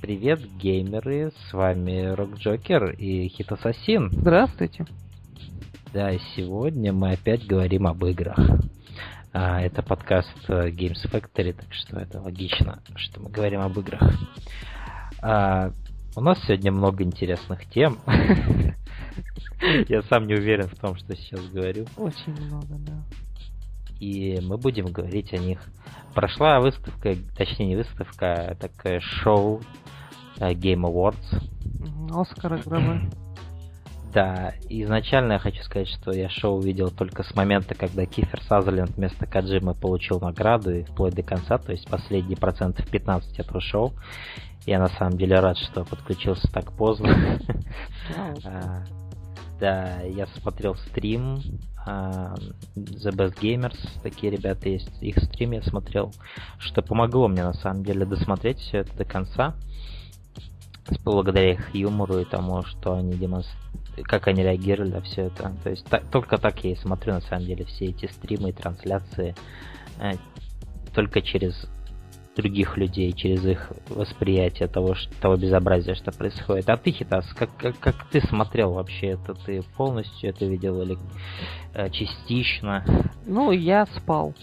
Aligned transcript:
Привет, 0.00 0.40
геймеры, 0.56 1.30
с 1.30 1.52
вами 1.52 2.06
Рок 2.14 2.36
Джокер 2.38 2.92
и 2.92 3.28
Хит 3.28 3.52
Ассасин. 3.52 4.08
Здравствуйте. 4.10 4.86
Да, 5.92 6.10
сегодня 6.34 6.90
мы 6.94 7.12
опять 7.12 7.46
говорим 7.46 7.86
об 7.86 8.02
играх. 8.06 8.38
А, 9.34 9.60
это 9.60 9.82
подкаст 9.82 10.34
э, 10.48 10.70
Games 10.70 11.04
Factory, 11.04 11.52
так 11.52 11.70
что 11.72 11.98
это 11.98 12.18
логично, 12.18 12.82
что 12.96 13.20
мы 13.20 13.28
говорим 13.28 13.60
об 13.60 13.78
играх. 13.78 14.00
А, 15.20 15.70
у 16.16 16.22
нас 16.22 16.42
сегодня 16.46 16.72
много 16.72 17.04
интересных 17.04 17.66
тем. 17.66 17.98
Я 19.88 20.02
сам 20.04 20.26
не 20.26 20.34
уверен 20.34 20.68
в 20.68 20.76
том, 20.76 20.96
что 20.96 21.14
сейчас 21.14 21.44
говорю. 21.48 21.84
Очень 21.98 22.40
много, 22.40 22.74
да. 22.78 23.04
И 24.00 24.40
мы 24.40 24.56
будем 24.56 24.86
говорить 24.86 25.34
о 25.34 25.36
них. 25.36 25.60
Прошла 26.14 26.58
выставка, 26.58 27.14
точнее 27.36 27.66
не 27.66 27.76
выставка, 27.76 28.32
а 28.32 28.54
такое 28.54 29.00
шоу 29.00 29.60
Game 30.40 30.82
Awards. 30.82 31.42
Оскар 32.10 32.60
игровой. 32.60 33.08
Да, 34.12 34.54
изначально 34.68 35.34
я 35.34 35.38
хочу 35.38 35.62
сказать, 35.62 35.86
что 35.86 36.10
я 36.10 36.28
шоу 36.28 36.60
видел 36.60 36.90
только 36.90 37.22
с 37.22 37.32
момента, 37.36 37.76
когда 37.76 38.06
Кифер 38.06 38.42
Сазерленд 38.42 38.96
вместо 38.96 39.24
Каджима 39.24 39.74
получил 39.74 40.18
награду 40.18 40.74
и 40.74 40.82
вплоть 40.82 41.14
до 41.14 41.22
конца, 41.22 41.58
то 41.58 41.70
есть 41.70 41.88
последние 41.88 42.36
процентов 42.36 42.90
15 42.90 43.38
этого 43.38 43.60
шоу. 43.60 43.92
Я 44.66 44.80
на 44.80 44.88
самом 44.88 45.16
деле 45.16 45.38
рад, 45.38 45.56
что 45.58 45.84
подключился 45.84 46.50
так 46.52 46.72
поздно. 46.72 47.38
А, 48.44 48.82
да, 49.60 50.00
я 50.00 50.26
смотрел 50.26 50.74
стрим 50.74 51.40
uh, 51.86 52.34
The 52.74 53.12
Best 53.12 53.40
Gamers, 53.40 53.78
такие 54.02 54.32
ребята 54.32 54.68
есть, 54.68 54.90
их 55.00 55.18
стрим 55.18 55.52
я 55.52 55.62
смотрел, 55.62 56.12
что 56.58 56.82
помогло 56.82 57.28
мне 57.28 57.44
на 57.44 57.52
самом 57.52 57.84
деле 57.84 58.04
досмотреть 58.04 58.58
все 58.58 58.78
это 58.78 58.96
до 58.96 59.04
конца 59.04 59.54
благодаря 61.04 61.52
их 61.52 61.74
юмору 61.74 62.18
и 62.18 62.24
тому, 62.24 62.62
что 62.62 62.94
они 62.94 63.12
демонстрируют, 63.14 63.70
как 64.04 64.28
они 64.28 64.42
реагировали 64.42 64.92
на 64.92 65.00
все 65.02 65.22
это. 65.22 65.52
То 65.62 65.70
есть 65.70 65.84
так, 65.86 66.04
только 66.10 66.38
так 66.38 66.64
я 66.64 66.72
и 66.72 66.76
смотрю 66.76 67.14
на 67.14 67.20
самом 67.20 67.46
деле 67.46 67.64
все 67.64 67.86
эти 67.86 68.06
стримы 68.06 68.50
и 68.50 68.52
трансляции 68.52 69.34
э, 69.98 70.12
только 70.94 71.22
через 71.22 71.68
других 72.36 72.76
людей, 72.76 73.12
через 73.12 73.44
их 73.44 73.72
восприятие 73.88 74.68
того, 74.68 74.94
что, 74.94 75.12
того 75.20 75.36
безобразия, 75.36 75.94
что 75.94 76.12
происходит. 76.12 76.68
А 76.70 76.76
ты, 76.76 76.92
Хитас, 76.92 77.26
как, 77.34 77.50
как, 77.56 77.78
как 77.78 78.06
ты 78.10 78.20
смотрел 78.20 78.72
вообще 78.72 79.08
это? 79.08 79.34
Ты 79.34 79.62
полностью 79.76 80.30
это 80.30 80.44
видел 80.46 80.80
или 80.82 80.96
э, 81.74 81.90
частично? 81.90 82.84
Ну, 83.26 83.50
я 83.50 83.86
спал. 83.86 84.34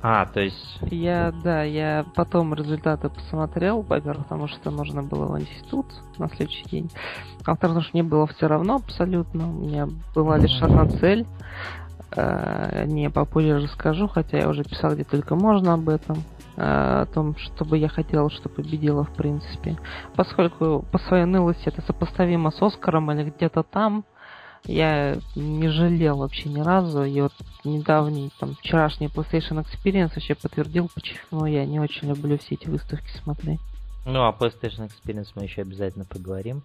А, 0.00 0.26
то 0.26 0.40
есть... 0.40 0.78
Я, 0.82 1.32
да, 1.42 1.62
я 1.64 2.04
потом 2.14 2.54
результаты 2.54 3.08
посмотрел, 3.08 3.82
во-первых, 3.82 4.24
потому 4.24 4.46
что 4.46 4.70
нужно 4.70 5.02
было 5.02 5.26
в 5.26 5.40
институт 5.40 5.86
на 6.18 6.28
следующий 6.28 6.64
день. 6.64 6.90
А 7.44 7.50
во-вторых, 7.50 7.58
потому 7.58 7.80
что 7.82 7.90
мне 7.94 8.02
было 8.02 8.26
все 8.28 8.46
равно 8.46 8.76
абсолютно. 8.76 9.48
У 9.48 9.52
меня 9.52 9.88
была 10.14 10.38
лишь 10.38 10.62
одна 10.62 10.86
цель. 10.86 11.26
Э, 12.16 12.84
не 12.86 13.10
попозже 13.10 13.60
расскажу, 13.60 14.08
хотя 14.08 14.38
я 14.38 14.48
уже 14.48 14.64
писал 14.64 14.94
где 14.94 15.04
только 15.04 15.34
можно 15.34 15.74
об 15.74 15.88
этом. 15.88 16.18
Э, 16.56 17.02
о 17.02 17.06
том, 17.06 17.36
чтобы 17.36 17.78
я 17.78 17.88
хотел, 17.88 18.30
что 18.30 18.48
победила, 18.48 19.04
в 19.04 19.14
принципе. 19.14 19.76
Поскольку 20.16 20.84
по 20.90 20.98
своей 20.98 21.24
нылости 21.24 21.68
это 21.68 21.82
сопоставимо 21.82 22.50
с 22.50 22.62
Оскаром 22.62 23.10
или 23.12 23.30
где-то 23.30 23.62
там, 23.62 24.04
я 24.64 25.18
не 25.34 25.68
жалел 25.68 26.18
вообще 26.18 26.48
ни 26.48 26.60
разу. 26.60 27.04
И 27.04 27.20
вот 27.20 27.32
недавний, 27.64 28.30
там, 28.38 28.54
вчерашний 28.56 29.08
PlayStation 29.08 29.64
Experience 29.64 30.12
вообще 30.14 30.34
подтвердил, 30.34 30.90
почему 30.94 31.46
я 31.46 31.64
не 31.64 31.80
очень 31.80 32.08
люблю 32.08 32.38
все 32.38 32.54
эти 32.54 32.68
выставки 32.68 33.10
смотреть. 33.22 33.60
Ну, 34.08 34.26
о 34.26 34.32
PlayStation 34.32 34.88
Experience 34.88 35.28
мы 35.34 35.42
еще 35.42 35.60
обязательно 35.60 36.06
поговорим. 36.06 36.62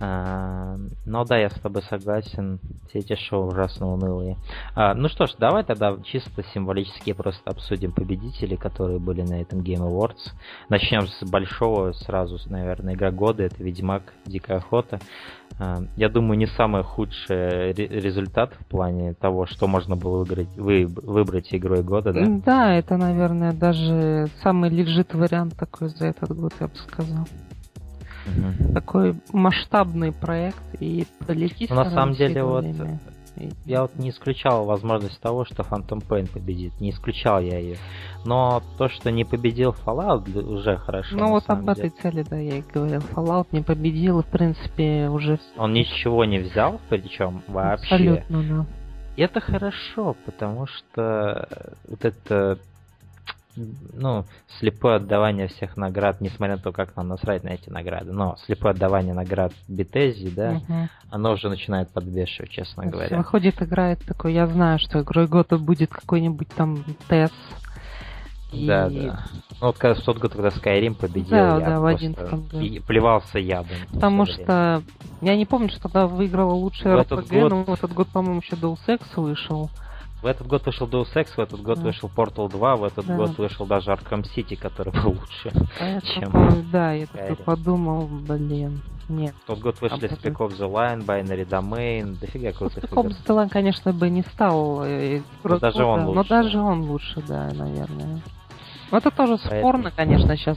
А, 0.00 0.76
но 1.04 1.24
да, 1.24 1.36
я 1.36 1.50
с 1.50 1.54
тобой 1.54 1.82
согласен. 1.82 2.60
Все 2.88 3.00
эти 3.00 3.16
шоу 3.16 3.48
ужасно 3.48 3.92
унылые. 3.92 4.36
А, 4.76 4.94
ну 4.94 5.08
что 5.08 5.26
ж, 5.26 5.34
давай 5.36 5.64
тогда 5.64 5.96
чисто 6.04 6.44
символически 6.54 7.12
просто 7.12 7.50
обсудим 7.50 7.90
победителей, 7.90 8.56
которые 8.56 9.00
были 9.00 9.22
на 9.22 9.40
этом 9.40 9.58
Game 9.58 9.80
Awards. 9.80 10.32
Начнем 10.68 11.08
с 11.08 11.28
большого 11.28 11.92
сразу, 11.92 12.38
наверное, 12.48 12.94
игра 12.94 13.10
года. 13.10 13.42
Это 13.42 13.62
Ведьмак 13.64 14.02
Дикая 14.24 14.58
Охота. 14.58 15.00
А, 15.58 15.82
я 15.96 16.08
думаю, 16.08 16.38
не 16.38 16.46
самый 16.46 16.82
худший 16.82 17.72
результат 17.72 18.54
в 18.58 18.66
плане 18.66 19.14
того, 19.14 19.46
что 19.46 19.66
можно 19.66 19.96
было 19.96 20.18
выиграть, 20.18 20.48
вы, 20.56 20.86
выбрать 20.86 21.54
игрой 21.54 21.82
года, 21.82 22.12
да? 22.12 22.26
Да, 22.26 22.74
это, 22.74 22.96
наверное, 22.96 23.52
даже 23.52 24.28
самый 24.42 24.70
лежит 24.70 25.14
вариант 25.14 25.56
такой 25.56 25.88
за 25.88 26.06
этот 26.06 26.36
год, 26.36 26.52
я 26.60 26.66
бы 26.66 26.74
сказал. 26.84 27.26
Угу. 28.26 28.72
Такой 28.72 29.16
масштабный 29.32 30.12
проект 30.12 30.62
и 30.80 31.06
пролетит. 31.26 31.70
Ну, 31.70 31.76
на 31.76 31.90
самом 31.90 32.14
деле, 32.14 32.42
вот 32.42 32.64
время. 32.64 33.00
Я 33.64 33.82
вот 33.82 33.96
не 33.96 34.10
исключал 34.10 34.64
возможность 34.64 35.20
того, 35.20 35.44
что 35.44 35.62
Phantom 35.62 36.02
Pain 36.08 36.30
победит. 36.32 36.80
Не 36.80 36.90
исключал 36.90 37.40
я 37.40 37.58
ее. 37.58 37.76
Но 38.24 38.62
то, 38.78 38.88
что 38.88 39.10
не 39.10 39.24
победил 39.24 39.74
Fallout, 39.84 40.38
уже 40.40 40.76
хорошо. 40.76 41.16
Ну 41.16 41.30
вот 41.30 41.44
об 41.48 41.68
этой 41.68 41.90
цели, 41.90 42.24
да, 42.28 42.36
я 42.36 42.58
и 42.58 42.62
говорил. 42.62 43.00
Fallout 43.00 43.48
не 43.50 43.60
победил, 43.60 44.20
и 44.20 44.22
в 44.22 44.26
принципе 44.26 45.08
уже... 45.08 45.40
Он 45.56 45.72
ничего 45.72 46.24
не 46.24 46.38
взял, 46.38 46.80
причем 46.88 47.42
вообще. 47.48 47.94
Абсолютно, 47.94 48.42
да. 48.42 48.66
И 49.16 49.22
это 49.22 49.40
хорошо, 49.40 50.16
потому 50.26 50.66
что 50.66 51.48
вот 51.88 52.04
это 52.04 52.58
ну, 53.56 54.24
слепое 54.58 54.96
отдавание 54.96 55.48
всех 55.48 55.76
наград, 55.76 56.20
несмотря 56.20 56.56
на 56.56 56.62
то, 56.62 56.72
как 56.72 56.96
нам 56.96 57.08
насрать 57.08 57.44
на 57.44 57.50
эти 57.50 57.70
награды, 57.70 58.12
но 58.12 58.36
слепое 58.44 58.72
отдавание 58.72 59.14
наград 59.14 59.52
Бетези, 59.68 60.30
да, 60.30 60.52
угу. 60.52 60.88
оно 61.10 61.32
уже 61.32 61.48
начинает 61.48 61.90
подбешивать, 61.90 62.50
честно 62.50 62.86
говоря. 62.86 63.16
Выходит, 63.16 63.62
играет 63.62 64.04
такой, 64.04 64.34
я 64.34 64.46
знаю, 64.46 64.78
что 64.78 65.00
игрой 65.00 65.26
года 65.26 65.58
будет 65.58 65.90
какой-нибудь 65.90 66.48
там 66.48 66.84
тест. 67.08 67.34
И... 68.52 68.66
Да, 68.66 68.88
да. 68.88 69.24
Ну, 69.60 69.66
вот 69.66 69.78
когда 69.78 70.00
в 70.00 70.04
тот 70.04 70.18
год, 70.18 70.32
когда 70.32 70.48
Skyrim 70.48 70.94
победил, 70.94 71.30
да, 71.30 71.58
я 71.58 71.66
да, 71.66 71.80
в 71.80 71.86
одиннадцатом 71.86 72.48
и 72.52 72.78
плевался 72.80 73.38
ядом. 73.38 73.76
Потому 73.92 74.26
что 74.26 74.82
я 75.20 75.36
не 75.36 75.46
помню, 75.46 75.70
что 75.70 75.82
тогда 75.82 76.06
выиграла 76.06 76.52
лучшая 76.52 77.02
RPG, 77.02 77.40
год... 77.40 77.50
но 77.50 77.64
в 77.64 77.70
этот 77.70 77.92
год, 77.92 78.08
по-моему, 78.08 78.40
еще 78.40 78.56
Deus 78.56 78.78
Ex 78.86 79.02
вышел. 79.16 79.70
В 80.24 80.26
этот 80.26 80.46
год 80.46 80.64
вышел 80.64 80.88
Deus 80.88 81.14
Ex, 81.14 81.34
в 81.36 81.38
этот 81.38 81.60
год 81.60 81.76
да. 81.76 81.84
вышел 81.84 82.08
Portal 82.08 82.48
2, 82.48 82.76
в 82.76 82.84
этот 82.84 83.04
да. 83.04 83.14
год 83.14 83.36
вышел 83.36 83.66
даже 83.66 83.90
Arkham 83.90 84.22
City, 84.22 84.56
который 84.56 84.90
был 84.90 85.10
лучше, 85.10 85.52
а 85.78 86.00
чем... 86.00 86.32
Такой, 86.32 86.62
да, 86.72 86.92
я 86.94 87.06
такой 87.06 87.36
подумал, 87.36 88.06
блин, 88.06 88.80
нет. 89.10 89.34
В 89.44 89.48
тот 89.48 89.58
год 89.58 89.78
вышли 89.82 90.08
Spec 90.08 90.36
of 90.38 90.58
the 90.58 90.66
Line, 90.66 91.04
Binary 91.04 91.46
Domain, 91.46 92.18
дофига 92.18 92.52
крутых 92.52 92.84
Spec 92.84 93.04
of 93.04 93.08
the 93.08 93.36
Line, 93.36 93.50
конечно, 93.50 93.92
бы 93.92 94.08
не 94.08 94.22
стал... 94.22 94.82
Э, 94.82 95.20
но 95.42 95.58
даже 95.58 95.84
он 95.84 96.06
лучше. 96.06 96.16
Но 96.16 96.24
даже 96.24 96.58
он 96.58 96.80
лучше, 96.84 97.22
да, 97.28 97.50
наверное. 97.52 98.22
Ну, 98.94 98.98
это 98.98 99.10
тоже 99.10 99.38
Поэтому... 99.38 99.60
спорно, 99.60 99.90
конечно, 99.90 100.36
сейчас 100.36 100.56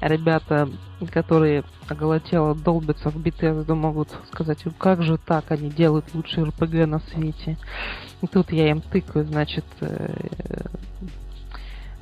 ребята, 0.00 0.66
которые 1.12 1.62
оголотело 1.86 2.54
долбятся 2.54 3.10
в 3.10 3.16
Bethesda, 3.18 3.74
могут 3.74 4.08
сказать, 4.32 4.64
как 4.78 5.02
же 5.02 5.18
так, 5.18 5.50
они 5.50 5.68
делают 5.68 6.06
лучший 6.14 6.44
РПГ 6.44 6.86
на 6.86 7.00
свете. 7.00 7.58
И 8.22 8.26
тут 8.28 8.50
я 8.50 8.70
им 8.70 8.80
тыкаю, 8.80 9.26
значит, 9.26 9.66
э, 9.82 10.08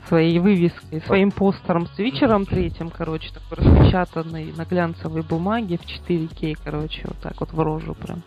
своей 0.06 0.38
вывеской, 0.38 1.00
своим 1.00 1.32
постером 1.32 1.88
с 1.88 1.98
вечером 1.98 2.46
третьим, 2.46 2.88
короче, 2.88 3.32
такой 3.34 3.64
распечатанный 3.64 4.52
на 4.56 4.64
глянцевой 4.64 5.22
бумаге 5.22 5.78
в 5.78 5.82
4К, 5.84 6.56
короче, 6.62 7.02
вот 7.02 7.18
так 7.18 7.40
вот 7.40 7.52
в 7.52 7.58
рожу 7.58 7.96
прям. 7.96 8.22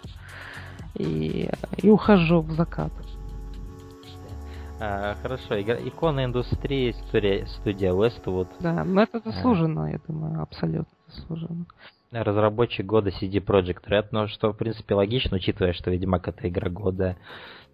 И, 0.96 1.50
и 1.78 1.90
ухожу 1.90 2.42
в 2.42 2.52
закат. 2.52 2.92
А, 4.80 5.16
хорошо, 5.24 5.60
икона 5.60 6.26
индустрии, 6.26 6.94
студия 7.48 7.94
Westwood. 7.94 8.48
Да, 8.60 8.84
но 8.84 9.02
это 9.02 9.20
заслуженно, 9.20 9.86
а. 9.86 9.90
я 9.90 10.00
думаю, 10.08 10.42
абсолютно 10.42 10.94
заслуженно. 11.08 11.66
Разработчик 12.12 12.86
года 12.86 13.10
CD 13.10 13.44
Project 13.44 13.84
Red, 13.90 14.08
но 14.12 14.28
что, 14.28 14.54
в 14.54 14.58
принципе, 14.58 14.94
логично, 14.94 15.38
учитывая, 15.38 15.74
что 15.74 15.90
Ведьмак 15.90 16.28
это 16.28 16.48
игра 16.48 16.70
года, 16.70 17.18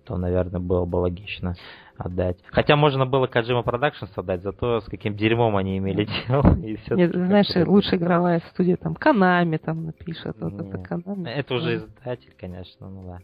то, 0.06 0.18
наверное, 0.18 0.60
было 0.60 0.86
бы 0.86 0.98
логично 0.98 1.56
отдать. 1.98 2.38
Хотя 2.48 2.76
можно 2.76 3.06
было 3.06 3.28
Kojima 3.28 3.64
Productions 3.64 4.12
отдать, 4.16 4.42
зато 4.42 4.82
с 4.82 4.86
каким 4.86 5.16
дерьмом 5.16 5.56
они 5.58 5.78
имели 5.78 6.08
дело. 6.28 6.56
И 6.58 6.76
все 6.78 6.96
Нет, 6.96 7.12
знаешь, 7.12 7.48
лучшая 7.68 8.00
игровая 8.00 8.42
студия, 8.52 8.78
там, 8.78 8.96
Канами 8.96 9.58
там 9.58 9.86
напишет, 9.86 10.36
вот 10.40 10.54
это 10.54 10.78
Канами. 10.80 11.30
Это 11.30 11.54
уже 11.56 11.76
издатель, 11.78 12.34
конечно, 12.40 12.90
ну 12.90 13.04
да. 13.08 13.20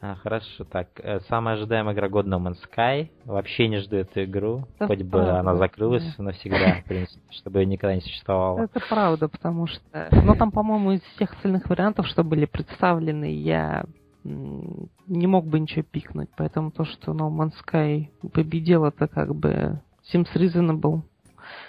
А, 0.00 0.16
хорошо, 0.16 0.64
так, 0.64 0.88
э, 0.98 1.20
самая 1.28 1.54
ожидаемая 1.54 1.94
игра 1.94 2.08
года 2.08 2.28
No 2.28 2.38
Man's 2.38 2.58
Sky. 2.70 3.08
Вообще 3.24 3.68
не 3.68 3.78
жду 3.78 3.96
эту 3.96 4.24
игру, 4.24 4.64
это 4.76 4.86
хоть 4.86 5.02
бы 5.02 5.10
правда. 5.10 5.40
она 5.40 5.56
закрылась 5.56 6.04
да. 6.18 6.24
навсегда, 6.24 6.82
в 6.82 6.84
принципе, 6.84 7.22
чтобы 7.32 7.60
ее 7.60 7.66
никогда 7.66 7.94
не 7.94 8.02
существовало. 8.02 8.64
Это 8.64 8.80
правда, 8.88 9.28
потому 9.28 9.66
что... 9.66 9.80
Но 10.10 10.34
там, 10.34 10.50
по-моему, 10.50 10.92
из 10.92 11.02
всех 11.14 11.32
остальных 11.32 11.68
вариантов, 11.70 12.06
что 12.08 12.22
были 12.22 12.44
представлены, 12.44 13.32
я 13.32 13.84
не 14.24 15.26
мог 15.26 15.46
бы 15.46 15.60
ничего 15.60 15.82
пикнуть. 15.82 16.30
Поэтому 16.36 16.70
то, 16.70 16.84
что 16.84 17.12
No 17.12 17.30
Man's 17.30 17.52
Sky 17.64 18.08
победил, 18.32 18.84
это 18.84 19.06
как 19.06 19.34
бы 19.34 19.80
Sims 20.12 20.28
Reasonable 20.34 21.02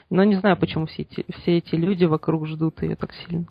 Но 0.09 0.23
не 0.23 0.35
знаю, 0.35 0.57
почему 0.57 0.85
все 0.85 1.03
эти, 1.03 1.25
все 1.41 1.57
эти 1.57 1.75
люди 1.75 2.05
вокруг 2.05 2.47
ждут 2.47 2.81
ее 2.81 2.95
так 2.95 3.11
сильно. 3.13 3.45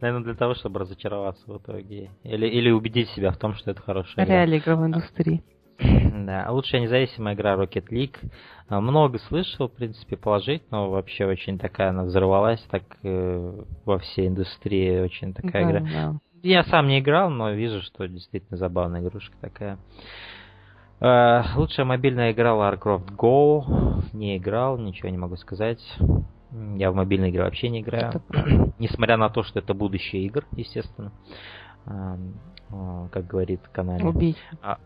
Наверное, 0.00 0.24
для 0.24 0.34
того, 0.34 0.54
чтобы 0.54 0.80
разочароваться 0.80 1.42
в 1.50 1.58
итоге. 1.58 2.10
Или, 2.24 2.46
или 2.46 2.70
убедить 2.70 3.08
себя 3.10 3.30
в 3.30 3.36
том, 3.38 3.54
что 3.54 3.70
это 3.70 3.80
хорошая 3.82 4.24
игра. 4.24 4.34
Реалии 4.34 4.58
игровой 4.58 4.86
индустрии. 4.88 5.42
Да, 6.28 6.50
лучшая 6.50 6.82
независимая 6.82 7.34
игра 7.34 7.54
Rocket 7.54 7.88
League. 7.90 8.16
А, 8.68 8.80
много 8.82 9.18
слышал, 9.18 9.68
в 9.68 9.72
принципе, 9.72 10.16
положительного. 10.16 10.90
Вообще 10.90 11.24
очень 11.24 11.58
такая 11.58 11.90
она 11.90 12.04
взорвалась 12.04 12.60
так 12.70 12.82
э, 13.02 13.62
во 13.86 13.98
всей 13.98 14.28
индустрии. 14.28 15.00
Очень 15.00 15.32
такая 15.32 15.64
Да, 15.64 15.70
игра. 15.70 15.80
да. 15.80 16.14
Я 16.42 16.64
сам 16.64 16.88
не 16.88 17.00
играл, 17.00 17.30
но 17.30 17.50
вижу, 17.50 17.82
что 17.82 18.06
действительно 18.06 18.56
забавная 18.56 19.00
игрушка 19.00 19.34
такая. 19.40 19.78
Э, 21.00 21.42
лучшая 21.56 21.86
мобильная 21.86 22.32
игра 22.32 22.50
Lara 22.50 22.78
Croft 22.78 23.14
Go. 23.16 24.04
Не 24.12 24.36
играл, 24.36 24.78
ничего 24.78 25.08
не 25.08 25.18
могу 25.18 25.36
сказать. 25.36 25.80
Я 26.76 26.90
в 26.90 26.94
мобильные 26.94 27.30
игры 27.30 27.44
вообще 27.44 27.68
не 27.68 27.80
играю. 27.80 28.22
Несмотря 28.78 29.16
на 29.16 29.28
то, 29.28 29.42
что 29.42 29.58
это 29.58 29.74
будущее 29.74 30.22
игр, 30.24 30.44
естественно. 30.52 31.12
Э, 31.86 32.16
Как 33.12 33.26
говорит 33.26 33.60
Канали. 33.72 34.02
Убить. 34.02 34.38
А, 34.62 34.78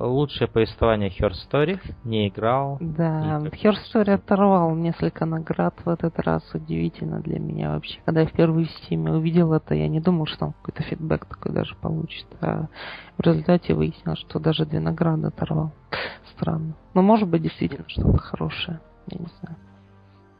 Лучшее 0.00 0.48
повествование 0.48 1.08
Her 1.10 1.30
Story. 1.32 1.78
Не 2.04 2.28
играл. 2.28 2.78
Да, 2.80 3.40
И 3.44 3.50
как- 3.50 3.54
Her 3.54 3.74
Story 3.74 4.10
оторвал 4.14 4.74
несколько 4.74 5.24
наград 5.24 5.74
в 5.84 5.88
этот 5.88 6.18
раз. 6.18 6.42
Удивительно 6.54 7.20
для 7.20 7.38
меня 7.38 7.70
вообще. 7.72 8.00
Когда 8.04 8.22
я 8.22 8.26
впервые 8.26 8.66
в 8.66 8.70
Steam 8.70 9.08
увидел 9.10 9.52
это, 9.52 9.74
я 9.74 9.88
не 9.88 10.00
думал, 10.00 10.26
что 10.26 10.46
он 10.46 10.52
какой-то 10.54 10.82
фидбэк 10.82 11.26
такой 11.26 11.52
даже 11.52 11.74
получит. 11.76 12.26
А 12.40 12.66
в 13.16 13.20
результате 13.22 13.74
выяснилось, 13.74 14.18
что 14.20 14.38
даже 14.38 14.66
две 14.66 14.80
награды 14.80 15.28
оторвал. 15.28 15.72
Странно. 16.34 16.74
Но 16.94 17.02
может 17.02 17.28
быть 17.28 17.42
действительно 17.42 17.84
что-то 17.88 18.18
хорошее. 18.18 18.80
Я 19.08 19.18
не 19.20 19.26
знаю. 19.40 19.56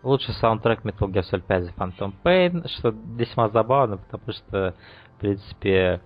Лучший 0.02 0.34
саундтрек 0.34 0.84
Metal 0.84 1.08
Gear 1.10 1.22
Solid 1.30 1.42
5 1.42 1.64
The 1.64 1.74
Phantom 1.76 2.12
Pain, 2.24 2.68
что 2.78 2.90
весьма 3.16 3.48
забавно, 3.48 3.96
потому 3.98 4.32
что, 4.32 4.74
в 5.16 5.20
принципе, 5.20 6.00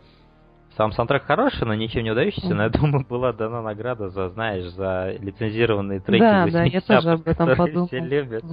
сам 0.77 0.93
саундтрек 0.93 1.25
хороший, 1.25 1.67
но 1.67 1.75
ничем 1.75 2.05
не 2.05 2.11
удающийся, 2.11 2.55
но 2.55 2.65
я 2.65 2.69
думаю, 2.71 3.05
была 3.09 3.33
дана 3.33 3.63
награда 3.63 4.09
за, 4.09 4.29
знаешь, 4.31 4.67
за 4.73 5.15
лицензированные 5.21 6.01
треки 6.01 6.21
Да, 6.21 6.47
80-х, 6.47 6.53
да, 6.53 6.65
я 6.65 6.81
тоже 6.81 7.11
об 7.13 7.27
этом 7.29 7.57
подумал. 7.57 7.89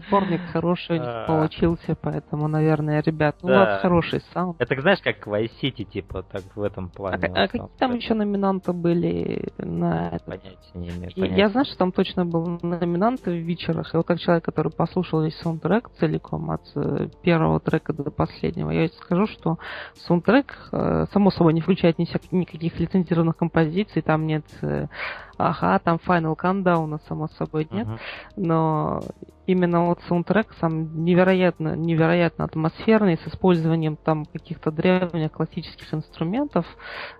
Сборник 0.08 0.42
хороший 0.52 1.00
у 1.00 1.04
А. 1.06 1.26
получился, 1.28 1.96
поэтому, 2.02 2.48
наверное, 2.48 3.02
ребят, 3.02 3.38
ну, 3.42 3.50
у 3.50 3.52
Да. 3.52 3.60
вас 3.66 3.82
хороший 3.82 4.22
саунд. 4.34 4.58
Это, 4.60 4.80
знаешь, 4.82 5.00
как 5.02 5.26
Vice 5.28 5.52
City, 5.62 5.84
типа, 5.84 6.24
так 6.24 6.44
в 6.56 6.62
этом 6.62 6.86
А, 6.94 6.98
плане. 6.98 7.28
а 7.36 7.48
какие 7.48 7.68
там 7.78 7.96
еще 7.96 8.14
номинанты 8.14 8.74
были 8.74 9.50
на 9.58 10.10
этот 10.10 10.26
Понятия 10.26 10.58
не 10.74 10.90
имею. 10.90 11.12
Понятия. 11.16 11.36
Я 11.38 11.50
знаю, 11.50 11.66
что 11.66 11.78
там 11.78 11.92
точно 11.92 12.26
был 12.26 12.60
номинант 12.62 13.22
в 13.26 13.30
вечерах. 13.32 13.94
И 13.94 13.98
вот 13.98 14.06
как 14.06 14.20
человек, 14.20 14.44
который 14.44 14.72
послушал 14.72 15.24
весь 15.24 15.38
саундтрек 15.40 15.90
целиком 16.00 16.52
от 16.52 16.62
э, 16.76 17.08
первого 17.24 17.60
трека 17.60 17.94
до 17.94 18.12
последнего, 18.12 18.72
я 18.72 18.88
скажу, 18.90 19.28
что 19.28 19.58
саундтрек, 19.96 20.56
э, 20.72 21.06
само 21.12 21.32
собой, 21.32 21.54
не 21.54 21.62
включает 21.62 21.98
ни 22.00 22.06
никаких 22.32 22.80
лицензированных 22.80 23.38
композиций, 23.38 24.02
там 24.02 24.26
нет 24.28 24.46
э, 24.62 24.88
ага, 25.38 25.80
там 25.80 26.00
Final 26.06 26.36
Countdown, 26.38 27.00
само 27.08 27.28
собой, 27.30 27.68
нет. 27.72 27.88
Мгм. 27.88 28.00
Но 28.36 29.02
именно 29.48 29.86
вот 29.86 30.00
саундтрек 30.08 30.54
сам 30.60 31.04
невероятно, 31.04 31.76
невероятно 31.76 32.46
атмосферный, 32.46 33.18
с 33.18 33.28
использованием 33.28 33.96
там 33.96 34.26
каких-то 34.26 34.72
древних 34.72 35.32
классических 35.32 35.94
инструментов 35.94 36.66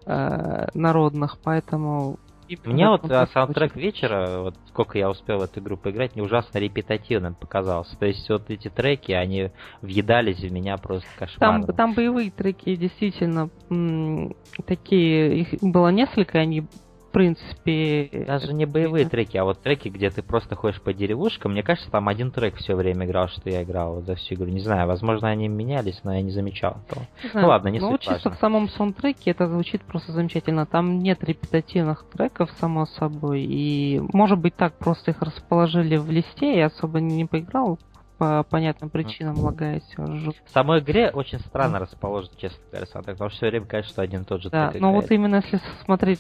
э, 0.06 0.68
народных, 0.74 1.38
поэтому... 1.44 2.20
именно 2.50 2.74
Мне 2.74 2.88
вот 2.90 3.02
саундтрек 3.02 3.22
а, 3.22 3.28
саундтрек 3.34 3.72
очень- 3.72 3.82
вечера, 3.82 4.40
вот 4.42 4.56
сколько 4.68 4.98
я 4.98 5.10
успел 5.10 5.40
в 5.40 5.42
эту 5.44 5.60
игру 5.60 5.78
поиграть, 5.78 6.16
мне 6.16 6.24
ужасно 6.24 6.58
репетативным 6.58 7.36
показался. 7.36 7.98
То 7.98 8.06
есть 8.06 8.28
вот 8.30 8.50
эти 8.50 8.70
треки, 8.70 9.12
они 9.12 9.52
въедались 9.82 10.40
в 10.40 10.52
меня 10.52 10.78
просто 10.78 11.08
Там, 11.18 11.28
кошмарно. 11.28 11.68
там 11.74 11.94
боевые 11.94 12.32
треки 12.32 12.76
действительно 12.76 13.50
м, 13.70 14.34
такие, 14.66 15.40
их 15.40 15.50
было 15.62 15.90
несколько, 15.90 16.40
они 16.40 16.64
в 17.10 17.12
принципе... 17.12 18.26
Даже 18.28 18.54
не 18.54 18.66
боевые 18.66 19.10
треки, 19.10 19.36
а 19.38 19.44
вот 19.44 19.62
треки, 19.62 19.90
где 19.90 20.12
ты 20.12 20.22
просто 20.22 20.56
ходишь 20.56 20.80
по 20.80 20.94
деревушкам. 20.94 21.54
Мне 21.54 21.64
кажется, 21.64 21.90
там 21.90 22.08
один 22.08 22.32
трек 22.32 22.56
все 22.58 22.76
время 22.76 23.08
играл, 23.08 23.28
что 23.28 23.50
я 23.50 23.64
играл 23.64 23.96
вот 23.96 24.06
за 24.06 24.16
всю 24.16 24.36
игру. 24.36 24.46
Не 24.46 24.60
знаю, 24.60 24.88
возможно, 24.88 25.28
они 25.28 25.48
менялись, 25.48 26.00
но 26.04 26.14
я 26.14 26.22
не 26.22 26.30
замечал 26.30 26.78
этого. 26.88 27.08
Не 27.24 27.30
знаю, 27.30 27.46
Ну 27.46 27.50
ладно, 27.50 27.68
не 27.70 27.80
но 27.80 27.92
суть 27.92 28.02
чисто 28.02 28.30
важно. 28.30 28.32
в 28.32 28.40
самом 28.40 28.70
саундтреке 28.70 29.32
это 29.32 29.48
звучит 29.48 29.82
просто 29.82 30.12
замечательно. 30.12 30.66
Там 30.68 31.00
нет 31.00 31.24
репетативных 31.24 32.06
треков, 32.14 32.52
само 32.60 32.86
собой. 32.86 33.42
И, 33.42 34.00
может 34.14 34.38
быть, 34.38 34.56
так 34.56 34.78
просто 34.78 35.12
их 35.12 35.22
расположили 35.22 35.98
в 35.98 36.12
листе. 36.12 36.58
Я 36.58 36.68
особо 36.68 37.00
не 37.00 37.26
поиграл 37.26 37.80
по 38.20 38.44
понятным 38.44 38.90
причинам, 38.92 39.40
лагаясь 39.40 39.90
жутко. 39.98 40.44
В 40.46 40.50
самой 40.52 40.82
игре 40.82 41.10
очень 41.10 41.40
странно 41.40 41.80
расположен, 41.80 42.30
честно 42.38 42.60
говоря, 42.70 42.86
саундтрек, 42.86 43.16
потому 43.16 43.30
что 43.32 43.38
все 43.38 43.50
время 43.50 43.66
кажется, 43.66 43.94
что 43.94 44.02
один 44.02 44.22
и 44.22 44.26
тот 44.26 44.44
же 44.44 44.50
Да, 44.50 44.70
трек 44.70 44.82
но 44.82 44.90
играет. 44.90 45.04
вот 45.04 45.12
именно 45.16 45.36
если 45.38 45.60
смотреть, 45.86 46.20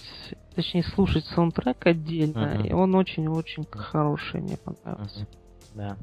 точнее 0.55 0.83
слушать 0.83 1.25
саундтрек 1.25 1.85
отдельно, 1.85 2.63
и 2.63 2.71
он 2.71 2.95
очень-очень 2.95 3.67
хороший, 3.69 4.41
мне 4.41 4.57
понравился. 4.57 5.19
Мгм. 5.19 5.27
Да. 5.75 5.97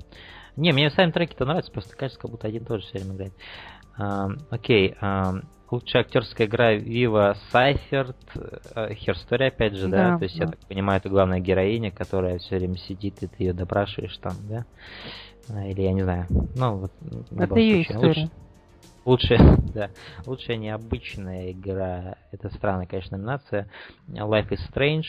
Не, 0.56 0.72
мне 0.72 0.90
сами 0.90 1.10
треки-то 1.10 1.44
нравятся, 1.44 1.72
просто 1.72 1.96
кажется, 1.96 2.20
как 2.20 2.30
будто 2.30 2.46
один 2.46 2.62
и 2.62 2.66
тот 2.66 2.82
же 2.82 2.86
все 2.86 3.00
время 3.00 3.14
играет. 3.14 3.34
Окей. 4.50 4.94
Лучшая 5.68 6.02
актерская 6.04 6.46
игра 6.46 6.74
Вива 6.74 7.36
Сайферт, 7.50 8.16
Херстори, 8.92 9.48
опять 9.48 9.74
же, 9.74 9.88
да? 9.88 10.12
Да, 10.12 10.18
То 10.18 10.24
есть, 10.24 10.36
я 10.36 10.44
да. 10.44 10.52
так 10.52 10.60
понимаю, 10.68 11.00
это 11.00 11.08
главная 11.08 11.40
героиня, 11.40 11.90
которая 11.90 12.38
все 12.38 12.58
время 12.58 12.76
сидит, 12.76 13.20
и 13.24 13.26
ты 13.26 13.42
ее 13.42 13.52
допрашиваешь 13.52 14.16
там, 14.18 14.36
да? 14.48 14.64
А, 15.48 15.66
Или 15.66 15.82
я 15.82 15.92
не 15.92 16.02
знаю. 16.02 16.26
Ну, 16.54 16.76
вот. 16.76 16.92
Это 17.36 17.58
ее 17.58 17.84
случае, 17.84 17.96
история. 17.96 18.30
Лучшая, 19.04 19.56
да, 19.74 19.90
лучшая 20.26 20.56
необычная 20.56 21.52
игра, 21.52 22.16
это 22.32 22.50
странная, 22.50 22.86
конечно, 22.86 23.16
номинация, 23.16 23.68
Life 24.08 24.50
is 24.50 24.60
Strange, 24.72 25.04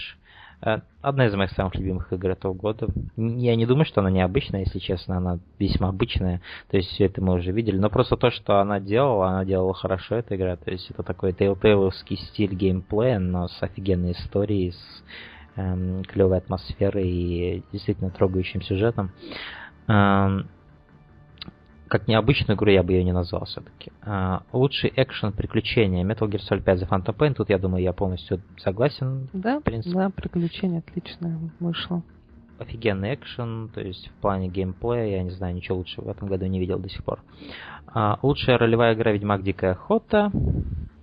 Э, 0.61 0.79
одна 1.01 1.27
из 1.27 1.35
моих 1.35 1.51
самых 1.51 1.75
любимых 1.75 2.11
игр 2.11 2.31
этого 2.31 2.53
года. 2.53 2.87
Я 3.15 3.55
не 3.55 3.65
думаю, 3.65 3.85
что 3.85 4.01
она 4.01 4.09
необычная, 4.09 4.61
если 4.61 4.79
честно, 4.79 5.17
она 5.17 5.39
весьма 5.59 5.89
обычная, 5.89 6.41
то 6.69 6.77
есть 6.77 6.89
все 6.89 7.05
это 7.05 7.21
мы 7.21 7.33
уже 7.35 7.51
видели, 7.51 7.77
но 7.77 7.89
просто 7.89 8.17
то, 8.17 8.31
что 8.31 8.59
она 8.59 8.79
делала, 8.79 9.29
она 9.29 9.45
делала 9.45 9.73
хорошо, 9.73 10.15
эта 10.15 10.35
игра, 10.35 10.55
то 10.55 10.71
есть 10.71 10.89
это 10.89 11.03
такой 11.03 11.33
тейлтейловский 11.33 12.17
стиль 12.17 12.55
геймплея, 12.55 13.19
но 13.19 13.47
с 13.47 13.61
офигенной 13.61 14.13
историей, 14.13 14.71
с 14.71 15.03
эм, 15.57 16.03
клевой 16.05 16.39
атмосферой 16.39 17.07
и 17.07 17.63
действительно 17.71 18.09
трогающим 18.09 18.61
сюжетом. 18.63 19.05
Эм, 19.05 19.11
как 19.87 20.45
необычную 22.07 22.57
игру 22.57 22.69
я 22.69 22.83
бы 22.83 22.93
ее 22.93 23.03
не 23.03 23.13
назвал 23.13 23.45
все-таки. 23.45 23.91
лучший 24.51 24.91
экшен 24.95 25.31
приключения 25.31 26.03
Metal 26.03 26.27
Gear 26.27 26.41
Solid 26.49 26.63
5 26.63 26.83
The 26.83 26.89
Phantom 26.89 27.15
Pain. 27.15 27.33
Тут 27.33 27.49
я 27.49 27.57
думаю, 27.57 27.83
я 27.83 27.93
полностью 27.93 28.41
согласен. 28.57 29.29
Да, 29.33 29.61
принципе. 29.61 29.95
да, 29.95 30.09
приключение 30.09 30.79
отличное 30.79 31.39
вышло. 31.59 32.03
Офигенный 32.59 33.13
экшен, 33.13 33.69
то 33.73 33.81
есть 33.81 34.09
в 34.09 34.21
плане 34.21 34.49
геймплея, 34.49 35.17
я 35.17 35.23
не 35.23 35.29
знаю, 35.29 35.55
ничего 35.55 35.77
лучше 35.77 36.01
в 36.01 36.09
этом 36.09 36.27
году 36.27 36.45
не 36.47 36.59
видел 36.59 36.79
до 36.79 36.89
сих 36.89 37.03
пор. 37.03 37.19
А, 37.87 38.19
лучшая 38.21 38.57
ролевая 38.57 38.95
игра 38.95 39.11
Ведьмак 39.11 39.43
Дикая 39.43 39.71
Охота. 39.71 40.31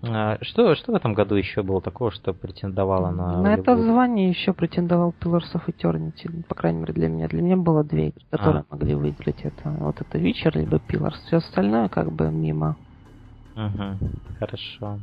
А, 0.06 0.38
что, 0.42 0.74
что 0.74 0.92
в 0.92 0.94
этом 0.94 1.14
году 1.14 1.34
еще 1.34 1.62
было 1.62 1.80
такого, 1.80 2.10
что 2.10 2.32
претендовало 2.32 3.10
на... 3.10 3.40
На 3.40 3.54
это 3.54 3.76
звание 3.76 4.28
еще 4.28 4.52
претендовал 4.52 5.14
Pillars 5.20 5.52
of 5.54 5.66
Eternity, 5.66 6.42
по 6.44 6.54
крайней 6.54 6.80
мере 6.80 6.92
для 6.92 7.08
меня. 7.08 7.28
Для 7.28 7.42
меня 7.42 7.56
было 7.56 7.84
две 7.84 8.12
которые 8.30 8.64
А. 8.68 8.74
могли 8.74 8.94
выиграть 8.94 9.42
это. 9.42 9.70
Вот 9.70 10.00
это 10.00 10.18
Witcher 10.18 10.58
либо 10.58 10.76
Pillars. 10.76 11.14
Все 11.26 11.36
остальное 11.36 11.88
как 11.88 12.12
бы 12.12 12.30
мимо. 12.30 12.76
Мгм, 13.54 13.98
Хорошо. 14.38 14.98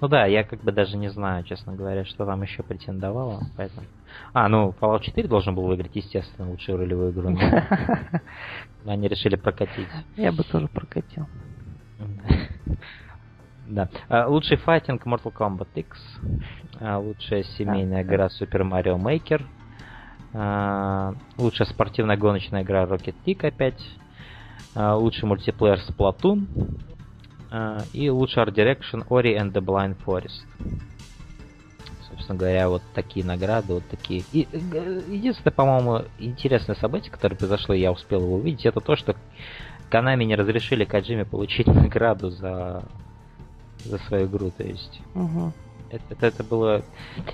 Ну 0.00 0.08
да, 0.08 0.26
я 0.26 0.44
как 0.44 0.62
бы 0.62 0.72
даже 0.72 0.96
не 0.96 1.08
знаю, 1.08 1.44
честно 1.44 1.74
говоря, 1.74 2.04
что 2.04 2.24
там 2.24 2.42
еще 2.42 2.62
претендовало, 2.62 3.42
поэтому... 3.56 3.86
А, 4.32 4.48
ну, 4.48 4.74
Fallout 4.80 5.02
4 5.02 5.28
должен 5.28 5.54
был 5.54 5.64
выиграть, 5.64 5.94
естественно, 5.94 6.50
лучшую 6.50 6.78
ролевую 6.78 7.12
игру, 7.12 7.30
но 7.30 7.38
они 8.92 9.08
решили 9.08 9.36
прокатить. 9.36 9.88
Я 10.16 10.32
бы 10.32 10.42
тоже 10.44 10.68
прокатил. 10.68 11.26
Да. 13.68 13.88
А, 14.08 14.26
Лучший 14.26 14.56
файтинг 14.56 15.06
Mortal 15.06 15.32
Kombat 15.32 15.68
X. 15.74 15.98
А, 16.80 16.98
Лучшая 16.98 17.42
семейная 17.42 18.02
Да, 18.02 18.08
игра 18.10 18.26
Super 18.26 18.62
Mario 18.62 18.96
Maker. 18.98 19.42
А, 20.32 21.14
Лучшая 21.36 21.68
спортивная 21.68 22.16
гоночная 22.16 22.62
игра 22.62 22.84
Rocket 22.84 23.14
League 23.26 23.46
опять. 23.46 23.80
Лучший 24.74 25.26
мультиплеер 25.28 25.78
Splatoon. 25.88 26.46
И 27.94 28.10
лучший 28.10 28.42
Art 28.42 28.54
Direction 28.54 29.06
Ori 29.08 29.36
and 29.36 29.52
the 29.52 29.64
Blind 29.64 29.96
Forest. 30.04 30.44
Собственно 32.08 32.38
говоря, 32.38 32.68
вот 32.68 32.82
такие 32.94 33.24
награды, 33.24 33.74
вот 33.74 33.84
такие. 33.88 34.22
И 34.32 34.46
э, 34.52 35.02
единственное, 35.08 35.52
по-моему, 35.52 36.04
интересное 36.18 36.76
событие, 36.76 37.10
которое 37.10 37.36
произошло, 37.36 37.74
и 37.74 37.80
я 37.80 37.90
успел 37.90 38.20
его 38.20 38.34
увидеть, 38.34 38.66
это 38.66 38.80
то, 38.80 38.96
что 38.96 39.16
Канами 39.88 40.24
не 40.24 40.36
разрешили 40.36 40.84
Каджиме 40.84 41.24
получить 41.24 41.66
награду 41.68 42.30
за 42.30 42.84
за 43.88 43.98
свою 43.98 44.26
игру, 44.26 44.50
то 44.50 44.62
есть 44.62 45.00
Мгм. 45.14 45.52
это, 45.90 46.04
это, 46.10 46.26
это 46.26 46.44
было... 46.44 46.82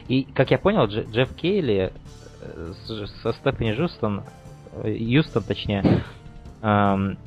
И, 0.09 0.25
как 0.25 0.51
я 0.51 0.59
понял, 0.59 0.87
Дж- 0.87 1.11
Джефф 1.11 1.35
Кейли 1.35 1.93
э, 2.41 2.73
со 3.23 3.33
Стефани 3.33 3.73
Жустон 3.73 4.23
Юстон, 4.83 5.45
точнее, 5.45 6.05
эм, 6.63 7.19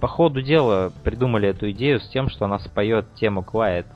по 0.00 0.08
ходу 0.08 0.42
дела 0.42 0.92
придумали 1.02 1.48
эту 1.48 1.70
идею 1.70 2.00
с 2.00 2.08
тем, 2.08 2.28
что 2.28 2.44
она 2.44 2.58
споет 2.58 3.06
тему 3.14 3.40
Quiet. 3.40 3.86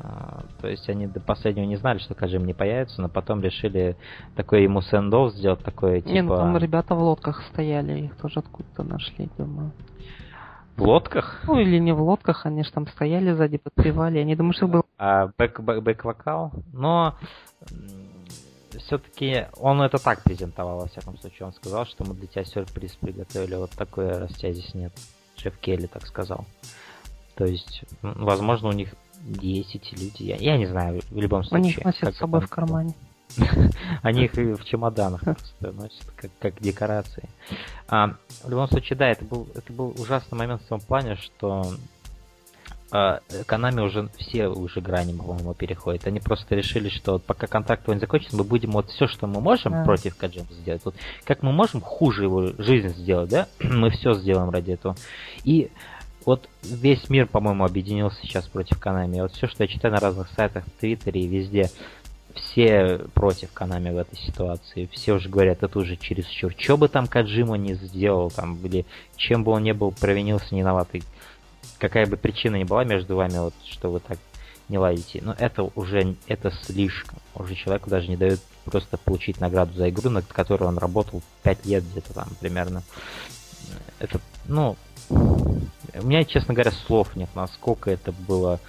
А, 0.00 0.44
то 0.60 0.68
есть 0.68 0.88
они 0.88 1.08
до 1.08 1.20
последнего 1.20 1.64
не 1.64 1.76
знали, 1.76 1.98
что 1.98 2.14
Каджим 2.14 2.46
не 2.46 2.54
появится, 2.54 3.02
но 3.02 3.08
потом 3.08 3.42
решили 3.42 3.96
такой 4.36 4.62
ему 4.62 4.80
сэндов 4.80 5.32
сделать 5.32 5.60
такое, 5.60 6.00
типа... 6.00 6.12
Не, 6.12 6.22
ну 6.22 6.36
там 6.36 6.56
ребята 6.56 6.94
в 6.94 7.02
лодках 7.02 7.42
стояли, 7.52 8.02
их 8.02 8.16
тоже 8.16 8.38
откуда-то 8.38 8.84
нашли, 8.84 9.28
думаю. 9.36 9.72
В 10.78 10.82
лодках? 10.82 11.40
Ну, 11.44 11.58
или 11.58 11.78
не 11.78 11.92
в 11.92 12.00
лодках, 12.00 12.46
они 12.46 12.62
же 12.62 12.70
там 12.70 12.86
стояли 12.86 13.32
сзади, 13.32 13.58
подпевали. 13.58 14.20
Они 14.20 14.36
думаю, 14.36 14.52
что 14.52 14.68
был... 14.68 14.84
А 14.96 15.26
бэк-вокал? 15.26 16.52
Но 16.72 17.16
все-таки 18.78 19.46
он 19.56 19.82
это 19.82 19.98
так 19.98 20.22
презентовал, 20.22 20.78
во 20.78 20.86
всяком 20.86 21.18
случае. 21.18 21.46
Он 21.46 21.52
сказал, 21.52 21.84
что 21.84 22.04
мы 22.04 22.14
для 22.14 22.28
тебя 22.28 22.44
сюрприз 22.44 22.94
приготовили. 22.94 23.56
Вот 23.56 23.72
такой, 23.72 24.08
раз 24.08 24.32
тебя 24.34 24.52
здесь 24.52 24.72
нет. 24.72 24.92
Шеф 25.36 25.58
Келли 25.58 25.86
так 25.86 26.06
сказал. 26.06 26.46
То 27.34 27.44
есть, 27.44 27.82
возможно, 28.02 28.68
у 28.68 28.72
них 28.72 28.94
10 29.22 30.00
люди. 30.00 30.22
Я, 30.22 30.36
я 30.36 30.56
не 30.56 30.66
знаю, 30.66 31.00
в 31.10 31.16
любом 31.16 31.42
случае. 31.42 31.60
Они 31.60 31.70
их 31.70 31.84
носят 31.84 32.14
с 32.14 32.18
собой 32.18 32.40
в 32.40 32.48
кармане. 32.48 32.94
Они 34.02 34.24
их 34.24 34.32
в 34.32 34.64
чемоданах 34.64 35.22
просто 35.22 35.72
носят, 35.72 36.04
как, 36.16 36.30
как 36.38 36.60
декорации. 36.60 37.28
А, 37.88 38.14
в 38.42 38.50
любом 38.50 38.68
случае, 38.68 38.96
да, 38.96 39.08
это 39.08 39.24
был, 39.24 39.48
это 39.54 39.72
был 39.72 39.94
ужасный 39.98 40.38
момент 40.38 40.62
в 40.62 40.68
том 40.68 40.80
плане, 40.80 41.16
что 41.16 41.66
а, 42.90 43.20
Канами 43.46 43.80
уже 43.80 44.08
все 44.16 44.48
уже 44.48 44.80
грани, 44.80 45.16
по-моему, 45.16 45.52
переходят. 45.54 46.06
Они 46.06 46.20
просто 46.20 46.54
решили, 46.54 46.88
что 46.88 47.12
вот 47.12 47.24
пока 47.24 47.46
контракт 47.46 47.86
не 47.88 47.98
закончится, 47.98 48.36
мы 48.36 48.44
будем 48.44 48.70
вот 48.70 48.88
все, 48.88 49.06
что 49.06 49.26
мы 49.26 49.40
можем 49.40 49.72
да. 49.72 49.84
против 49.84 50.16
Каджима 50.16 50.46
сделать. 50.50 50.82
Вот 50.84 50.94
как 51.24 51.42
мы 51.42 51.52
можем 51.52 51.80
хуже 51.80 52.24
его 52.24 52.46
жизнь 52.58 52.88
сделать, 52.94 53.28
да? 53.28 53.48
мы 53.60 53.90
все 53.90 54.14
сделаем 54.14 54.50
ради 54.50 54.72
этого. 54.72 54.96
И 55.44 55.70
вот 56.24 56.48
весь 56.62 57.08
мир, 57.10 57.26
по-моему, 57.26 57.64
объединился 57.64 58.20
сейчас 58.22 58.46
против 58.46 58.78
Канами. 58.78 59.20
Вот 59.20 59.32
все, 59.32 59.46
что 59.48 59.64
я 59.64 59.68
читаю 59.68 59.94
на 59.94 60.00
разных 60.00 60.30
сайтах, 60.30 60.64
в 60.64 60.80
Твиттере 60.80 61.22
и 61.22 61.26
везде, 61.26 61.70
все 62.34 62.98
против 63.14 63.52
Канами 63.52 63.90
в 63.90 63.98
этой 63.98 64.18
ситуации. 64.18 64.88
Все 64.92 65.14
уже 65.14 65.28
говорят, 65.28 65.62
это 65.62 65.78
уже 65.78 65.96
чересчур. 65.96 66.52
Что 66.56 66.76
бы 66.76 66.88
там 66.88 67.06
Каджима 67.06 67.56
не 67.56 67.74
сделал, 67.74 68.30
там, 68.30 68.56
или 68.64 68.86
чем 69.16 69.44
бы 69.44 69.52
он 69.52 69.62
не 69.62 69.74
был, 69.74 69.92
провинился, 69.92 70.54
не 70.54 70.60
виноватый, 70.60 71.02
какая 71.78 72.06
бы 72.06 72.16
причина 72.16 72.56
ни 72.56 72.64
была 72.64 72.84
между 72.84 73.16
вами, 73.16 73.38
вот, 73.38 73.54
что 73.64 73.90
вы 73.90 74.00
так 74.00 74.18
не 74.68 74.78
ладите. 74.78 75.20
Но 75.22 75.34
это 75.38 75.64
уже, 75.74 76.16
это 76.26 76.50
слишком. 76.50 77.18
Уже 77.34 77.54
человеку 77.54 77.90
даже 77.90 78.08
не 78.08 78.16
дают 78.16 78.40
просто 78.64 78.98
получить 78.98 79.40
награду 79.40 79.72
за 79.74 79.88
игру, 79.88 80.10
над 80.10 80.26
которой 80.26 80.64
он 80.64 80.78
работал 80.78 81.22
5 81.42 81.66
лет 81.66 81.84
где-то 81.90 82.12
там 82.12 82.28
примерно. 82.40 82.82
Это, 83.98 84.20
ну, 84.46 84.76
у 85.10 86.06
меня, 86.06 86.24
честно 86.24 86.54
говоря, 86.54 86.70
слов 86.70 87.16
нет, 87.16 87.30
насколько 87.34 87.90
это 87.90 88.12
было 88.12 88.60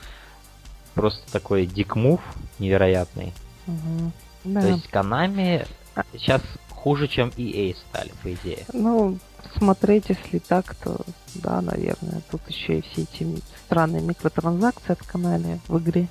просто 0.93 1.21
такой 1.31 1.65
дикмув 1.65 2.21
невероятный. 2.59 3.33
Угу. 3.67 4.11
Да. 4.45 4.61
То 4.61 4.67
есть 4.67 4.87
Канами 4.87 5.65
сейчас 6.13 6.41
хуже, 6.71 7.07
чем 7.07 7.29
EA 7.29 7.75
стали, 7.75 8.11
по 8.23 8.33
идее. 8.33 8.65
Ну, 8.73 9.17
смотреть, 9.57 10.05
если 10.09 10.39
так, 10.39 10.75
то 10.75 10.97
да, 11.35 11.61
наверное. 11.61 12.21
Тут 12.31 12.41
еще 12.47 12.79
и 12.79 12.81
все 12.81 13.03
эти 13.03 13.27
странные 13.65 14.01
микротранзакции 14.01 14.93
от 14.93 15.03
канале 15.03 15.59
в 15.67 15.77
игре 15.79 16.07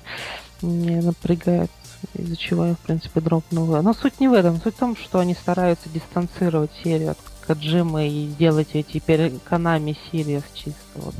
меня 0.61 1.01
напрягают, 1.01 1.71
из-за 2.13 2.37
чего 2.37 2.67
я, 2.67 2.75
в 2.75 2.79
принципе, 2.79 3.19
дропнул. 3.21 3.81
Но 3.81 3.93
суть 3.93 4.19
не 4.19 4.27
в 4.27 4.33
этом. 4.33 4.61
Суть 4.61 4.75
в 4.75 4.79
том, 4.79 4.95
что 4.95 5.19
они 5.19 5.33
стараются 5.33 5.89
дистанцировать 5.89 6.71
серию 6.83 7.11
от 7.11 7.17
Каджимы 7.47 8.07
и 8.07 8.27
сделать 8.27 8.75
ее 8.75 8.83
теперь 8.83 9.33
Канами 9.43 9.97
Сириус 10.11 10.43
чисто 10.53 10.75
вот 10.95 11.15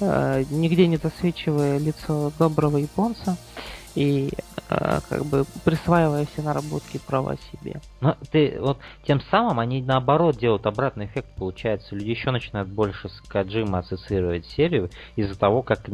э, 0.00 0.44
нигде 0.50 0.86
не 0.86 0.98
засвечивая 0.98 1.78
лицо 1.78 2.30
доброго 2.38 2.76
японца 2.76 3.38
и 3.96 4.30
э, 4.68 5.00
как 5.08 5.24
бы 5.24 5.44
присваивая 5.64 6.26
все 6.26 6.42
наработки 6.42 7.00
права 7.04 7.36
себе. 7.50 7.80
Но 8.00 8.16
ты 8.30 8.58
вот 8.60 8.78
тем 9.06 9.20
самым 9.22 9.58
они 9.58 9.82
наоборот 9.82 10.36
делают 10.36 10.66
обратный 10.66 11.06
эффект, 11.06 11.28
получается. 11.36 11.94
Люди 11.96 12.10
еще 12.10 12.30
начинают 12.30 12.68
больше 12.68 13.08
с 13.08 13.20
Каджима 13.22 13.78
ассоциировать 13.78 14.46
серию 14.46 14.90
из-за 15.16 15.36
того, 15.38 15.62
как 15.62 15.88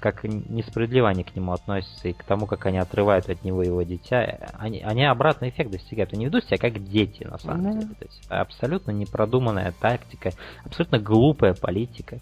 как 0.00 0.24
несправедливо 0.24 1.08
они 1.08 1.24
к 1.24 1.34
нему 1.36 1.52
относятся 1.52 2.08
и 2.08 2.12
к 2.12 2.24
тому, 2.24 2.46
как 2.46 2.66
они 2.66 2.78
отрывают 2.78 3.28
от 3.28 3.44
него 3.44 3.62
его 3.62 3.82
дитя, 3.82 4.38
они, 4.54 4.80
они 4.80 5.04
обратный 5.04 5.50
эффект 5.50 5.70
достигают. 5.70 6.12
Они 6.14 6.24
ведут 6.24 6.44
себя 6.44 6.58
как 6.58 6.82
дети, 6.84 7.24
на 7.24 7.38
самом 7.38 7.66
mm-hmm. 7.66 7.80
деле. 7.80 7.94
То 7.94 8.04
есть 8.04 8.26
абсолютно 8.28 8.90
непродуманная 8.92 9.74
тактика, 9.78 10.30
абсолютно 10.64 10.98
глупая 10.98 11.54
политика. 11.54 12.18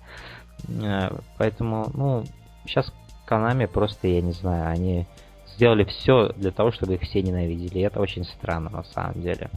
Э, 0.68 1.10
поэтому, 1.38 1.90
ну, 1.94 2.24
сейчас 2.66 2.92
Канами 3.32 3.64
просто, 3.64 4.08
я 4.08 4.20
не 4.20 4.32
знаю, 4.32 4.68
они 4.68 5.06
сделали 5.56 5.84
все 5.84 6.34
для 6.36 6.50
того, 6.50 6.70
чтобы 6.70 6.96
их 6.96 7.00
все 7.00 7.22
ненавидели. 7.22 7.78
И 7.78 7.82
это 7.82 7.98
очень 7.98 8.24
странно 8.24 8.68
на 8.68 8.84
самом 8.84 9.22
деле. 9.22 9.48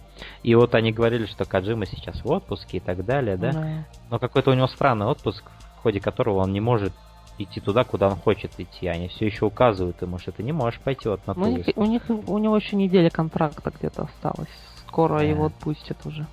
И 0.44 0.56
вот 0.56 0.76
они 0.76 0.94
говорили, 0.94 1.26
что 1.26 1.44
Каджима 1.44 1.86
сейчас 1.86 2.24
в 2.24 2.32
отпуске 2.32 2.78
и 2.78 2.80
так 2.80 3.04
далее, 3.04 3.36
да? 3.36 3.50
Mm-hmm. 3.50 3.84
Но 4.12 4.20
какой-то 4.20 4.52
у 4.52 4.54
него 4.54 4.68
странный 4.68 5.08
отпуск, 5.08 5.44
в 5.78 5.82
ходе 5.82 6.00
которого 6.00 6.44
он 6.44 6.54
не 6.54 6.62
может 6.62 6.94
идти 7.38 7.60
туда, 7.60 7.84
куда 7.84 8.08
он 8.08 8.16
хочет 8.16 8.58
идти. 8.58 8.88
Они 8.88 9.10
все 9.10 9.26
еще 9.26 9.44
указывают 9.44 10.02
ему, 10.02 10.20
что 10.20 10.32
ты 10.32 10.42
не 10.42 10.54
можешь 10.54 10.80
пойти 10.80 11.10
вот 11.10 11.28
на 11.28 11.34
ну, 11.34 11.52
у, 11.52 11.58
них, 11.58 11.66
у 11.76 11.84
них 11.84 12.04
у 12.08 12.38
него 12.38 12.56
еще 12.56 12.78
неделя 12.78 13.10
контракта 13.10 13.74
где-то 13.78 14.04
осталось. 14.04 14.48
Скоро 14.88 15.20
yeah. 15.20 15.32
его 15.32 15.48
отпустят 15.48 15.98
уже. 16.06 16.26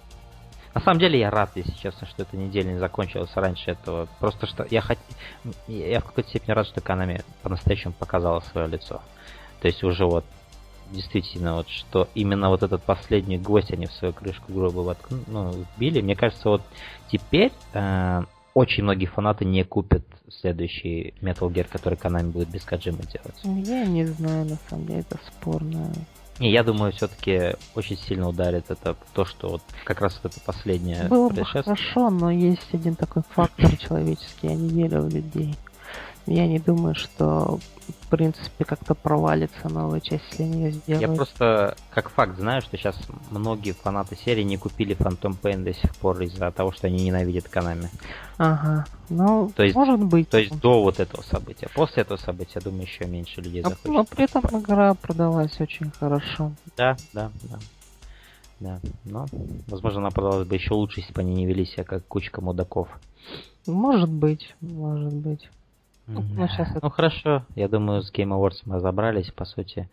На 0.74 0.80
самом 0.80 1.00
деле 1.00 1.18
я 1.18 1.30
рад, 1.30 1.50
если 1.54 1.72
честно, 1.72 2.06
что 2.06 2.22
эта 2.22 2.36
неделя 2.36 2.72
не 2.72 2.78
закончилась 2.78 3.30
раньше 3.34 3.72
этого. 3.72 4.08
Просто 4.18 4.46
что 4.46 4.66
я 4.70 4.80
хот... 4.80 4.98
я 5.68 6.00
в 6.00 6.04
какой-то 6.04 6.30
степени 6.30 6.52
рад, 6.52 6.66
что 6.66 6.80
Канами 6.80 7.22
по-настоящему 7.42 7.92
показала 7.92 8.40
свое 8.40 8.68
лицо. 8.68 9.02
То 9.60 9.68
есть 9.68 9.82
уже 9.84 10.06
вот 10.06 10.24
действительно 10.90 11.56
вот 11.56 11.68
что 11.68 12.08
именно 12.14 12.48
вот 12.50 12.62
этот 12.62 12.82
последний 12.82 13.38
гость 13.38 13.72
они 13.72 13.86
в 13.86 13.92
свою 13.92 14.12
крышку 14.12 14.52
гроба 14.52 14.80
воткну, 14.80 15.18
ну, 15.26 15.66
вбили. 15.76 16.00
Мне 16.00 16.16
кажется, 16.16 16.48
вот 16.48 16.62
теперь 17.10 17.52
э, 17.72 18.22
очень 18.54 18.82
многие 18.82 19.06
фанаты 19.06 19.44
не 19.44 19.64
купят 19.64 20.04
следующий 20.28 21.14
Metal 21.20 21.50
Gear, 21.50 21.66
который 21.70 21.98
Konami 21.98 22.30
будет 22.30 22.48
без 22.48 22.64
Каджимы 22.64 23.02
делать. 23.02 23.38
Ну, 23.44 23.62
я 23.62 23.84
не 23.86 24.06
знаю, 24.06 24.44
на 24.46 24.56
самом 24.68 24.86
деле, 24.86 25.00
это 25.00 25.18
спорно. 25.28 25.92
Не, 26.38 26.50
я 26.50 26.64
думаю, 26.64 26.92
все-таки 26.92 27.56
очень 27.74 27.96
сильно 27.96 28.28
ударит 28.28 28.70
это 28.70 28.96
то, 29.14 29.24
что 29.24 29.48
вот 29.48 29.62
как 29.84 30.00
раз 30.00 30.18
вот 30.22 30.32
это 30.32 30.40
последнее 30.44 31.04
Было 31.04 31.28
бы 31.28 31.44
хорошо, 31.44 32.10
но 32.10 32.30
есть 32.30 32.72
один 32.72 32.94
такой 32.94 33.22
фактор 33.30 33.76
человеческий, 33.76 34.48
я 34.48 34.54
не 34.54 34.68
верю 34.68 35.02
в 35.02 35.14
людей. 35.14 35.54
Я 36.26 36.46
не 36.46 36.58
думаю, 36.58 36.94
что 36.94 37.58
в 37.88 38.08
принципе 38.08 38.64
как-то 38.64 38.94
провалится 38.94 39.68
новая 39.68 40.00
часть, 40.00 40.24
если 40.30 40.44
они 40.44 40.62
ее 40.64 40.70
сделают. 40.72 41.10
Я 41.10 41.16
просто 41.16 41.76
как 41.90 42.10
факт 42.10 42.38
знаю, 42.38 42.62
что 42.62 42.76
сейчас 42.76 42.96
многие 43.30 43.72
фанаты 43.72 44.16
серии 44.16 44.42
не 44.42 44.56
купили 44.56 44.96
Phantom 44.96 45.36
Pain 45.40 45.64
до 45.64 45.74
сих 45.74 45.94
пор 45.96 46.20
из-за 46.22 46.50
того, 46.52 46.72
что 46.72 46.86
они 46.86 47.04
ненавидят 47.04 47.48
Канами. 47.48 47.90
Ага, 48.38 48.86
ну, 49.08 49.50
то 49.54 49.62
есть, 49.62 49.74
может 49.74 50.00
быть. 50.00 50.28
То 50.28 50.38
есть 50.38 50.58
до 50.60 50.82
вот 50.82 51.00
этого 51.00 51.22
события. 51.22 51.68
После 51.74 52.02
этого 52.02 52.18
события, 52.18 52.60
думаю, 52.60 52.82
еще 52.82 53.04
меньше 53.06 53.40
людей 53.40 53.62
захочет. 53.62 53.86
Но 53.86 54.04
при 54.04 54.24
этом 54.24 54.60
игра 54.60 54.94
продалась 54.94 55.60
очень 55.60 55.90
хорошо. 55.90 56.52
Да, 56.76 56.96
да, 57.12 57.30
да. 57.42 57.58
Да, 58.60 58.78
но, 59.04 59.26
возможно, 59.66 59.98
она 59.98 60.10
продалась 60.10 60.46
бы 60.46 60.54
еще 60.54 60.74
лучше, 60.74 61.00
если 61.00 61.12
бы 61.12 61.22
они 61.22 61.34
не 61.34 61.46
вели 61.46 61.66
себя 61.66 61.82
как 61.82 62.06
кучка 62.06 62.40
мудаков. 62.40 62.88
Может 63.66 64.08
быть, 64.08 64.54
может 64.60 65.12
быть. 65.12 65.50
Ну, 66.06 66.20
ну, 66.34 66.48
сейчас 66.48 66.68
ну 66.82 66.90
хорошо, 66.90 67.44
я 67.54 67.68
думаю, 67.68 68.02
с 68.02 68.12
Game 68.12 68.30
Awards 68.30 68.62
мы 68.64 68.76
разобрались, 68.76 69.30
по 69.30 69.44
сути, 69.44 69.88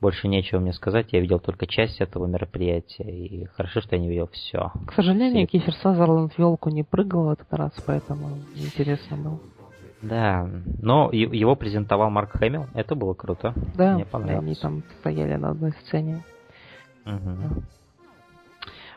больше 0.00 0.28
нечего 0.28 0.60
мне 0.60 0.72
сказать, 0.72 1.12
я 1.12 1.20
видел 1.20 1.40
только 1.40 1.66
часть 1.66 2.00
этого 2.00 2.26
мероприятия, 2.26 3.04
и 3.04 3.46
хорошо, 3.46 3.80
что 3.80 3.96
я 3.96 4.00
не 4.00 4.08
видел 4.08 4.28
все. 4.28 4.72
К 4.86 4.92
сожалению, 4.92 5.48
все... 5.48 5.58
Кифер 5.58 5.74
Сазерленд 5.74 6.32
в 6.32 6.38
елку 6.38 6.70
не 6.70 6.84
прыгал 6.84 7.24
в 7.24 7.30
этот 7.30 7.52
раз, 7.52 7.72
поэтому 7.84 8.38
интересно 8.54 9.16
было. 9.16 9.40
Да, 10.00 10.48
но 10.80 11.10
его 11.10 11.56
презентовал 11.56 12.10
Марк 12.10 12.38
Хэмилл, 12.38 12.66
это 12.74 12.94
было 12.94 13.14
круто. 13.14 13.52
Да, 13.74 13.94
мне 13.94 14.04
понравилось. 14.04 14.44
они 14.44 14.54
там 14.54 14.82
стояли 15.00 15.34
на 15.34 15.50
одной 15.50 15.72
сцене. 15.72 16.22
Угу. 17.04 17.62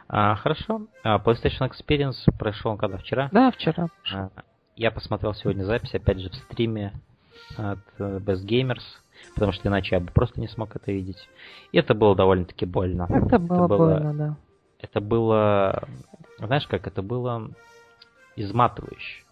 А, 0.09 0.35
хорошо. 0.35 0.81
А, 1.03 1.17
PlayStation 1.17 1.71
Experience 1.71 2.31
прошел 2.37 2.77
когда 2.77 2.97
вчера? 2.97 3.29
Да, 3.31 3.49
вчера. 3.49 3.87
А, 4.13 4.29
я 4.81 4.89
посмотрел 4.91 5.33
сегодня 5.35 5.63
запись, 5.63 5.93
опять 5.93 6.19
же, 6.19 6.29
в 6.29 6.35
стриме 6.35 6.93
от 7.55 7.79
э, 7.99 8.17
Best 8.17 8.45
Gamers, 8.45 8.81
потому 9.35 9.51
что 9.51 9.69
иначе 9.69 9.95
я 9.95 10.01
бы 10.01 10.11
просто 10.11 10.41
не 10.41 10.47
смог 10.47 10.75
это 10.75 10.91
видеть. 10.91 11.29
И 11.71 11.77
это 11.77 11.93
было 11.93 12.15
довольно-таки 12.15 12.65
больно. 12.65 13.07
Это 13.09 13.37
было, 13.37 13.65
это 13.65 13.67
было 13.67 13.77
больно, 13.77 14.13
да. 14.13 14.37
Это 14.79 14.99
было, 14.99 15.87
знаешь 16.39 16.65
как, 16.67 16.87
это 16.87 17.03
было 17.03 17.51
изматывающе. 18.35 19.23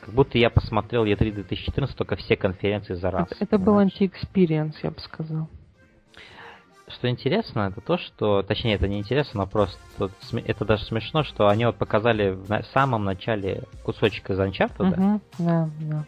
Как 0.00 0.12
будто 0.12 0.38
я 0.38 0.50
посмотрел 0.50 1.04
E3 1.04 1.30
2014, 1.30 1.96
только 1.96 2.16
все 2.16 2.36
конференции 2.36 2.94
за 2.94 3.12
раз. 3.12 3.28
Это, 3.30 3.44
это 3.44 3.58
был 3.58 3.78
анти-experience, 3.78 4.76
я 4.82 4.90
бы 4.90 4.98
сказал. 4.98 5.48
Что 6.94 7.08
интересно, 7.08 7.70
это 7.70 7.80
то, 7.80 7.98
что, 7.98 8.42
точнее, 8.42 8.74
это 8.74 8.88
не 8.88 8.98
интересно, 8.98 9.40
но 9.40 9.46
просто 9.46 9.78
это 10.32 10.64
даже 10.64 10.84
смешно, 10.84 11.24
что 11.24 11.48
они 11.48 11.66
вот 11.66 11.76
показали 11.76 12.30
в 12.30 12.64
самом 12.72 13.04
начале 13.04 13.64
кусочек 13.82 14.30
из 14.30 14.38
Uncharted. 14.38 14.92
Угу, 14.92 15.20
да, 15.38 15.70
да. 15.80 16.04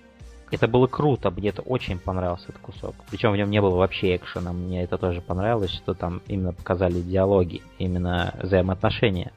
Это 0.50 0.68
было 0.68 0.86
круто, 0.86 1.30
мне 1.30 1.48
это 1.48 1.62
очень 1.62 1.98
понравился 1.98 2.46
этот 2.50 2.62
кусок. 2.62 2.94
Причем 3.10 3.32
в 3.32 3.36
нем 3.36 3.50
не 3.50 3.60
было 3.60 3.76
вообще 3.76 4.14
экшена, 4.14 4.52
мне 4.52 4.84
это 4.84 4.96
тоже 4.96 5.20
понравилось, 5.20 5.72
что 5.72 5.92
там 5.92 6.22
именно 6.28 6.52
показали 6.52 7.00
диалоги, 7.00 7.62
именно 7.78 8.32
взаимоотношения. 8.40 9.32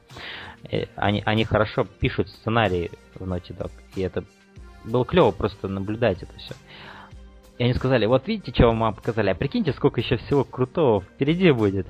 Э, 0.70 0.84
они, 0.94 1.22
они 1.26 1.44
хорошо 1.44 1.84
пишут 1.84 2.28
сценарии 2.28 2.92
в 3.16 3.22
Naughty 3.24 3.56
Dog, 3.56 3.72
и 3.96 4.02
это 4.02 4.24
было 4.84 5.04
клево 5.04 5.32
просто 5.32 5.68
наблюдать 5.68 6.22
это 6.22 6.32
все. 6.38 6.54
И 7.60 7.62
они 7.62 7.74
сказали, 7.74 8.06
вот 8.06 8.26
видите, 8.26 8.52
что 8.54 8.72
вам 8.72 8.94
показали, 8.94 9.28
а 9.28 9.34
прикиньте, 9.34 9.74
сколько 9.74 10.00
еще 10.00 10.16
всего 10.16 10.44
крутого 10.44 11.02
впереди 11.02 11.50
будет. 11.50 11.86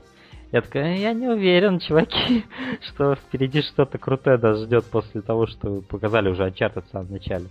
Я 0.51 0.63
такая, 0.63 0.97
я 0.97 1.13
не 1.13 1.29
уверен, 1.29 1.79
чуваки, 1.79 2.45
что 2.89 3.15
впереди 3.15 3.63
что-то 3.63 3.97
крутое 3.97 4.37
нас 4.37 4.63
ждет 4.63 4.85
после 4.87 5.23
того, 5.23 5.47
что 5.47 5.71
вы 5.71 5.83
показали 5.83 6.29
уже 6.29 6.45
Uncharted 6.45 6.87
в 6.89 6.91
самом 6.91 7.13
начале. 7.13 7.47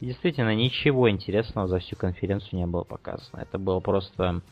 И 0.00 0.04
действительно, 0.04 0.54
ничего 0.54 1.08
интересного 1.08 1.66
за 1.66 1.78
всю 1.78 1.96
конференцию 1.96 2.58
не 2.58 2.66
было 2.66 2.84
показано. 2.84 3.40
Это 3.40 3.58
было 3.58 3.80
просто 3.80 4.42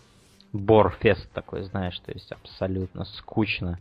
борфест 0.55 1.31
такой, 1.35 1.65
знаешь, 1.65 1.99
то 1.99 2.13
есть 2.13 2.33
абсолютно 2.33 3.05
скучно. 3.05 3.79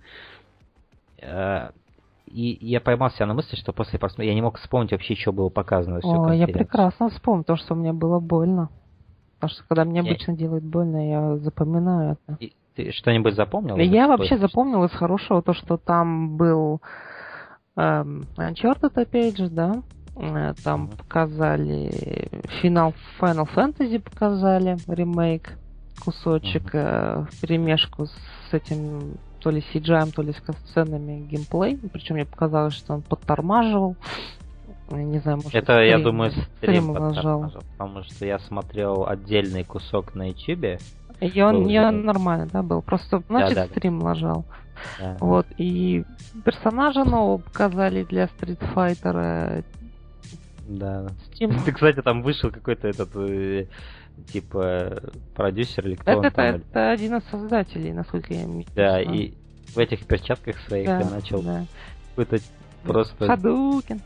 Э, 1.21 1.69
и 2.25 2.57
я 2.59 2.81
поймал 2.81 3.09
себя 3.11 3.25
на 3.25 3.35
мысли, 3.35 3.55
что 3.55 3.71
после 3.71 3.99
просмотра 3.99 4.25
я 4.25 4.33
не 4.33 4.41
мог 4.41 4.57
вспомнить 4.57 4.91
вообще, 4.91 5.15
что 5.15 5.31
было 5.31 5.47
показано. 5.47 6.01
О, 6.03 6.33
я 6.33 6.45
прекрасно 6.45 7.09
вспомнил 7.09 7.45
то, 7.45 7.55
что 7.55 7.73
мне 7.73 7.93
было 7.93 8.19
больно. 8.19 8.69
Потому 9.39 9.49
что 9.51 9.63
когда 9.67 9.85
мне 9.85 10.01
я... 10.01 10.05
обычно 10.05 10.35
делают 10.35 10.63
больно, 10.63 11.09
я 11.09 11.37
запоминаю 11.37 12.17
это. 12.27 12.37
И 12.39 12.53
ты 12.75 12.91
что-нибудь 12.91 13.35
запомнил? 13.35 13.77
Я 13.77 14.07
вообще 14.07 14.37
запомнил 14.37 14.83
из 14.83 14.91
хорошего 14.91 15.41
то, 15.41 15.53
что 15.53 15.77
там 15.77 16.35
был 16.37 16.81
эм, 17.75 18.27
Uncharted 18.37 18.91
опять 18.95 19.37
же, 19.37 19.49
да, 19.49 19.81
Э, 20.19 20.53
там 20.63 20.89
показали 20.89 22.29
финал 22.61 22.93
Final 23.19 23.47
Fantasy 23.55 23.99
показали, 23.99 24.77
ремейк, 24.87 25.53
кусочек 26.03 26.75
uh-huh. 26.75 27.25
в 27.31 27.41
перемешку 27.41 28.05
с 28.05 28.53
этим 28.53 29.17
то 29.39 29.49
ли 29.49 29.63
CGI, 29.73 30.11
то 30.11 30.21
ли 30.21 30.33
с 30.33 30.69
сценами 30.69 31.25
геймплей. 31.25 31.77
Причем 31.93 32.15
мне 32.15 32.25
показалось, 32.25 32.73
что 32.73 32.95
он 32.95 33.01
подтормаживал. 33.01 33.95
Не 34.91 35.19
знаю, 35.19 35.37
может, 35.37 35.53
Это, 35.53 35.73
стрим, 35.73 35.87
я 35.87 35.99
думаю, 35.99 36.31
стрим 36.57 36.93
нажал. 36.93 37.51
Потому 37.77 38.03
что 38.03 38.25
я 38.25 38.39
смотрел 38.39 39.07
отдельный 39.07 39.63
кусок 39.63 40.15
на 40.15 40.29
YouTube. 40.29 40.81
И 41.19 41.41
он 41.41 41.65
не 41.65 41.79
нормально, 41.91 42.47
да, 42.51 42.63
был. 42.63 42.81
Просто, 42.81 43.21
значит, 43.27 43.55
да, 43.55 43.67
да, 43.67 43.71
стрим 43.71 43.99
нажал. 43.99 44.45
Да. 44.99 45.17
Вот, 45.19 45.45
и 45.57 46.05
персонажа 46.45 47.03
нового 47.03 47.37
показали 47.37 48.03
для 48.03 48.25
Street 48.25 48.59
Fighter 48.73 49.65
да. 50.69 51.07
Steam. 51.31 51.59
Ты, 51.65 51.71
кстати, 51.71 52.01
там 52.01 52.21
вышел 52.21 52.51
какой-то 52.51 52.87
этот 52.87 53.09
э, 53.15 53.65
типа 54.31 55.01
продюсер 55.35 55.87
или 55.87 55.95
кто 55.95 56.11
это, 56.11 56.19
он 56.19 56.31
там. 56.31 56.45
Это 56.55 56.91
один 56.91 57.17
из 57.17 57.23
создателей, 57.25 57.91
насколько 57.91 58.33
я 58.33 58.43
имею. 58.43 58.65
Да, 58.75 59.01
и 59.01 59.33
в 59.73 59.77
этих 59.79 60.05
перчатках 60.05 60.57
своих 60.67 60.87
да, 60.87 61.09
начал 61.09 61.41
да. 61.41 61.65
какой-то 62.09 62.43
просто... 62.83 63.27
Хадукин. 63.27 64.01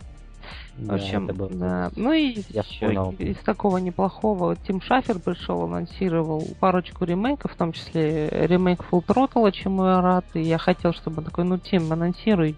В 0.78 0.94
общем, 0.94 1.28
да, 1.28 1.48
да. 1.50 1.92
Ну 1.96 2.12
и 2.14 2.42
Я 2.50 2.62
еще 2.62 2.88
понял. 2.88 3.16
из 3.20 3.38
такого 3.38 3.78
неплохого 3.78 4.56
Тим 4.56 4.82
Шафер 4.82 5.20
пришел, 5.20 5.64
анонсировал 5.64 6.44
парочку 6.60 7.06
ремейков, 7.06 7.54
в 7.54 7.56
том 7.56 7.74
числе 7.74 8.28
ремейк 8.30 8.80
Full 8.92 9.06
Throttle, 9.06 9.52
чему 9.52 9.86
я 9.86 10.02
рад. 10.02 10.26
И 10.34 10.42
я 10.42 10.58
хотел, 10.58 10.94
чтобы 10.94 11.20
он 11.20 11.26
такой, 11.26 11.44
ну, 11.46 11.58
Тим, 11.58 11.92
анонсируй 11.92 12.56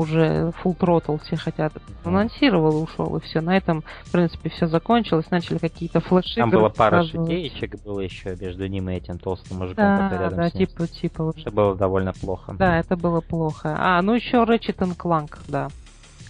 уже 0.00 0.52
full 0.62 0.76
throttle 0.76 1.20
все 1.24 1.36
хотят. 1.36 1.72
Анонсировал 2.04 2.80
и 2.80 2.82
ушел, 2.84 3.16
и 3.16 3.20
все. 3.20 3.40
На 3.40 3.56
этом, 3.56 3.84
в 4.04 4.12
принципе, 4.12 4.48
все 4.50 4.66
закончилось. 4.66 5.30
Начали 5.30 5.58
какие-то 5.58 6.00
флеши. 6.00 6.36
Там 6.36 6.50
была 6.50 6.70
пара 6.70 7.04
шутеечек, 7.04 7.82
было 7.84 8.00
еще 8.00 8.36
между 8.40 8.66
ним 8.66 8.90
и 8.90 8.94
этим 8.94 9.18
толстым 9.18 9.58
мужиком, 9.58 9.84
да, 9.84 10.08
который 10.08 10.24
рядом 10.24 10.38
да, 10.38 10.50
с 10.50 10.54
ним. 10.54 10.66
типа, 10.66 10.86
типа. 10.88 11.34
Это 11.36 11.50
было 11.50 11.76
довольно 11.76 12.12
плохо. 12.12 12.54
Да, 12.58 12.78
это 12.78 12.96
было 12.96 13.20
плохо. 13.20 13.76
А, 13.78 14.00
ну 14.02 14.14
еще 14.14 14.38
Ratchet 14.38 14.78
Clank, 14.96 15.38
да. 15.48 15.68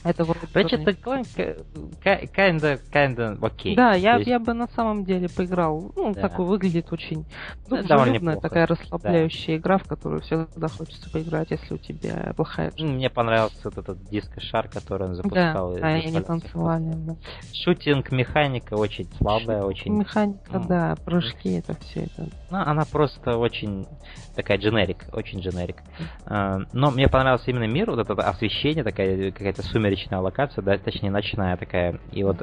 Это 0.03 0.25
вроде 0.25 0.41
Ratchet 0.55 0.97
Clank 1.03 1.65
kinda, 2.03 2.81
kinda 2.91 3.39
окей. 3.41 3.77
Да, 3.77 3.95
я, 3.95 4.17
есть... 4.17 4.29
я 4.29 4.39
бы 4.39 4.55
на 4.55 4.67
самом 4.69 5.05
деле 5.05 5.29
поиграл. 5.29 5.93
Ну, 5.95 6.15
да. 6.15 6.23
такой 6.23 6.47
выглядит 6.47 6.91
очень 6.93 7.27
дружелюбная, 7.69 8.37
такая 8.37 8.67
расслабляющая 8.67 9.57
да. 9.57 9.61
игра, 9.61 9.79
в 9.79 9.85
которую 9.85 10.23
всегда 10.23 10.69
хочется 10.69 11.11
поиграть, 11.11 11.51
если 11.51 11.75
у 11.75 11.79
тебя 11.79 12.33
плохая 12.35 12.71
жизнь. 12.71 12.95
Мне 12.95 13.11
понравился 13.11 13.59
вот 13.65 13.77
этот 13.77 14.03
диско-шар, 14.09 14.69
который 14.69 15.09
он 15.09 15.15
запускал. 15.17 15.75
Да, 15.75 15.81
а 15.83 15.87
они 15.89 16.21
танцевали, 16.21 16.93
да. 16.95 17.17
Шутинг 17.53 18.11
механика 18.11 18.75
очень 18.75 19.09
слабая, 19.19 19.63
очень... 19.65 19.93
Механика, 19.93 20.57
mm. 20.57 20.67
да, 20.67 20.97
прыжки, 21.05 21.53
это 21.53 21.75
все 21.81 22.05
это. 22.05 22.29
Ну, 22.51 22.59
она 22.59 22.85
просто 22.91 23.37
очень 23.37 23.87
такая 24.35 24.59
дженерик, 24.59 25.05
очень 25.13 25.41
дженерик. 25.41 25.77
А, 26.25 26.61
но 26.73 26.91
мне 26.91 27.09
понравился 27.09 27.51
именно 27.51 27.67
мир, 27.71 27.91
вот 27.91 27.99
это 27.99 28.15
освещение, 28.23 28.83
такая 28.83 29.31
какая-то 29.31 29.63
сумеречная 29.63 29.90
локация, 30.21 30.63
да, 30.63 30.79
точнее 30.79 31.11
ночная 31.11 31.57
такая. 31.57 31.99
И 32.13 32.23
вот, 32.25 32.39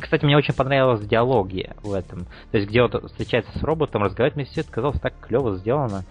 кстати, 0.00 0.24
мне 0.24 0.36
очень 0.36 0.54
понравилась 0.54 1.06
диалоги 1.06 1.70
в 1.82 1.92
этом. 1.92 2.26
То 2.50 2.58
есть, 2.58 2.68
где 2.68 2.82
вот 2.82 2.94
встречается 3.06 3.58
с 3.58 3.62
роботом, 3.62 4.02
разговаривать, 4.02 4.36
мне 4.36 4.44
все 4.44 4.60
это 4.62 4.70
казалось 4.70 5.00
так 5.00 5.14
клево 5.20 5.56
сделано. 5.56 6.04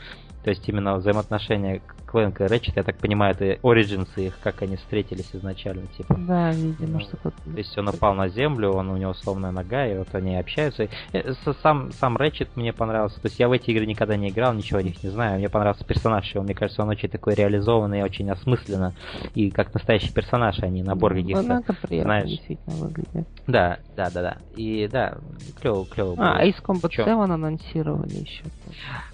То 0.44 0.52
есть 0.52 0.68
именно 0.70 0.96
взаимоотношения 0.96 1.82
Клэнка 2.10 2.46
и 2.46 2.48
Рэчет, 2.48 2.76
я 2.76 2.84
так 2.84 2.98
понимаю, 2.98 3.36
это 3.36 3.46
Origins 3.62 4.10
их, 4.16 4.40
как 4.42 4.64
они 4.64 4.78
встретились 4.78 5.30
изначально, 5.32 5.86
типа. 5.96 6.16
Да, 6.18 6.52
видимо, 6.52 6.94
ну, 6.94 7.00
что-то. 7.02 7.30
То 7.30 7.58
есть 7.58 7.78
он 7.78 7.88
упал 7.88 8.16
на 8.16 8.30
землю, 8.30 8.72
он 8.72 8.90
у 8.90 8.98
него 8.98 9.14
сломанная 9.14 9.52
нога, 9.52 9.86
и 9.86 9.96
вот 9.96 10.08
они 10.14 10.36
общаются. 10.36 10.90
Э, 11.14 11.34
сам, 11.62 11.92
сам 11.92 12.18
Рэчет 12.18 12.56
мне 12.56 12.74
понравился. 12.74 13.22
То 13.22 13.28
есть 13.28 13.40
я 13.40 13.48
в 13.48 13.52
эти 13.52 13.70
игры 13.70 13.86
никогда 13.86 14.16
не 14.18 14.30
играл, 14.30 14.54
ничего 14.54 14.80
о 14.80 14.84
них 14.84 15.04
не 15.04 15.10
знаю. 15.10 15.38
Мне 15.38 15.50
понравился 15.50 15.86
персонаж 15.86 16.34
его. 16.34 16.44
Мне 16.44 16.56
кажется, 16.56 16.82
он 16.82 16.90
очень 16.90 17.10
такой 17.10 17.36
реализованный, 17.36 18.02
очень 18.02 18.30
осмысленно. 18.32 18.96
И 19.36 19.52
как 19.52 19.72
настоящий 19.76 20.12
персонаж, 20.12 20.58
а 20.64 20.68
не 20.68 20.82
набор 20.82 21.14
ну, 21.14 21.22
каких-то. 21.22 21.64
Ну, 21.90 22.02
знаешь. 22.02 22.28
действительно 22.28 22.76
выглядит. 22.78 23.28
Да, 23.46 23.78
да, 23.96 24.10
да, 24.10 24.22
да. 24.22 24.38
И 24.56 24.90
да, 24.92 25.20
клево, 25.62 25.86
клево. 25.86 26.16
А, 26.18 26.44
Ace 26.44 26.62
Combat 26.64 26.92
7 26.92 27.08
анонсировали 27.08 28.16
еще. 28.16 28.46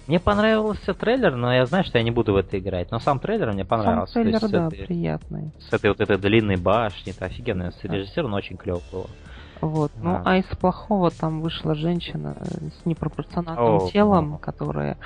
Мне 0.06 0.20
понравился 0.20 0.94
трейлер, 0.94 1.34
но 1.34 1.52
я 1.52 1.66
знаю, 1.66 1.84
что 1.84 1.98
я 1.98 2.04
не 2.04 2.12
буду 2.12 2.32
в 2.32 2.36
это 2.36 2.58
играть. 2.58 2.90
Но 2.90 3.00
сам 3.00 3.18
трейлер 3.18 3.52
мне 3.52 3.64
понравился. 3.64 4.14
Сам 4.14 4.22
трейлер, 4.22 4.48
да, 4.48 4.66
этой, 4.68 4.86
приятный. 4.86 5.50
С 5.68 5.72
этой 5.72 5.90
вот 5.90 6.00
этой 6.00 6.16
длинной 6.16 6.56
башни, 6.56 7.12
это 7.12 7.24
офигенно. 7.24 7.72
С 7.72 7.82
режиссером 7.82 8.32
очень 8.34 8.56
клево 8.56 8.80
было. 8.92 9.06
Вот. 9.60 9.90
Ну, 10.00 10.10
а. 10.10 10.22
а 10.24 10.36
из 10.38 10.46
плохого 10.56 11.10
там 11.10 11.40
вышла 11.40 11.74
женщина 11.74 12.36
с 12.40 12.86
непропорциональным 12.86 13.76
О, 13.76 13.90
телом, 13.90 14.34
о. 14.34 14.38
которая 14.38 14.98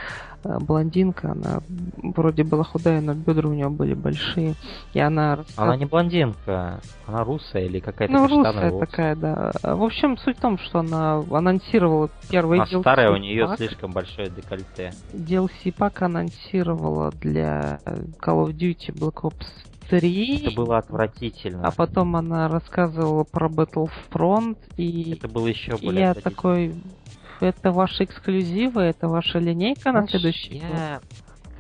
э, 0.44 0.58
блондинка, 0.58 1.32
она 1.32 1.60
вроде 1.96 2.44
была 2.44 2.64
худая, 2.64 3.00
но 3.00 3.14
бедра 3.14 3.48
у 3.48 3.52
нее 3.52 3.68
были 3.68 3.94
большие. 3.94 4.54
И 4.92 5.00
она... 5.00 5.40
Она 5.56 5.76
не 5.76 5.86
блондинка, 5.86 6.80
она 7.06 7.24
русая 7.24 7.64
или 7.64 7.78
какая-то 7.78 8.12
Ну, 8.12 8.26
русая 8.26 8.70
волос. 8.70 8.88
такая, 8.88 9.16
да. 9.16 9.52
В 9.62 9.82
общем, 9.82 10.16
суть 10.18 10.38
в 10.38 10.40
том, 10.40 10.58
что 10.58 10.80
она 10.80 11.22
анонсировала 11.30 12.10
первый 12.28 12.58
она 12.58 12.68
DLC 12.68 12.80
старая, 12.80 13.10
у 13.12 13.16
нее 13.16 13.54
слишком 13.56 13.92
большое 13.92 14.30
декольте. 14.30 14.92
DLC 15.12 15.72
пак 15.76 16.02
анонсировала 16.02 17.10
для 17.20 17.80
Call 18.20 18.46
of 18.46 18.52
Duty 18.56 18.92
Black 18.92 19.22
Ops 19.22 19.46
3. 19.90 20.46
Это 20.46 20.54
было 20.54 20.78
отвратительно. 20.78 21.66
А 21.66 21.70
потом 21.70 22.16
она 22.16 22.48
рассказывала 22.48 23.24
про 23.24 23.48
Battlefront 23.48 24.58
и... 24.76 25.12
Это 25.12 25.28
было 25.28 25.46
еще 25.46 25.76
более 25.76 26.00
Я 26.00 26.14
такой... 26.14 26.74
Это 27.40 27.72
ваши 27.72 28.04
эксклюзивы, 28.04 28.82
это 28.82 29.08
ваша 29.08 29.38
линейка 29.38 29.90
Знаешь, 29.90 30.12
на 30.12 30.18
следующий 30.18 30.58
я... 30.58 31.00
год? 31.00 31.02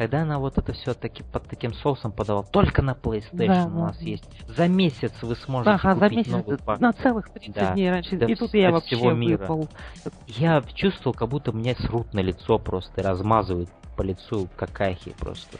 когда 0.00 0.22
она 0.22 0.38
вот 0.38 0.56
это 0.56 0.72
все 0.72 0.94
таки 0.94 1.22
под 1.22 1.46
таким 1.46 1.74
соусом 1.74 2.10
подавала, 2.10 2.42
только 2.42 2.80
на 2.80 2.92
PlayStation 2.92 3.46
да, 3.48 3.66
у 3.66 3.80
нас 3.80 3.98
да. 3.98 4.02
есть. 4.02 4.24
За 4.48 4.66
месяц 4.66 5.12
вы 5.20 5.36
сможете 5.36 5.72
ага, 5.72 5.92
купить 5.92 6.10
за 6.10 6.16
месяц, 6.16 6.30
новый 6.30 6.56
пак. 6.56 6.80
На 6.80 6.94
целых 6.94 7.28
30 7.28 7.54
да. 7.54 7.72
дней 7.74 7.90
раньше. 7.90 8.16
Да, 8.16 8.24
и 8.24 8.34
тут 8.34 8.54
я 8.54 8.70
вообще 8.70 8.96
всего 8.96 9.12
мира. 9.12 9.40
выпал. 9.40 9.68
Я 10.26 10.62
чувствовал, 10.74 11.12
как 11.12 11.28
будто 11.28 11.52
мне 11.52 11.74
срут 11.74 12.14
на 12.14 12.20
лицо 12.20 12.58
просто 12.58 13.02
размазывают 13.02 13.68
по 13.94 14.00
лицу 14.00 14.48
какахи 14.56 15.14
просто. 15.18 15.58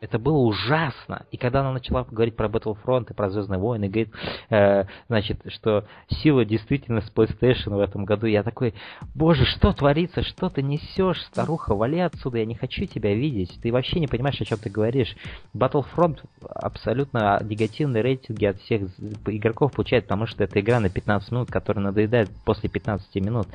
Это 0.00 0.18
было 0.18 0.38
ужасно. 0.38 1.26
И 1.30 1.36
когда 1.36 1.60
она 1.60 1.72
начала 1.72 2.04
говорить 2.10 2.34
про 2.34 2.48
Battlefront 2.48 3.10
и 3.10 3.14
про 3.14 3.28
Звездные 3.28 3.58
войны, 3.60 3.88
говорит, 3.88 4.12
э, 4.48 4.84
значит, 5.08 5.40
что 5.48 5.84
сила 6.08 6.46
действительно 6.46 7.02
с 7.02 7.12
PlayStation 7.12 7.76
в 7.76 7.80
этом 7.80 8.06
году, 8.06 8.26
я 8.26 8.42
такой, 8.42 8.74
боже, 9.14 9.44
что 9.44 9.72
творится, 9.74 10.22
что 10.22 10.48
ты 10.48 10.62
несешь, 10.62 11.20
старуха, 11.24 11.74
вали 11.74 12.00
отсюда, 12.00 12.38
я 12.38 12.46
не 12.46 12.54
хочу 12.54 12.86
тебя 12.86 13.14
видеть. 13.14 13.58
Ты 13.62 13.70
вообще 13.72 14.00
не 14.00 14.06
понимаешь, 14.06 14.40
о 14.40 14.44
чем 14.46 14.56
ты 14.56 14.70
говоришь. 14.70 15.14
Battlefront 15.54 16.20
абсолютно 16.40 17.38
негативные 17.42 18.02
рейтинги 18.02 18.46
от 18.46 18.58
всех 18.62 18.82
игроков 19.26 19.72
получает, 19.72 20.04
потому 20.04 20.26
что 20.26 20.42
это 20.44 20.60
игра 20.60 20.80
на 20.80 20.88
15 20.88 21.30
минут, 21.30 21.50
которая 21.50 21.84
надоедает 21.84 22.30
после 22.46 22.70
15 22.70 23.14
минут. 23.16 23.48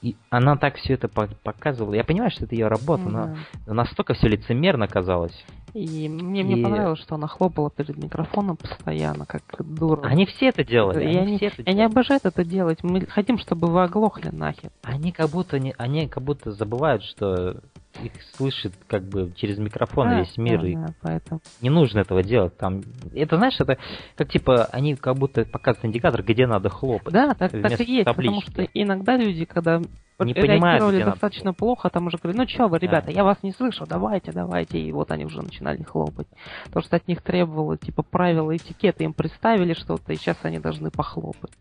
И 0.00 0.16
она 0.30 0.56
так 0.56 0.76
все 0.76 0.94
это 0.94 1.08
показывала. 1.08 1.94
Я 1.94 2.04
понимаю, 2.04 2.30
что 2.30 2.44
это 2.44 2.54
ее 2.54 2.66
работа, 2.66 3.04
но 3.04 3.36
настолько 3.66 4.14
все 4.14 4.28
лицемерно 4.28 4.88
казалось. 4.88 5.44
И 5.74 6.08
мне, 6.08 6.42
и... 6.42 6.44
мне 6.44 6.62
понравилось, 6.62 7.00
что 7.00 7.14
она 7.14 7.26
хлопала 7.26 7.70
перед 7.70 7.96
микрофоном 7.96 8.56
постоянно, 8.56 9.24
как 9.24 9.42
дура. 9.58 10.02
Они 10.06 10.26
все 10.26 10.48
это 10.48 10.64
делали. 10.64 11.02
И 11.02 11.16
они, 11.16 11.36
все 11.38 11.46
это 11.46 11.62
они 11.66 11.82
обожают 11.82 12.24
это 12.26 12.44
делать. 12.44 12.82
Мы 12.82 13.06
хотим, 13.06 13.38
чтобы 13.38 13.68
вы 13.68 13.82
оглохли 13.82 14.28
нахер. 14.28 14.70
Они 14.82 15.12
как 15.12 15.30
будто 15.30 15.58
не, 15.58 15.74
они 15.78 16.08
как 16.08 16.22
будто 16.22 16.52
забывают, 16.52 17.02
что 17.04 17.62
их 18.02 18.12
слышит 18.34 18.72
как 18.86 19.04
бы 19.04 19.32
через 19.36 19.58
микрофон 19.58 20.08
да, 20.08 20.18
весь 20.20 20.36
мир. 20.36 20.60
Да, 20.60 20.68
и 20.68 20.74
да, 20.74 20.86
поэтому. 21.02 21.40
Не 21.60 21.70
нужно 21.70 22.00
этого 22.00 22.22
делать. 22.22 22.56
Там, 22.56 22.82
это 23.14 23.36
знаешь, 23.36 23.58
это 23.58 23.78
как 24.16 24.30
типа 24.30 24.64
они 24.66 24.96
как 24.96 25.16
будто 25.16 25.44
показывают 25.44 25.86
индикатор, 25.86 26.22
где 26.22 26.46
надо 26.46 26.68
хлопать. 26.68 27.12
Да, 27.12 27.34
так, 27.34 27.50
так 27.50 27.80
и 27.80 27.92
есть. 27.92 28.04
Таблички. 28.04 28.34
Потому 28.34 28.40
что 28.40 28.68
иногда 28.74 29.16
люди, 29.16 29.44
когда 29.44 29.80
не 30.24 30.34
понимают, 30.34 31.04
достаточно 31.04 31.46
надо... 31.46 31.58
плохо, 31.58 31.90
там 31.90 32.06
уже 32.06 32.18
говорят, 32.18 32.38
ну 32.38 32.48
что 32.48 32.68
вы, 32.68 32.78
ребята, 32.78 33.06
да. 33.06 33.12
я 33.12 33.24
вас 33.24 33.38
не 33.42 33.52
слышу, 33.52 33.86
давайте, 33.86 34.32
давайте. 34.32 34.78
И 34.78 34.92
вот 34.92 35.10
они 35.10 35.24
уже 35.24 35.42
начинали 35.42 35.82
хлопать. 35.82 36.28
То, 36.72 36.80
что 36.80 36.96
от 36.96 37.08
них 37.08 37.22
требовало, 37.22 37.76
типа, 37.76 38.02
правила 38.02 38.54
этикета, 38.56 39.04
им 39.04 39.12
представили 39.12 39.74
что-то, 39.74 40.12
и 40.12 40.16
сейчас 40.16 40.38
они 40.42 40.58
должны 40.58 40.90
похлопать. 40.90 41.52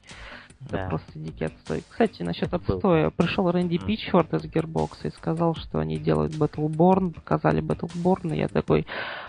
Это 0.66 0.78
да. 0.78 0.90
просто 0.90 1.12
дикий 1.16 1.46
отстой. 1.46 1.84
Кстати, 1.90 2.22
насчет 2.24 2.54
отстоя. 2.54 3.10
Пришел 3.10 3.50
Рэнди 3.50 3.76
mm. 3.76 3.86
Питчфорд 3.86 4.34
из 4.34 4.46
Gearbox 4.46 4.92
и 5.04 5.10
сказал, 5.10 5.56
что 5.56 5.80
они 5.80 5.98
делают 5.98 6.34
Battleborn, 6.34 7.14
показали 7.14 7.62
Battleborn, 7.62 8.34
и 8.34 8.38
я 8.38 8.48
такой, 8.48 8.86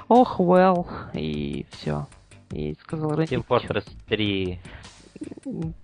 ох, 0.08 0.38
well, 0.38 0.86
и 1.14 1.66
все. 1.70 2.06
И 2.50 2.74
сказал 2.82 3.14
Рэнди 3.14 3.34
Team 3.34 3.46
Fortress 3.46 3.88
3 4.08 4.60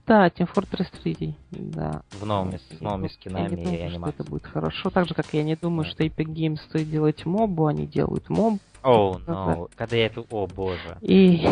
да, 0.06 0.28
Team 0.28 0.48
Fortress 0.52 0.88
3, 1.02 1.34
да. 1.50 2.02
В 2.10 2.24
новыми, 2.24 2.58
с 2.58 2.80
новыми 2.80 3.08
скинами 3.08 3.42
я 3.42 3.48
не 3.48 3.56
думаю, 3.56 3.78
и 3.78 3.82
анимацией. 3.82 4.14
Что 4.14 4.22
это 4.22 4.30
будет 4.30 4.46
хорошо. 4.46 4.90
Так 4.90 5.08
же, 5.08 5.14
как 5.14 5.26
я 5.32 5.42
не 5.42 5.56
думаю, 5.56 5.84
что 5.84 6.04
Epic 6.04 6.26
Games 6.26 6.58
стоит 6.68 6.90
делать 6.90 7.24
мобу, 7.26 7.66
они 7.66 7.86
делают 7.86 8.28
моб. 8.28 8.58
О, 8.82 9.16
oh, 9.16 9.26
no. 9.26 9.70
Когда 9.76 9.96
я 9.96 10.06
это... 10.06 10.24
О, 10.30 10.46
боже. 10.46 10.96
И... 11.00 11.46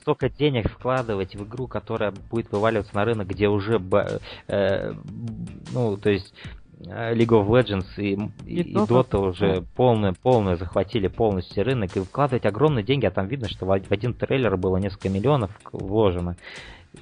Столько 0.00 0.28
денег 0.28 0.70
вкладывать 0.70 1.34
в 1.34 1.44
игру, 1.44 1.66
которая 1.66 2.12
будет 2.30 2.50
вываливаться 2.52 2.94
на 2.94 3.04
рынок, 3.04 3.28
где 3.28 3.48
уже... 3.48 3.80
Э, 4.48 4.92
ну, 5.72 5.96
то 5.96 6.10
есть... 6.10 6.34
Э, 6.86 7.14
League 7.14 7.28
of 7.28 7.46
Legends 7.48 7.86
и, 7.96 8.14
и, 8.46 8.62
и 8.62 8.74
Dota 8.74 9.18
уже 9.18 9.64
полное, 9.76 10.12
полное 10.12 10.56
захватили 10.56 11.08
полностью 11.08 11.64
рынок 11.64 11.96
и 11.96 12.00
вкладывать 12.00 12.44
огромные 12.46 12.84
деньги, 12.84 13.06
а 13.06 13.10
там 13.10 13.28
видно, 13.28 13.48
что 13.48 13.66
в 13.66 13.72
один 13.72 14.12
трейлер 14.12 14.56
было 14.56 14.76
несколько 14.76 15.08
миллионов 15.08 15.50
вложено 15.72 16.36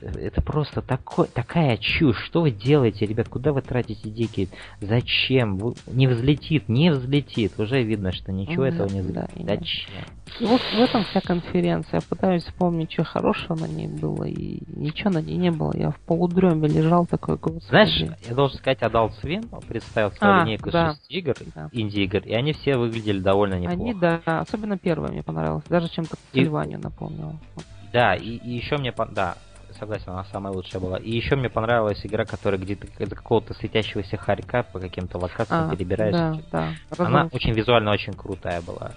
это 0.01 0.41
просто 0.43 0.83
такой, 0.83 1.27
такая 1.29 1.77
чушь. 1.77 2.25
Что 2.27 2.41
вы 2.43 2.51
делаете, 2.51 3.07
ребят? 3.07 3.29
Куда 3.29 3.53
вы 3.53 3.63
тратите 3.63 4.11
деньги? 4.11 4.49
Зачем? 4.81 5.59
Не 5.87 6.07
взлетит, 6.07 6.69
не 6.69 6.91
взлетит. 6.91 7.59
Уже 7.59 7.83
видно, 7.83 8.13
что 8.13 8.33
ничего 8.33 8.67
mm-hmm, 8.67 8.75
этого 8.75 8.89
не 8.89 9.01
взлетит. 9.01 9.47
Да, 9.47 9.55
Зачем? 9.57 10.05
И 10.41 10.45
вот 10.47 10.61
в 10.61 10.79
этом 10.79 11.05
вся 11.05 11.21
конференция. 11.21 12.01
Я 12.01 12.01
пытаюсь 12.09 12.45
вспомнить, 12.45 12.93
что 12.93 13.05
хорошего 13.05 13.57
на 13.57 13.67
ней 13.67 13.87
было, 13.87 14.25
и 14.25 14.63
ничего 14.69 15.11
на 15.11 15.23
ней 15.23 15.37
не 15.37 15.51
было. 15.51 15.73
Я 15.77 15.91
в 15.91 16.01
полудреме 16.01 16.69
лежал 16.69 17.07
такой, 17.07 17.37
господи. 17.37 17.69
Знаешь, 17.69 18.17
я 18.29 18.35
должен 18.35 18.59
сказать, 18.59 18.81
Adult 18.81 19.13
Swim 19.23 19.67
представил 19.67 20.11
свою 20.13 20.35
а, 20.35 20.45
линейку 20.45 20.71
да. 20.71 20.93
6 20.93 21.11
игр, 21.11 21.35
да. 21.55 21.69
инди-игр, 21.73 22.21
и 22.21 22.33
они 22.33 22.53
все 22.53 22.77
выглядели 22.77 23.21
довольно 23.21 23.55
неплохо. 23.55 23.81
Они, 23.81 23.95
да, 23.95 24.21
особенно 24.25 24.79
первая 24.79 25.13
мне 25.13 25.23
понравилась. 25.23 25.65
Даже 25.69 25.89
чем-то 25.89 26.17
и... 26.33 26.49
напомнила. 26.49 27.39
Да, 27.93 28.15
и, 28.15 28.37
и 28.37 28.51
еще 28.53 28.79
мне, 28.79 28.93
да, 29.11 29.37
согласен, 29.83 30.11
она 30.13 30.25
самая 30.25 30.53
лучшая 30.53 30.81
была. 30.81 30.97
И 30.99 31.11
еще 31.11 31.35
мне 31.35 31.49
понравилась 31.49 32.01
игра, 32.05 32.25
которая 32.25 32.61
где-то 32.61 32.87
из 33.03 33.11
какого-то 33.11 33.53
светящегося 33.55 34.17
хорька 34.17 34.63
по 34.63 34.79
каким-то 34.79 35.19
локациям 35.19 35.71
а, 35.71 35.75
перебираешься. 35.75 36.43
Да, 36.53 36.73
да. 36.97 37.05
Она 37.05 37.29
очень 37.33 37.53
визуально 37.53 37.91
очень 37.91 38.13
крутая 38.13 38.63
была. 38.63 38.93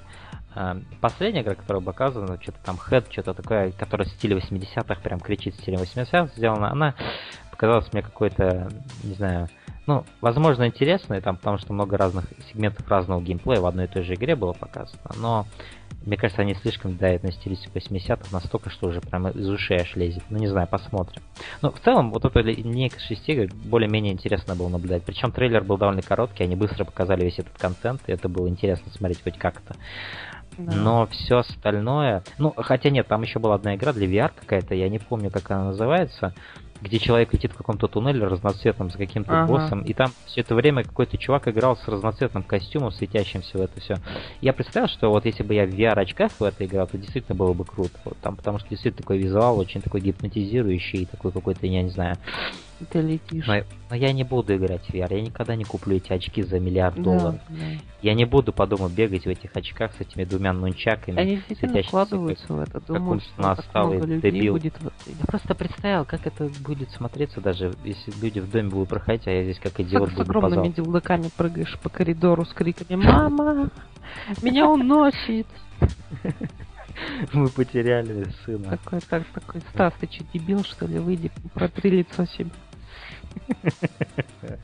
А, 0.53 0.77
последняя 1.01 1.41
игра, 1.41 1.55
которая 1.55 1.83
показана, 1.83 2.39
что-то 2.39 2.59
там 2.63 2.75
Head, 2.75 3.11
что-то 3.11 3.33
такое, 3.33 3.71
которая 3.71 4.07
в 4.07 4.11
стиле 4.11 4.37
80-х, 4.37 5.01
прям 5.01 5.19
кричит 5.19 5.55
в 5.55 5.61
стиле 5.61 5.77
80-х 5.77 6.27
сделана, 6.35 6.71
она 6.71 6.93
показалась 7.49 7.91
мне 7.91 8.03
какой-то, 8.03 8.69
не 9.03 9.15
знаю, 9.15 9.47
ну, 9.87 10.05
возможно, 10.21 10.67
интересной, 10.67 11.21
там, 11.21 11.37
потому 11.37 11.57
что 11.57 11.73
много 11.73 11.97
разных 11.97 12.25
сегментов 12.49 12.87
разного 12.87 13.21
геймплея 13.21 13.61
в 13.61 13.65
одной 13.65 13.85
и 13.85 13.87
той 13.87 14.03
же 14.03 14.15
игре 14.15 14.35
было 14.35 14.53
показано, 14.53 15.01
но 15.19 15.45
мне 16.05 16.17
кажется, 16.17 16.43
они 16.43 16.53
слишком 16.53 16.97
дают 16.97 17.23
на 17.23 17.31
стилистику 17.31 17.77
80-х 17.79 18.27
настолько, 18.31 18.69
что 18.69 18.87
уже 18.87 19.01
прямо 19.01 19.31
из 19.31 19.49
ушей 19.49 19.79
аж 19.79 19.95
лезет. 19.95 20.23
Ну, 20.29 20.37
не 20.37 20.47
знаю, 20.47 20.67
посмотрим. 20.67 21.23
Но 21.63 21.71
в 21.71 21.79
целом, 21.79 22.11
вот 22.11 22.25
эта 22.25 22.41
линейка 22.41 22.99
6 22.99 23.29
игр 23.29 23.53
более-менее 23.65 24.13
интересно 24.13 24.55
было 24.55 24.69
наблюдать. 24.69 25.03
Причем 25.03 25.31
трейлер 25.31 25.63
был 25.63 25.77
довольно 25.77 26.03
короткий, 26.03 26.43
они 26.43 26.55
быстро 26.55 26.85
показали 26.85 27.23
весь 27.23 27.39
этот 27.39 27.57
контент, 27.57 28.01
и 28.05 28.11
это 28.11 28.29
было 28.29 28.47
интересно 28.47 28.91
смотреть 28.91 29.23
хоть 29.23 29.39
как-то. 29.39 29.75
Да. 30.57 30.73
Но 30.73 31.07
все 31.07 31.37
остальное... 31.37 32.23
Ну, 32.37 32.53
хотя 32.55 32.89
нет, 32.89 33.07
там 33.07 33.23
еще 33.23 33.39
была 33.39 33.55
одна 33.55 33.75
игра 33.75 33.91
для 33.91 34.07
VR 34.07 34.31
какая-то, 34.39 34.75
я 34.75 34.89
не 34.89 34.99
помню, 34.99 35.31
как 35.31 35.49
она 35.49 35.65
называется 35.65 36.33
где 36.81 36.99
человек 36.99 37.33
летит 37.33 37.51
в 37.53 37.55
каком-то 37.55 37.87
туннеле 37.87 38.25
разноцветном 38.25 38.89
с 38.91 38.95
каким-то 38.95 39.43
ага. 39.43 39.47
боссом, 39.47 39.81
и 39.81 39.93
там 39.93 40.11
все 40.25 40.41
это 40.41 40.55
время 40.55 40.83
какой-то 40.83 41.17
чувак 41.17 41.47
играл 41.47 41.77
с 41.77 41.87
разноцветным 41.87 42.43
костюмом, 42.43 42.91
светящимся 42.91 43.57
в 43.57 43.61
это 43.61 43.79
все. 43.79 43.95
Я 44.41 44.53
представил, 44.53 44.87
что 44.87 45.09
вот 45.09 45.25
если 45.25 45.43
бы 45.43 45.53
я 45.53 45.65
в 45.65 45.69
VR-очках 45.69 46.31
в 46.39 46.43
это 46.43 46.65
играл, 46.65 46.87
то 46.87 46.97
действительно 46.97 47.35
было 47.35 47.53
бы 47.53 47.65
круто. 47.65 47.97
Вот 48.03 48.17
там, 48.21 48.35
потому 48.35 48.59
что 48.59 48.69
действительно 48.69 49.01
такой 49.03 49.17
визуал 49.17 49.57
очень 49.57 49.81
такой 49.81 50.01
гипнотизирующий, 50.01 51.05
такой 51.05 51.31
какой-то, 51.31 51.65
я 51.65 51.81
не 51.81 51.89
знаю, 51.89 52.17
ты 52.89 53.01
летишь. 53.01 53.47
Но, 53.47 53.55
но 53.89 53.95
я 53.95 54.11
не 54.11 54.23
буду 54.23 54.55
играть 54.55 54.83
в 54.85 54.93
VR. 54.93 55.15
Я 55.15 55.21
никогда 55.21 55.55
не 55.55 55.63
куплю 55.63 55.95
эти 55.95 56.11
очки 56.11 56.43
за 56.43 56.59
миллиард 56.59 57.01
долларов. 57.01 57.39
Да, 57.47 57.55
да. 57.55 57.65
Я 58.01 58.13
не 58.13 58.25
буду 58.25 58.51
потом 58.53 58.91
бегать 58.91 59.25
в 59.25 59.27
этих 59.27 59.55
очках 59.55 59.93
с 59.93 60.01
этими 60.01 60.25
двумя 60.25 60.53
нунчаками. 60.53 61.19
Они 61.19 61.35
действительно 61.35 61.81
вкладываются 61.83 62.53
в 62.53 62.59
это. 62.59 62.79
Думаю, 62.81 63.21
что 63.21 63.41
насталый 63.41 64.19
дебил. 64.19 64.53
Будет... 64.53 64.75
Я 65.05 65.25
просто 65.25 65.55
представил, 65.55 66.05
как 66.05 66.27
это 66.27 66.49
будет 66.61 66.91
смотреться 66.91 67.41
даже, 67.41 67.73
если 67.83 68.11
люди 68.21 68.39
в 68.39 68.49
доме 68.49 68.69
будут 68.69 68.89
проходить, 68.89 69.27
а 69.27 69.31
я 69.31 69.43
здесь 69.43 69.59
как 69.59 69.79
идиот 69.79 70.09
как 70.09 70.17
буду 70.17 70.25
с 70.25 70.29
огромными 70.29 70.69
дилдаками 70.69 71.29
прыгаешь 71.35 71.77
по 71.79 71.89
коридору 71.89 72.45
с 72.45 72.53
криками 72.53 72.95
«Мама! 73.03 73.69
Меня 74.41 74.67
уносит!» 74.69 75.47
Мы 77.33 77.49
потеряли 77.49 78.25
сына. 78.45 78.77
Такой, 78.77 78.99
так, 79.01 79.23
такой, 79.33 79.61
Стас, 79.73 79.93
ты 79.99 80.07
что, 80.11 80.23
дебил, 80.33 80.63
что 80.63 80.85
ли? 80.85 80.99
Выйди, 80.99 81.31
протри 81.53 81.89
лицо 81.89 82.25
себе. 82.25 82.51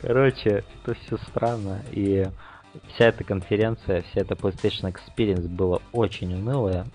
Короче, 0.00 0.64
это 0.84 0.94
все 0.94 1.18
странно. 1.28 1.82
И 1.92 2.26
вся 2.94 3.06
эта 3.06 3.24
конференция, 3.24 4.02
вся 4.02 4.20
эта 4.20 4.34
PlayStation 4.34 4.92
Experience 4.92 5.48
была 5.48 5.80
очень 5.92 6.34
унылая. 6.34 6.86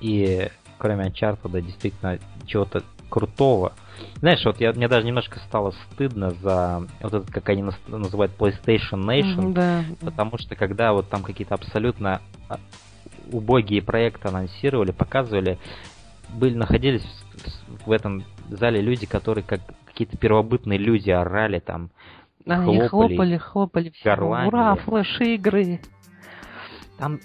И 0.00 0.50
кроме 0.78 1.08
Uncharted, 1.08 1.60
действительно, 1.62 2.18
чего-то 2.46 2.82
крутого. 3.08 3.72
Знаешь, 4.16 4.44
вот 4.44 4.60
я, 4.60 4.72
мне 4.72 4.88
даже 4.88 5.06
немножко 5.06 5.38
стало 5.40 5.72
стыдно 5.92 6.30
за 6.30 6.86
вот 7.00 7.14
этот, 7.14 7.30
как 7.30 7.48
они 7.48 7.64
называют, 7.86 8.32
PlayStation 8.36 9.04
Nation. 9.04 9.52
да. 9.52 9.84
Потому 10.00 10.38
что 10.38 10.54
когда 10.54 10.92
вот 10.92 11.08
там 11.08 11.22
какие-то 11.22 11.54
абсолютно 11.54 12.20
а, 12.48 12.58
убогие 13.32 13.82
проекты 13.82 14.28
анонсировали, 14.28 14.92
показывали, 14.92 15.58
были, 16.28 16.54
находились 16.54 17.02
в, 17.78 17.88
в 17.88 17.92
этом 17.92 18.24
зале 18.48 18.80
люди, 18.80 19.06
которые 19.06 19.44
как 19.44 19.60
какие-то 19.86 20.16
первобытные 20.18 20.78
люди 20.78 21.10
орали 21.10 21.58
там, 21.58 21.90
Они 22.44 22.80
хлопали, 22.80 23.38
хлопали, 23.38 23.92
хлопали 23.98 24.46
Ура, 24.48 24.76
флеш-игры! 24.76 25.80
Там 26.98 27.20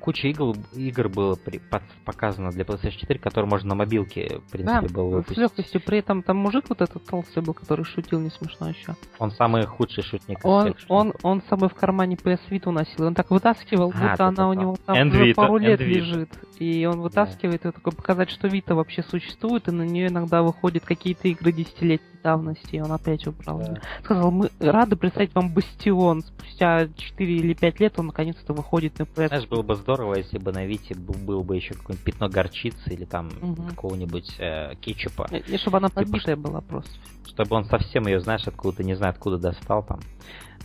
куча 0.00 0.28
игр, 0.28 0.54
игр 0.74 1.08
было 1.08 1.34
при, 1.34 1.58
под, 1.58 1.82
показано 2.04 2.50
для 2.50 2.64
PlayStation 2.64 2.98
4, 2.98 3.20
которые 3.20 3.48
можно 3.48 3.70
на 3.70 3.74
мобилке, 3.74 4.40
в 4.46 4.50
принципе, 4.50 4.88
да, 4.88 4.94
был 4.94 5.10
выпустить. 5.10 5.36
с 5.36 5.40
легкостью. 5.40 5.80
При 5.80 5.98
этом 5.98 6.22
там 6.22 6.36
мужик 6.36 6.66
вот 6.68 6.80
этот 6.80 7.04
толстый 7.04 7.42
был, 7.42 7.54
который 7.54 7.84
шутил 7.84 8.20
не 8.20 8.30
смешно 8.30 8.68
еще. 8.68 8.94
Он 9.18 9.30
самый 9.30 9.66
худший 9.66 10.02
шутник 10.02 10.38
он, 10.44 10.74
всех. 10.74 10.76
Он, 10.88 11.14
он 11.22 11.42
самый 11.48 11.68
в 11.68 11.74
кармане 11.74 12.16
PS 12.16 12.40
Vita 12.50 12.70
носил. 12.70 13.06
Он 13.06 13.14
так 13.14 13.30
вытаскивал, 13.30 13.92
а, 13.94 14.10
будто 14.10 14.26
она 14.26 14.48
у 14.48 14.52
него 14.52 14.76
там 14.84 15.08
уже 15.08 15.34
пару 15.34 15.56
лет 15.56 15.80
лежит. 15.80 16.30
И 16.58 16.84
он 16.84 17.00
вытаскивает 17.00 17.62
да. 17.62 17.70
и 17.70 17.72
такой 17.72 17.92
показать, 17.92 18.30
что 18.30 18.48
Vita 18.48 18.74
вообще 18.74 19.02
существует, 19.02 19.68
и 19.68 19.70
на 19.70 19.82
нее 19.82 20.08
иногда 20.08 20.42
выходят 20.42 20.84
какие-то 20.84 21.28
игры 21.28 21.52
десятилетней 21.52 22.19
давности, 22.22 22.76
и 22.76 22.80
он 22.80 22.92
опять 22.92 23.26
убрал. 23.26 23.58
Да. 23.58 23.80
Сказал, 24.04 24.30
мы 24.30 24.50
рады 24.58 24.96
представить 24.96 25.34
вам 25.34 25.52
Бастион. 25.52 26.22
Спустя 26.22 26.88
4 26.88 27.36
или 27.36 27.54
5 27.54 27.80
лет 27.80 27.98
он 27.98 28.06
наконец-то 28.06 28.52
выходит 28.52 28.98
на 28.98 29.04
PS. 29.04 29.28
Знаешь, 29.28 29.48
было 29.48 29.62
бы 29.62 29.74
здорово, 29.76 30.14
если 30.14 30.38
бы 30.38 30.52
на 30.52 30.66
Вите 30.66 30.94
был, 30.94 31.14
был 31.14 31.42
бы 31.42 31.56
еще 31.56 31.74
какое-нибудь 31.74 32.04
пятно 32.04 32.28
горчицы 32.28 32.94
или 32.94 33.04
там 33.04 33.30
угу. 33.40 33.62
какого-нибудь 33.62 34.36
э, 34.38 34.74
кетчупа. 34.80 35.28
И, 35.30 35.54
и 35.54 35.56
чтобы 35.58 35.78
она 35.78 35.88
подбитая 35.88 36.36
типа, 36.36 36.48
была 36.48 36.60
просто. 36.60 36.92
Чтобы 37.26 37.56
он 37.56 37.64
совсем 37.64 38.06
ее, 38.06 38.20
знаешь, 38.20 38.46
откуда-то, 38.46 38.82
не 38.84 38.94
знаю, 38.94 39.10
откуда 39.12 39.38
достал 39.38 39.82
там. 39.82 40.00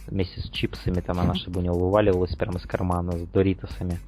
вместе 0.08 0.42
с 0.42 0.50
чипсами, 0.50 1.02
там 1.02 1.20
она, 1.20 1.34
чтобы 1.36 1.60
у 1.60 1.64
него 1.64 1.78
вываливалась 1.78 2.36
прямо 2.36 2.58
из 2.58 2.64
кармана 2.64 3.14
с 3.14 3.28
доритосами. 3.28 4.00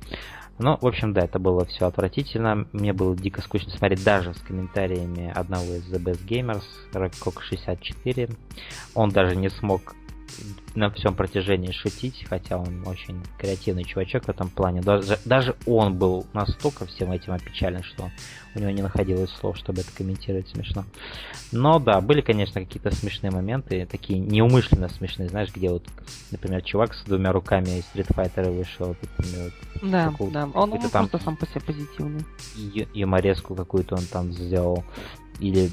Ну, 0.59 0.75
в 0.81 0.87
общем, 0.87 1.13
да, 1.13 1.21
это 1.21 1.37
было 1.37 1.65
все 1.65 1.85
отвратительно. 1.85 2.67
Мне 2.71 2.91
было 2.91 3.15
дико 3.15 3.41
скучно 3.41 3.71
смотреть 3.71 4.03
даже 4.03 4.33
с 4.33 4.39
комментариями 4.39 5.31
одного 5.35 5.65
из 5.75 5.91
The 5.91 6.01
Best 6.03 6.25
Gamers, 6.25 6.63
Rockcock64. 6.93 8.35
Он 8.95 9.09
даже 9.09 9.35
не 9.35 9.49
смог 9.49 9.95
на 10.75 10.91
всем 10.91 11.15
протяжении 11.15 11.71
шутить, 11.71 12.25
хотя 12.29 12.57
он 12.57 12.87
очень 12.87 13.21
креативный 13.39 13.83
чувачок 13.83 14.25
в 14.25 14.29
этом 14.29 14.49
плане. 14.49 14.81
Даже, 14.81 15.17
даже 15.25 15.55
он 15.65 15.95
был 15.95 16.25
настолько 16.33 16.85
всем 16.85 17.11
этим 17.11 17.33
опечален, 17.33 17.83
что 17.83 18.11
у 18.53 18.59
него 18.59 18.69
не 18.71 18.81
находилось 18.81 19.31
слов, 19.31 19.57
чтобы 19.57 19.81
это 19.81 19.91
комментировать 19.95 20.47
смешно. 20.49 20.85
Но 21.51 21.79
да, 21.79 22.01
были, 22.01 22.21
конечно, 22.21 22.61
какие-то 22.61 22.91
смешные 22.91 23.31
моменты, 23.31 23.87
такие 23.89 24.19
неумышленно 24.19 24.89
смешные, 24.89 25.29
знаешь, 25.29 25.49
где 25.53 25.69
вот, 25.69 25.83
например, 26.31 26.61
чувак 26.61 26.93
с 26.93 27.03
двумя 27.03 27.31
руками 27.31 27.79
из 27.79 27.85
Street 27.93 28.13
Fighter 28.15 28.51
вышел. 28.51 28.87
Вот, 28.87 28.97
например, 29.01 29.53
да, 29.81 30.13
да, 30.31 30.49
он, 30.53 30.73
он 30.73 30.89
там 30.89 31.07
просто 31.07 31.25
сам 31.25 31.37
по 31.37 31.45
себе 31.47 31.61
позитивный. 31.61 32.25
Юмореску 32.93 33.55
какую-то 33.55 33.95
он 33.95 34.05
там 34.05 34.31
сделал. 34.31 34.83
Или, 35.39 35.69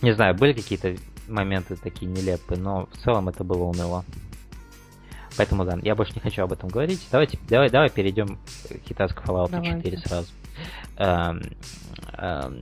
не 0.00 0.14
знаю, 0.14 0.34
были 0.34 0.52
какие-то 0.52 0.96
моменты 1.28 1.76
такие 1.76 2.10
нелепые, 2.10 2.60
но 2.60 2.86
в 2.92 2.98
целом 2.98 3.28
это 3.28 3.44
было 3.44 3.64
уныло. 3.64 4.04
Поэтому 5.36 5.64
да, 5.64 5.78
я 5.82 5.94
больше 5.94 6.12
не 6.14 6.20
хочу 6.20 6.42
об 6.42 6.52
этом 6.52 6.68
говорить. 6.68 7.06
Давайте, 7.10 7.38
давай, 7.48 7.70
давай 7.70 7.90
перейдем 7.90 8.38
к 8.68 8.78
китайскому 8.86 9.26
Fallout 9.26 9.50
Давайте. 9.50 9.78
4 9.78 9.98
сразу. 9.98 10.28
Эм, 10.96 11.42
эм, 12.12 12.60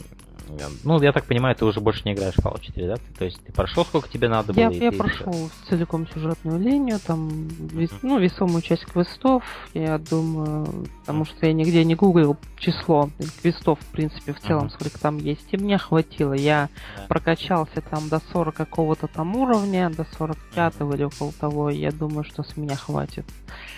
ну, 0.84 1.00
я 1.00 1.12
так 1.12 1.24
понимаю, 1.24 1.54
ты 1.54 1.64
уже 1.64 1.80
больше 1.80 2.02
не 2.04 2.12
играешь 2.12 2.34
в 2.34 2.38
Fallout 2.38 2.60
4, 2.60 2.86
да? 2.86 2.94
То 3.18 3.24
есть 3.24 3.42
ты 3.44 3.52
прошел, 3.52 3.84
сколько 3.84 4.08
тебе 4.08 4.28
надо 4.28 4.52
было? 4.52 4.70
Я, 4.70 4.90
я 4.90 4.92
прошел 4.92 5.32
еще... 5.32 5.50
целиком 5.68 6.08
сюжетную 6.08 6.58
линию, 6.58 6.98
там, 7.04 7.48
вес, 7.48 7.90
ну, 8.02 8.18
весомую 8.18 8.62
часть 8.62 8.84
квестов, 8.84 9.42
я 9.74 9.98
думаю, 9.98 10.86
потому 11.00 11.24
что 11.24 11.46
я 11.46 11.52
нигде 11.52 11.84
не 11.84 11.94
гуглил 11.94 12.36
число 12.58 13.10
квестов, 13.42 13.78
в 13.80 13.86
принципе, 13.86 14.32
в 14.32 14.40
целом, 14.40 14.66
uh-huh. 14.66 14.74
сколько 14.74 14.98
там 14.98 15.18
есть, 15.18 15.46
и 15.52 15.56
мне 15.56 15.78
хватило. 15.78 16.32
Я 16.32 16.68
yeah. 16.96 17.06
прокачался 17.08 17.80
там 17.80 18.08
до 18.08 18.20
40 18.32 18.54
какого-то 18.54 19.06
там 19.06 19.36
уровня, 19.36 19.90
до 19.90 20.06
45 20.16 20.74
или 20.94 21.04
около 21.04 21.32
того, 21.32 21.70
я 21.70 21.90
думаю, 21.90 22.24
что 22.24 22.42
с 22.42 22.56
меня 22.56 22.76
хватит. 22.76 23.24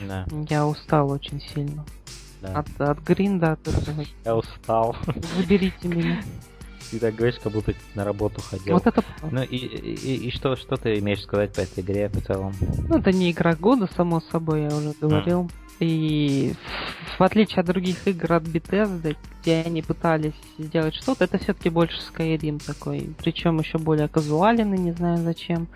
Yeah. 0.01 0.47
Я 0.49 0.67
устал 0.67 1.11
очень 1.11 1.41
сильно. 1.41 1.85
Да. 2.43 2.59
От, 2.59 2.81
от 2.81 2.99
гринда, 2.99 3.53
от 3.53 3.69
этого. 3.69 4.05
Я 4.25 4.37
устал. 4.37 4.97
Заберите 5.37 5.87
меня 5.87 6.23
ты 6.93 6.99
так 6.99 7.15
говоришь, 7.15 7.41
как 7.43 7.53
будто 7.53 7.73
на 7.95 8.05
работу 8.05 8.43
ходил. 8.43 8.75
Вот 8.75 8.87
это... 8.87 9.03
Ну 9.31 9.43
и, 9.43 9.57
и, 9.57 10.29
и 10.29 10.31
что, 10.31 10.57
что 10.57 10.77
ты 10.77 10.99
имеешь 10.99 11.23
сказать 11.23 11.55
по 11.55 11.61
этой 11.61 11.83
игре 11.83 12.09
в 12.09 12.21
целом? 12.21 12.53
Ну, 12.89 12.99
это 12.99 13.13
не 13.13 13.31
игра 13.31 13.55
года, 13.55 13.89
само 13.97 14.21
собой, 14.21 14.63
я 14.65 14.69
уже 14.69 14.93
говорил. 15.01 15.51
И 15.83 16.55
в 17.19 17.23
отличие 17.23 17.61
от 17.61 17.67
других 17.67 18.07
игр 18.07 18.35
от 18.35 18.45
Bethesda, 18.45 19.17
где 19.41 19.63
они 19.67 19.83
пытались 19.83 20.33
сделать 20.57 20.95
что-то, 20.95 21.25
это 21.25 21.39
все-таки 21.39 21.71
больше 21.71 21.99
Skyrim 21.99 22.65
такой. 22.65 23.11
Причем 23.19 23.59
еще 23.59 23.79
более 23.79 24.07
казуальный, 24.07 24.79
не 24.79 24.93
знаю 24.93 25.19
зачем. 25.19 25.67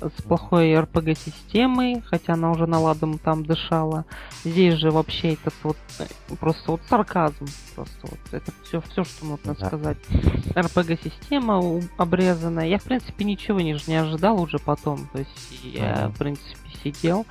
С 0.00 0.22
плохой 0.22 0.74
RPG-системой, 0.74 2.02
хотя 2.04 2.34
она 2.34 2.50
уже 2.50 2.66
наладом 2.66 3.16
там 3.16 3.42
дышала. 3.42 4.04
Здесь 4.44 4.74
же 4.74 4.90
вообще 4.90 5.32
это 5.32 5.50
вот 5.62 5.78
просто 6.38 6.72
вот 6.72 6.82
сарказм. 6.90 7.46
Просто 7.74 8.00
вот 8.02 8.20
это 8.32 8.52
все, 8.64 8.82
все 8.82 9.02
что 9.04 9.24
можно 9.24 9.54
да. 9.54 9.66
сказать. 9.66 9.98
RPG-система 10.54 11.80
обрезанная. 11.96 12.66
Я, 12.66 12.78
в 12.78 12.82
принципе, 12.84 13.24
ничего 13.24 13.62
не, 13.62 13.78
не 13.86 13.96
ожидал 13.96 14.38
уже 14.42 14.58
потом. 14.58 15.08
То 15.12 15.20
есть 15.20 15.60
я, 15.62 16.08
в 16.14 16.18
принципе, 16.18 16.58
сидел. 16.82 17.24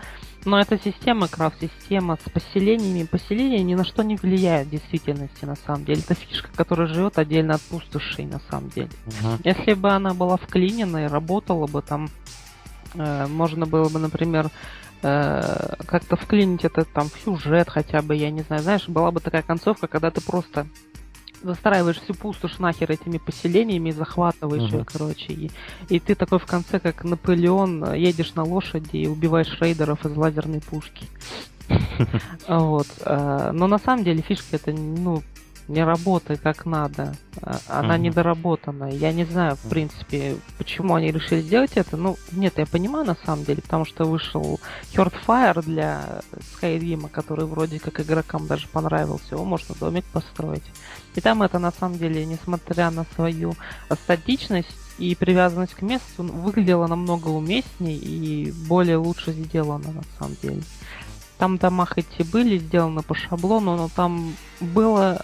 Но 0.46 0.60
эта 0.60 0.78
система, 0.78 1.28
крафт-система 1.28 2.18
с 2.18 2.30
поселениями, 2.30 3.06
поселения 3.06 3.64
ни 3.64 3.76
на 3.76 3.86
что 3.86 4.04
не 4.04 4.16
влияет 4.16 4.68
в 4.68 4.72
действительности, 4.72 5.46
на 5.46 5.56
самом 5.56 5.86
деле. 5.86 6.02
Это 6.02 6.16
фишка, 6.16 6.50
которая 6.56 6.88
живет 6.88 7.18
отдельно 7.18 7.56
от 7.56 7.62
пустошей, 7.62 8.26
на 8.26 8.42
самом 8.50 8.70
деле. 8.70 8.90
Uh-huh. 9.06 9.40
Если 9.44 9.74
бы 9.74 9.90
она 9.90 10.14
была 10.14 10.38
вклинена 10.38 11.06
и 11.06 11.08
работала 11.08 11.68
бы 11.68 11.82
там, 11.82 12.10
э, 12.96 13.28
можно 13.28 13.66
было 13.66 13.88
бы, 13.88 14.00
например, 14.00 14.50
э, 15.02 15.76
как-то 15.86 16.16
вклинить 16.18 16.66
это 16.66 16.84
там 16.84 17.10
в 17.10 17.18
сюжет 17.24 17.70
хотя 17.70 18.02
бы, 18.02 18.16
я 18.16 18.30
не 18.30 18.42
знаю, 18.42 18.62
знаешь, 18.64 18.88
была 18.90 19.12
бы 19.12 19.22
такая 19.22 19.44
концовка, 19.44 19.88
когда 19.88 20.12
ты 20.12 20.22
просто 20.22 20.68
застраиваешь 21.44 22.02
всю 22.02 22.14
пустошь 22.14 22.60
нахер 22.60 22.92
этими 22.92 23.18
поселениями 23.18 23.92
захватываешь 23.92 24.72
uh-huh. 24.72 24.80
ее, 24.80 24.86
короче. 24.86 25.34
И, 25.34 25.52
и 25.90 26.00
ты 26.00 26.16
такой 26.16 26.40
в 26.40 26.46
конце, 26.46 26.80
как 26.80 27.04
Наполеон, 27.04 27.94
едешь 27.94 28.34
на 28.36 28.44
лошади 28.44 28.98
и 28.98 29.08
убиваешь 29.08 29.58
рейдеров 29.60 30.06
из 30.06 30.16
лазерной 30.16 30.62
пушки. 30.62 31.08
Вот. 32.48 32.88
Э, 33.06 33.52
но 33.54 33.68
на 33.68 33.80
самом 33.80 34.04
деле 34.04 34.22
фишка 34.22 34.58
это, 34.58 34.74
ну, 34.74 35.24
не 35.68 35.84
работает 35.84 36.42
как 36.42 36.66
надо. 36.66 37.16
А, 37.42 37.60
она 37.68 37.96
mm-hmm. 37.96 38.00
недоработана. 38.00 38.90
Я 38.92 39.12
не 39.14 39.26
знаю, 39.26 39.56
в 39.56 39.70
принципе, 39.70 40.36
почему 40.58 40.96
они 40.96 41.12
решили 41.12 41.42
сделать 41.42 41.72
это. 41.76 41.98
Ну, 41.98 42.18
нет, 42.32 42.58
я 42.58 42.66
понимаю 42.66 43.06
на 43.06 43.16
самом 43.16 43.46
деле, 43.46 43.62
потому 43.62 43.86
что 43.86 44.06
вышел 44.06 44.60
Heartfire 44.94 45.64
для 45.64 46.22
Skyrim, 46.32 47.10
который 47.10 47.46
вроде 47.46 47.80
как 47.80 48.00
игрокам 48.00 48.48
даже 48.48 48.68
понравился. 48.68 49.36
Его 49.36 49.46
можно 49.46 49.76
домик 49.76 50.06
построить. 50.06 50.64
И 51.16 51.22
там 51.22 51.44
это 51.44 51.60
на 51.60 51.72
самом 51.72 51.98
деле, 51.98 52.26
несмотря 52.26 52.90
на 52.92 53.06
свою 53.16 53.56
статичность 54.04 54.76
и 54.98 55.16
привязанность 55.16 55.74
к 55.74 55.82
месту, 55.82 56.24
выглядело 56.24 56.88
намного 56.88 57.30
уместнее 57.30 57.98
и 57.98 58.52
более 58.52 58.98
лучше 58.98 59.32
сделано 59.32 59.92
на 59.92 60.04
самом 60.18 60.36
деле. 60.42 60.62
Там 61.38 61.58
дома 61.58 61.86
хоть 61.86 62.06
и 62.20 62.24
были 62.24 62.58
сделаны 62.58 63.02
по 63.02 63.16
шаблону, 63.16 63.76
но 63.76 63.90
там 63.94 64.36
было 64.60 65.24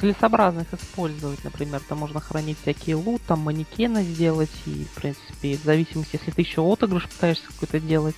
целесообразно 0.00 0.60
их 0.60 0.72
использовать. 0.72 1.42
Например, 1.44 1.80
там 1.88 1.98
можно 1.98 2.20
хранить 2.20 2.58
всякие 2.62 2.96
лут, 2.96 3.20
там 3.26 3.40
манекены 3.40 4.02
сделать, 4.02 4.50
и, 4.66 4.84
в 4.84 4.94
принципе, 5.00 5.56
в 5.56 5.64
зависимости, 5.64 6.18
если 6.18 6.30
ты 6.30 6.42
еще 6.42 6.62
отыгрыш 6.62 7.08
пытаешься 7.08 7.46
какой-то 7.48 7.80
делать. 7.80 8.16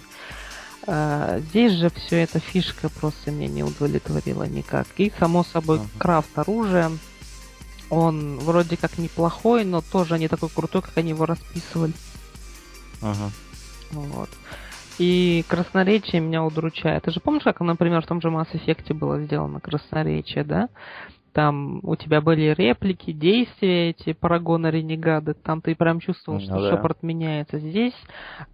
А, 0.87 1.41
здесь 1.51 1.73
же 1.73 1.91
все 1.91 2.23
эта 2.23 2.41
фишка 2.41 2.89
просто 2.89 3.31
меня 3.31 3.49
не 3.49 3.63
удовлетворила 3.63 4.45
никак. 4.45 4.87
И, 4.97 5.13
само 5.19 5.45
собой, 5.45 5.79
uh-huh. 5.79 5.99
крафт 5.99 6.39
оружия. 6.39 6.91
Он 7.91 8.39
вроде 8.39 8.77
как 8.77 8.99
неплохой, 8.99 9.65
но 9.65 9.81
тоже 9.81 10.19
не 10.19 10.29
такой 10.29 10.49
крутой, 10.49 10.83
как 10.83 10.97
они 10.97 11.11
его 11.11 11.27
расписывали. 11.27 11.93
Uh-huh. 13.03 13.31
Вот. 13.93 14.29
И 14.99 15.45
красноречие 15.49 16.21
меня 16.21 16.45
удручает. 16.45 17.05
Ты 17.05 17.11
же 17.11 17.21
помнишь, 17.21 17.43
как, 17.43 17.61
например, 17.61 18.03
в 18.03 18.07
том 18.07 18.21
же 18.21 18.29
Mass 18.29 18.53
Effect 18.53 18.93
было 18.95 19.23
сделано 19.23 19.59
красноречие, 19.59 20.45
да? 20.45 20.69
Там 21.33 21.81
у 21.85 21.95
тебя 21.97 22.21
были 22.21 22.55
реплики, 22.55 23.13
действия, 23.13 23.91
эти 23.91 24.13
парагоны 24.13 24.67
ренегады, 24.67 25.35
там 25.35 25.63
ты 25.63 25.77
прям 25.77 26.01
чувствовал, 26.01 26.41
ну, 26.41 26.45
что 26.45 26.61
да. 26.61 26.71
шепот 26.71 27.03
меняется. 27.03 27.61
Здесь 27.61 27.95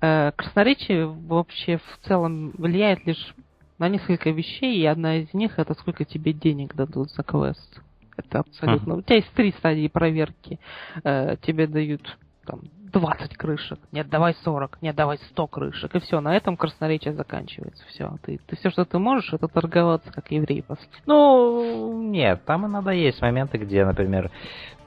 э, 0.01 0.33
красноречие 0.37 1.07
вообще 1.07 1.79
в 1.79 2.07
целом 2.07 2.53
влияет 2.57 3.07
лишь 3.07 3.35
на 3.79 3.89
несколько 3.89 4.31
вещей, 4.31 4.79
и 4.79 4.87
одна 4.87 5.17
из 5.17 5.33
них 5.33 5.59
это 5.59 5.75
сколько 5.75 6.05
тебе 6.05 6.33
денег 6.33 6.75
дадут 6.75 7.11
за 7.11 7.23
квест. 7.23 7.81
Это 8.17 8.41
абсолютно. 8.41 8.95
Uh-huh. 8.95 8.99
У 8.99 9.03
тебя 9.03 9.17
есть 9.17 9.33
три 9.33 9.53
стадии 9.53 9.89
проверки. 9.89 10.59
Э, 11.05 11.37
тебе 11.43 11.67
дают 11.67 12.17
там 12.47 12.61
20 12.93 13.37
крышек, 13.37 13.79
нет, 13.93 14.09
давай 14.09 14.35
40, 14.43 14.81
нет, 14.81 14.97
давай 14.97 15.19
100 15.19 15.47
крышек, 15.49 15.95
и 15.95 15.99
все, 16.01 16.21
на 16.21 16.35
этом 16.35 16.57
красноречие 16.57 17.13
заканчивается, 17.13 17.85
все. 17.89 18.17
Ты, 18.23 18.41
ты 18.47 18.57
все, 18.57 18.71
что 18.71 18.85
ты 18.85 18.99
можешь, 18.99 19.33
это 19.33 19.49
торговаться 19.49 20.11
как 20.13 20.31
еврей 20.31 20.63
после. 20.63 20.87
Ну, 21.05 22.03
нет, 22.03 22.45
там 22.47 22.67
иногда 22.67 22.93
есть 22.93 23.21
моменты, 23.21 23.59
где, 23.59 23.85
например, 23.85 24.31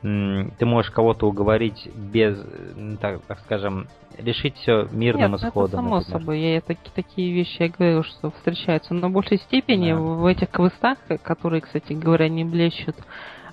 ты 0.01 0.65
можешь 0.65 0.91
кого-то 0.91 1.27
уговорить 1.27 1.89
без, 1.93 2.38
так, 3.01 3.21
так 3.23 3.39
скажем, 3.39 3.88
решить 4.17 4.55
все 4.57 4.88
мирным 4.91 5.31
Нет, 5.31 5.41
исходом. 5.43 5.65
Это 5.65 5.75
само 5.75 5.95
например. 5.97 6.19
собой. 6.19 6.39
Я 6.39 6.62
такие, 6.62 6.91
такие 6.95 7.33
вещи 7.33 7.63
я 7.63 7.69
говорю, 7.69 8.03
что 8.03 8.31
встречаются. 8.31 8.93
Но 8.93 9.09
в 9.09 9.12
большей 9.12 9.38
степени 9.39 9.91
да. 9.91 9.99
в 9.99 10.25
этих 10.25 10.49
квестах, 10.49 10.97
которые, 11.21 11.62
кстати 11.62 11.93
говоря, 11.93 12.29
не 12.29 12.45
блещут 12.45 12.95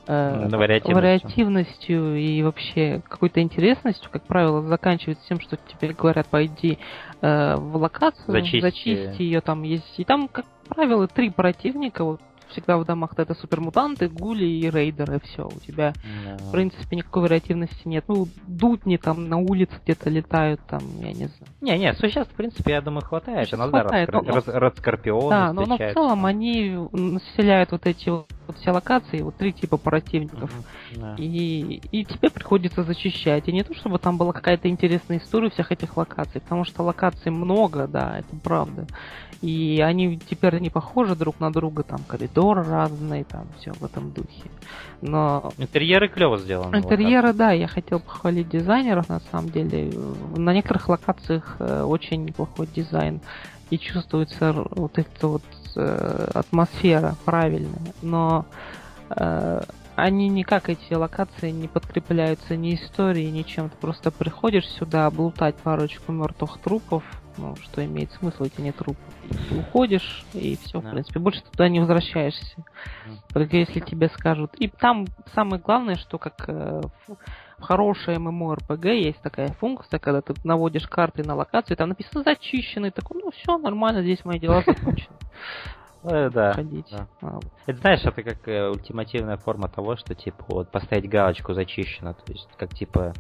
э, 0.06 0.48
вариативностью. 0.48 0.94
вариативностью 0.94 2.16
и 2.16 2.42
вообще 2.42 3.02
какой-то 3.09 3.40
интересностью, 3.40 4.09
как 4.11 4.22
правило, 4.24 4.62
заканчивается 4.62 5.26
тем, 5.28 5.40
что 5.40 5.56
тебе 5.56 5.92
говорят, 5.94 6.28
пойди 6.28 6.78
э, 7.22 7.56
в 7.56 7.76
локацию, 7.76 8.30
зачисти. 8.30 8.61
зачисти 8.61 9.22
ее, 9.22 9.40
там 9.40 9.62
есть. 9.62 9.94
И 9.98 10.04
там, 10.04 10.28
как 10.28 10.44
правило, 10.68 11.09
три 11.09 11.30
противника, 11.30 12.04
вот 12.04 12.20
всегда 12.50 12.78
в 12.78 12.85
домах 12.85 13.12
это 13.16 13.35
супермутанты, 13.35 14.09
гули 14.09 14.44
и 14.44 14.70
рейдеры, 14.70 15.20
все. 15.20 15.46
У 15.46 15.59
тебя, 15.61 15.92
no. 16.24 16.37
в 16.38 16.52
принципе, 16.52 16.96
никакой 16.96 17.22
вариативности 17.22 17.87
нет. 17.87 18.04
Ну, 18.09 18.28
дутни 18.46 18.96
там 18.96 19.28
на 19.28 19.38
улице 19.38 19.74
где-то 19.85 20.11
летают, 20.11 20.61
там, 20.68 20.80
я 21.00 21.12
не 21.12 21.26
знаю. 21.26 21.52
Не-не, 21.61 21.94
существ, 21.94 22.32
в 22.32 22.37
принципе, 22.37 22.72
я 22.72 22.80
думаю, 22.80 23.02
хватает. 23.02 23.52
Иногда 23.52 23.80
хватает, 23.80 24.09
рад, 24.11 24.24
но, 24.24 24.32
рад, 24.35 24.48
Да, 25.30 25.52
но, 25.52 25.66
но 25.66 25.76
в 25.76 25.92
целом 25.92 26.26
они 26.26 26.76
населяют 26.92 27.72
вот 27.72 27.87
эти 27.87 28.09
вот 28.09 28.26
вот 28.46 28.59
все 28.59 28.70
локации, 28.70 29.22
вот 29.22 29.37
три 29.37 29.52
типа 29.52 29.76
противников. 29.76 30.50
Mm-hmm. 30.92 31.00
Yeah. 31.00 31.14
И, 31.18 31.80
и 31.92 32.04
тебе 32.04 32.30
приходится 32.30 32.82
зачищать. 32.82 33.48
И 33.48 33.52
не 33.52 33.62
то, 33.62 33.74
чтобы 33.74 33.98
там 33.98 34.16
была 34.16 34.32
какая-то 34.32 34.68
интересная 34.68 35.18
история 35.18 35.50
всех 35.50 35.72
этих 35.72 35.96
локаций, 35.96 36.40
потому 36.40 36.64
что 36.64 36.82
локаций 36.82 37.30
много, 37.30 37.87
да, 37.87 38.18
это 38.18 38.37
правда. 38.42 38.87
И 39.42 39.82
они 39.85 40.18
теперь 40.18 40.59
не 40.61 40.70
похожи 40.70 41.14
друг 41.14 41.40
на 41.40 41.52
друга, 41.52 41.82
там 41.82 42.00
коридоры 42.06 42.62
разные, 42.62 43.24
там 43.24 43.46
все 43.59 43.72
в 43.72 43.85
этом 43.85 44.11
духе. 44.11 44.50
Но... 45.02 45.52
Интерьеры 45.59 46.09
клево 46.09 46.38
сделаны. 46.38 46.76
Интерьеры, 46.76 47.32
да, 47.32 47.52
я 47.52 47.68
хотел 47.68 48.00
похвалить 48.00 48.48
дизайнеров, 48.48 49.09
на 49.09 49.20
самом 49.20 49.50
деле. 49.50 49.92
На 50.37 50.54
некоторых 50.54 50.88
локациях 50.88 51.56
э, 51.59 51.82
очень 51.82 52.24
неплохой 52.24 52.66
дизайн 52.66 53.20
и 53.70 53.79
чувствуется 53.79 54.52
вот 54.52 54.98
эта 54.98 55.29
вот 55.29 55.42
э, 55.76 56.29
атмосфера 56.35 57.16
правильная, 57.24 57.92
но 58.02 58.46
э, 59.11 59.62
они 59.96 60.29
никак, 60.29 60.68
эти 60.68 60.92
локации, 60.92 61.50
не 61.50 61.68
подкрепляются 61.68 62.55
ни 62.55 62.74
историей, 62.74 63.31
ни 63.31 63.42
чем. 63.42 63.70
Ты 63.70 63.76
просто 63.79 64.11
приходишь 64.11 64.66
сюда 64.68 65.07
облутать 65.07 65.57
парочку 65.57 66.12
мертвых 66.12 66.59
трупов, 66.59 67.02
ну, 67.38 67.57
что 67.57 67.85
имеет 67.85 68.12
смысл, 68.12 68.44
эти 68.44 68.61
не 68.61 68.72
трупы. 68.72 69.00
Ты 69.48 69.59
уходишь, 69.59 70.24
и 70.35 70.59
все, 70.62 70.81
да. 70.81 70.88
в 70.88 70.90
принципе. 70.92 71.18
Больше 71.18 71.42
туда 71.50 71.68
не 71.68 71.81
возвращаешься. 71.81 72.57
Только 73.33 73.57
если 73.57 73.81
тебе 73.81 74.09
скажут. 74.11 74.55
И 74.57 74.68
там 74.68 75.07
самое 75.35 75.61
главное, 75.61 75.96
что 75.96 76.18
как 76.18 76.44
э, 76.46 76.83
в 77.58 77.62
хорошей 77.62 78.16
MMORPG 78.16 78.94
есть 78.96 79.20
такая 79.22 79.48
функция, 79.52 79.98
когда 79.98 80.20
ты 80.20 80.34
наводишь 80.44 80.86
карты 80.86 81.24
на 81.24 81.34
локацию, 81.34 81.76
там 81.76 81.88
написано 81.90 82.22
зачищенный, 82.22 82.90
такой, 82.90 83.22
ну 83.22 83.30
все, 83.30 83.58
нормально, 83.58 84.02
здесь 84.02 84.24
мои 84.24 84.38
дела 84.38 84.62
закончены. 84.66 85.16
Э, 86.08 86.30
да. 86.30 86.52
Ходить. 86.52 86.86
Да. 86.92 87.08
А, 87.20 87.40
это 87.66 87.80
знаешь, 87.80 88.04
это 88.04 88.22
как 88.22 88.46
э, 88.46 88.68
ультимативная 88.68 89.38
форма 89.38 89.68
того, 89.68 89.96
что 89.96 90.14
типа 90.14 90.44
вот 90.46 90.70
поставить 90.70 91.08
галочку 91.08 91.52
зачищено, 91.52 92.12
то 92.12 92.32
есть 92.32 92.48
как 92.56 92.72
типа 92.74 93.12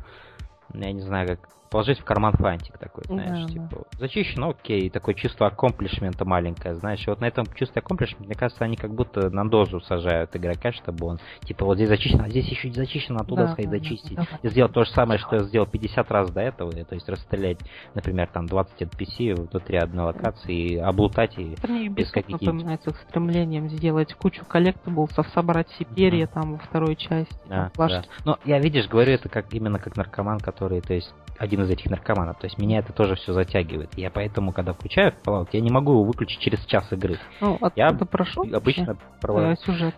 я 0.72 0.92
не 0.92 1.00
знаю, 1.00 1.26
как 1.26 1.48
положить 1.70 2.00
в 2.00 2.04
карман 2.04 2.32
фантик 2.32 2.78
такой, 2.78 3.04
знаешь, 3.06 3.46
да, 3.46 3.48
типа, 3.48 3.68
да. 3.70 3.98
зачищено, 3.98 4.50
окей, 4.50 4.90
такое 4.90 5.14
чувство 5.14 5.46
аккомплишмента 5.48 6.24
маленькое, 6.24 6.74
знаешь, 6.74 7.06
вот 7.06 7.20
на 7.20 7.26
этом 7.26 7.46
чувстве 7.54 7.80
аккомплишмента, 7.80 8.24
мне 8.24 8.34
кажется, 8.34 8.64
они 8.64 8.76
как 8.76 8.94
будто 8.94 9.30
на 9.30 9.48
дозу 9.48 9.80
сажают 9.80 10.34
игрока, 10.36 10.72
чтобы 10.72 11.06
он, 11.06 11.18
типа, 11.40 11.64
вот 11.64 11.76
здесь 11.76 11.88
зачищено, 11.88 12.24
а 12.24 12.28
здесь 12.28 12.48
еще 12.48 12.72
зачищено, 12.72 13.20
оттуда 13.20 13.46
да, 13.46 13.52
сходить 13.52 13.70
да, 13.70 13.78
зачистить, 13.78 14.16
да, 14.16 14.26
и 14.42 14.48
сделать 14.48 14.72
то 14.72 14.84
же 14.84 14.90
самое, 14.90 15.18
что 15.18 15.36
я 15.36 15.42
сделал 15.44 15.66
50 15.66 16.10
раз 16.10 16.30
до 16.30 16.40
этого, 16.40 16.72
то 16.72 16.94
есть 16.94 17.08
расстрелять, 17.08 17.58
например, 17.94 18.28
там 18.32 18.46
20 18.46 18.82
NPC 18.82 19.34
внутри 19.34 19.78
одной 19.78 20.06
локации 20.06 20.54
и 20.54 20.76
облутать 20.76 21.38
и 21.38 21.56
мне 21.68 21.88
без 21.88 22.10
каких 22.10 22.40
напоминает 22.40 22.86
их 22.86 22.96
стремлением 23.08 23.68
сделать 23.68 24.14
кучу 24.14 24.44
коллектаблсов, 24.44 25.26
собрать 25.34 25.68
все 25.70 25.84
перья 25.84 26.26
mm-hmm. 26.26 26.32
там 26.32 26.52
во 26.52 26.58
второй 26.58 26.96
части. 26.96 27.34
Да, 27.48 27.70
да. 27.76 28.04
Но 28.24 28.38
я, 28.44 28.58
видишь, 28.58 28.88
говорю 28.88 29.12
это 29.12 29.28
как 29.28 29.52
именно 29.52 29.78
как 29.78 29.96
наркоман, 29.96 30.40
который, 30.40 30.80
то 30.80 30.94
есть, 30.94 31.12
один 31.38 31.55
из 31.62 31.70
этих 31.70 31.90
наркоманов. 31.90 32.38
То 32.38 32.46
есть 32.46 32.58
меня 32.58 32.78
это 32.78 32.92
тоже 32.92 33.14
все 33.16 33.32
затягивает. 33.32 33.90
Я 33.96 34.10
поэтому, 34.10 34.52
когда 34.52 34.72
включаю 34.72 35.12
Fallout, 35.24 35.48
я 35.52 35.60
не 35.60 35.70
могу 35.70 35.92
его 35.92 36.04
выключить 36.04 36.40
через 36.40 36.64
час 36.66 36.90
игры. 36.92 37.18
Ну, 37.40 37.58
а 37.60 37.70
я 37.76 37.90
ты 37.90 38.04
прошел? 38.04 38.44
Обычно 38.52 38.96
провожу. 39.20 39.56
сюжет. 39.62 39.94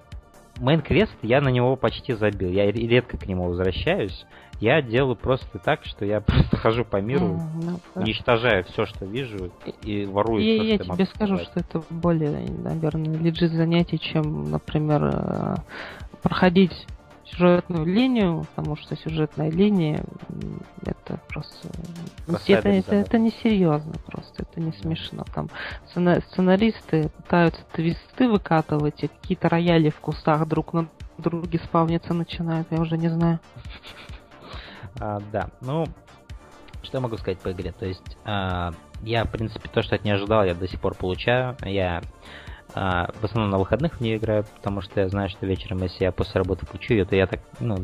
Мейн 0.60 0.80
квест 0.80 1.12
я 1.22 1.40
на 1.40 1.48
него 1.50 1.76
почти 1.76 2.14
забил. 2.14 2.50
Я 2.50 2.70
редко 2.70 3.16
к 3.16 3.26
нему 3.26 3.48
возвращаюсь. 3.48 4.26
Я 4.60 4.82
делаю 4.82 5.14
просто 5.14 5.58
так, 5.58 5.84
что 5.84 6.04
я 6.04 6.20
просто 6.20 6.56
хожу 6.56 6.84
по 6.84 7.00
миру, 7.00 7.40
ну, 7.54 7.80
уничтожаю 7.94 8.64
все, 8.64 8.86
что 8.86 9.04
вижу, 9.04 9.52
и 9.82 10.04
ворую 10.04 10.42
и, 10.42 10.58
все, 10.58 10.68
я 10.68 10.74
что 10.74 10.84
я 10.84 10.94
тебе 10.94 11.06
скажу, 11.06 11.38
сказать. 11.38 11.64
что 11.66 11.78
это 11.78 11.94
более, 11.94 12.48
наверное, 12.50 13.16
лежит 13.18 13.52
занятие, 13.52 13.98
чем, 13.98 14.50
например, 14.50 15.10
э, 15.14 15.54
проходить 16.22 16.86
сюжетную 17.30 17.84
линию, 17.84 18.46
потому 18.54 18.76
что 18.76 18.96
сюжетная 18.96 19.50
линия 19.50 20.02
это 20.84 21.20
просто 21.28 21.68
это, 22.46 22.68
это, 22.68 22.94
это 22.94 23.18
не 23.18 23.30
серьезно 23.30 23.94
просто, 24.06 24.42
это 24.42 24.60
не 24.60 24.72
смешно. 24.72 25.24
Там 25.34 25.48
сценаристы 25.86 27.10
пытаются 27.10 27.60
твисты 27.72 28.28
выкатывать, 28.28 29.02
и 29.02 29.08
какие-то 29.08 29.48
рояли 29.48 29.90
в 29.90 30.00
кустах 30.00 30.46
друг 30.46 30.72
на 30.72 30.88
друге 31.18 31.58
спавниться 31.64 32.14
начинают, 32.14 32.68
я 32.70 32.80
уже 32.80 32.96
не 32.96 33.08
знаю. 33.08 33.40
А, 35.00 35.20
да, 35.32 35.50
ну, 35.60 35.86
что 36.82 36.98
я 36.98 37.00
могу 37.00 37.16
сказать 37.18 37.38
по 37.38 37.52
игре? 37.52 37.72
То 37.72 37.86
есть, 37.86 38.16
а, 38.24 38.72
я, 39.02 39.24
в 39.24 39.30
принципе, 39.30 39.68
то, 39.68 39.82
что 39.82 39.94
от 39.94 40.04
не 40.04 40.10
ожидал, 40.10 40.44
я 40.44 40.54
до 40.54 40.68
сих 40.68 40.80
пор 40.80 40.94
получаю. 40.94 41.56
Я 41.64 42.02
а, 42.80 43.10
в 43.20 43.24
основном 43.24 43.50
на 43.50 43.58
выходных 43.58 43.94
в 43.94 44.00
нее 44.00 44.18
играю, 44.18 44.44
потому 44.44 44.82
что 44.82 45.00
я 45.00 45.08
знаю, 45.08 45.28
что 45.28 45.44
вечером, 45.46 45.82
если 45.82 46.04
я 46.04 46.12
после 46.12 46.40
работы 46.40 46.64
включу 46.64 46.94
ее, 46.94 47.04
то 47.04 47.16
я 47.16 47.26
так, 47.26 47.40
ну, 47.58 47.76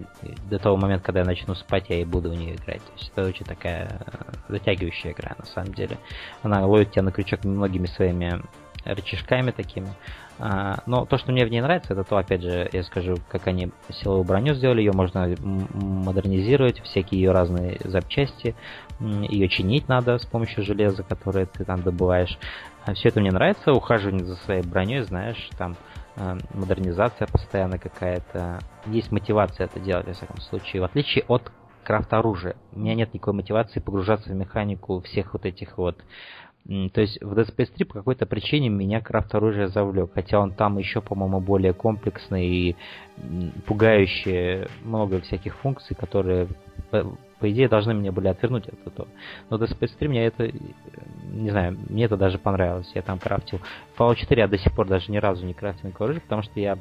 до 0.48 0.58
того 0.60 0.76
момента, 0.76 1.04
когда 1.04 1.20
я 1.20 1.26
начну 1.26 1.56
спать, 1.56 1.86
я 1.88 2.00
и 2.00 2.04
буду 2.04 2.30
в 2.30 2.34
нее 2.34 2.54
играть. 2.54 2.80
То 2.80 2.92
есть 2.92 3.10
это 3.12 3.26
очень 3.26 3.44
такая 3.44 3.88
э, 4.06 4.32
затягивающая 4.50 5.10
игра, 5.10 5.34
на 5.36 5.46
самом 5.46 5.74
деле. 5.74 5.98
Она 6.44 6.64
ловит 6.64 6.92
тебя 6.92 7.02
на 7.02 7.10
крючок 7.10 7.44
многими 7.44 7.86
своими 7.86 8.40
рычажками 8.84 9.50
такими. 9.50 9.88
А, 10.38 10.78
но 10.86 11.06
то, 11.06 11.16
что 11.16 11.32
мне 11.32 11.46
в 11.46 11.50
ней 11.50 11.60
нравится, 11.60 11.92
это 11.92 12.04
то, 12.04 12.16
опять 12.16 12.42
же, 12.42 12.68
я 12.72 12.82
скажу, 12.82 13.16
как 13.28 13.46
они 13.46 13.70
силовую 13.90 14.24
броню 14.24 14.54
сделали, 14.54 14.80
ее 14.80 14.92
можно 14.92 15.34
модернизировать, 15.40 16.80
всякие 16.82 17.20
ее 17.20 17.32
разные 17.32 17.80
запчасти, 17.84 18.54
ее 19.00 19.48
чинить 19.48 19.88
надо 19.88 20.18
с 20.18 20.26
помощью 20.26 20.64
железа, 20.64 21.02
которое 21.02 21.46
ты 21.46 21.64
там 21.64 21.82
добываешь. 21.82 22.38
А 22.86 22.92
все 22.94 23.08
это 23.08 23.20
мне 23.20 23.30
нравится, 23.30 23.72
ухаживание 23.72 24.24
за 24.24 24.36
своей 24.36 24.62
броней, 24.62 25.00
знаешь, 25.00 25.48
там 25.56 25.76
э, 26.16 26.36
модернизация 26.52 27.26
постоянно 27.26 27.78
какая-то. 27.78 28.58
Есть 28.86 29.10
мотивация 29.10 29.66
это 29.66 29.80
делать, 29.80 30.06
во 30.06 30.12
всяком 30.12 30.38
случае. 30.40 30.82
В 30.82 30.84
отличие 30.84 31.24
от 31.28 31.50
крафт 31.82 32.12
оружия. 32.12 32.56
У 32.72 32.80
меня 32.80 32.94
нет 32.94 33.14
никакой 33.14 33.34
мотивации 33.34 33.80
погружаться 33.80 34.30
в 34.30 34.34
механику 34.34 35.00
всех 35.00 35.32
вот 35.32 35.46
этих 35.46 35.78
вот 35.78 36.02
то 36.66 37.02
есть 37.02 37.20
в 37.20 37.38
Dead 37.38 37.46
Space 37.54 37.74
3 37.74 37.84
по 37.84 37.92
какой-то 37.92 38.24
причине 38.24 38.70
меня 38.70 39.02
крафт 39.02 39.34
оружия 39.34 39.68
завлек, 39.68 40.12
хотя 40.14 40.40
он 40.40 40.52
там 40.52 40.78
еще, 40.78 41.02
по-моему, 41.02 41.40
более 41.40 41.74
комплексный 41.74 42.46
и 42.46 42.76
пугающие 43.66 44.68
много 44.82 45.20
всяких 45.20 45.56
функций, 45.56 45.94
которые 45.94 46.48
по 47.44 47.50
идее, 47.50 47.68
должны 47.68 47.92
мне 47.92 48.10
были 48.10 48.28
отвернуть 48.28 48.68
от 48.68 48.86
этого. 48.86 49.06
Но 49.50 49.58
до 49.58 49.66
Space 49.66 49.90
3 49.98 50.08
мне 50.08 50.24
это, 50.24 50.50
не 51.34 51.50
знаю, 51.50 51.78
мне 51.88 52.04
это 52.04 52.16
даже 52.16 52.38
понравилось. 52.38 52.90
Я 52.94 53.02
там 53.02 53.18
крафтил. 53.18 53.60
Fallout 53.98 54.16
4 54.16 54.42
я 54.42 54.48
до 54.48 54.58
сих 54.58 54.72
пор 54.72 54.86
даже 54.86 55.10
ни 55.10 55.18
разу 55.18 55.44
не 55.44 55.54
крафтил 55.54 55.88
никакое 55.88 56.06
оружие, 56.06 56.22
потому 56.22 56.42
что 56.42 56.60
я 56.60 56.78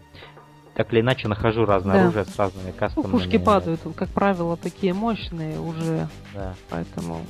так 0.75 0.91
или 0.91 1.01
иначе 1.01 1.27
нахожу 1.27 1.65
разное 1.65 1.95
да. 1.95 2.01
оружие 2.03 2.25
с 2.25 2.37
разными 2.37 2.71
кастомными. 2.71 3.13
Ну, 3.13 3.19
пушки 3.19 3.37
падают, 3.37 3.81
как 3.95 4.09
правило, 4.09 4.57
такие 4.57 4.93
мощные 4.93 5.59
уже. 5.59 6.07
Да. 6.33 6.55
Поэтому 6.69 7.21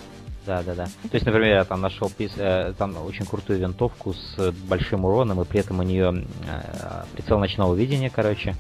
да, 0.46 0.62
да, 0.62 0.76
да. 0.76 0.86
То 0.86 1.14
есть, 1.14 1.26
например, 1.26 1.56
я 1.56 1.64
там 1.64 1.80
нашел 1.82 2.12
э, 2.20 2.74
там 2.78 2.98
очень 3.06 3.26
крутую 3.26 3.60
винтовку 3.60 4.14
с 4.14 4.52
большим 4.68 5.06
уроном, 5.06 5.42
и 5.42 5.46
при 5.46 5.62
этом 5.62 5.80
у 5.80 5.84
нее 5.84 6.26
э, 6.48 7.04
прицел 7.14 7.40
ночного 7.40 7.74
видения, 7.76 8.10
короче. 8.10 8.56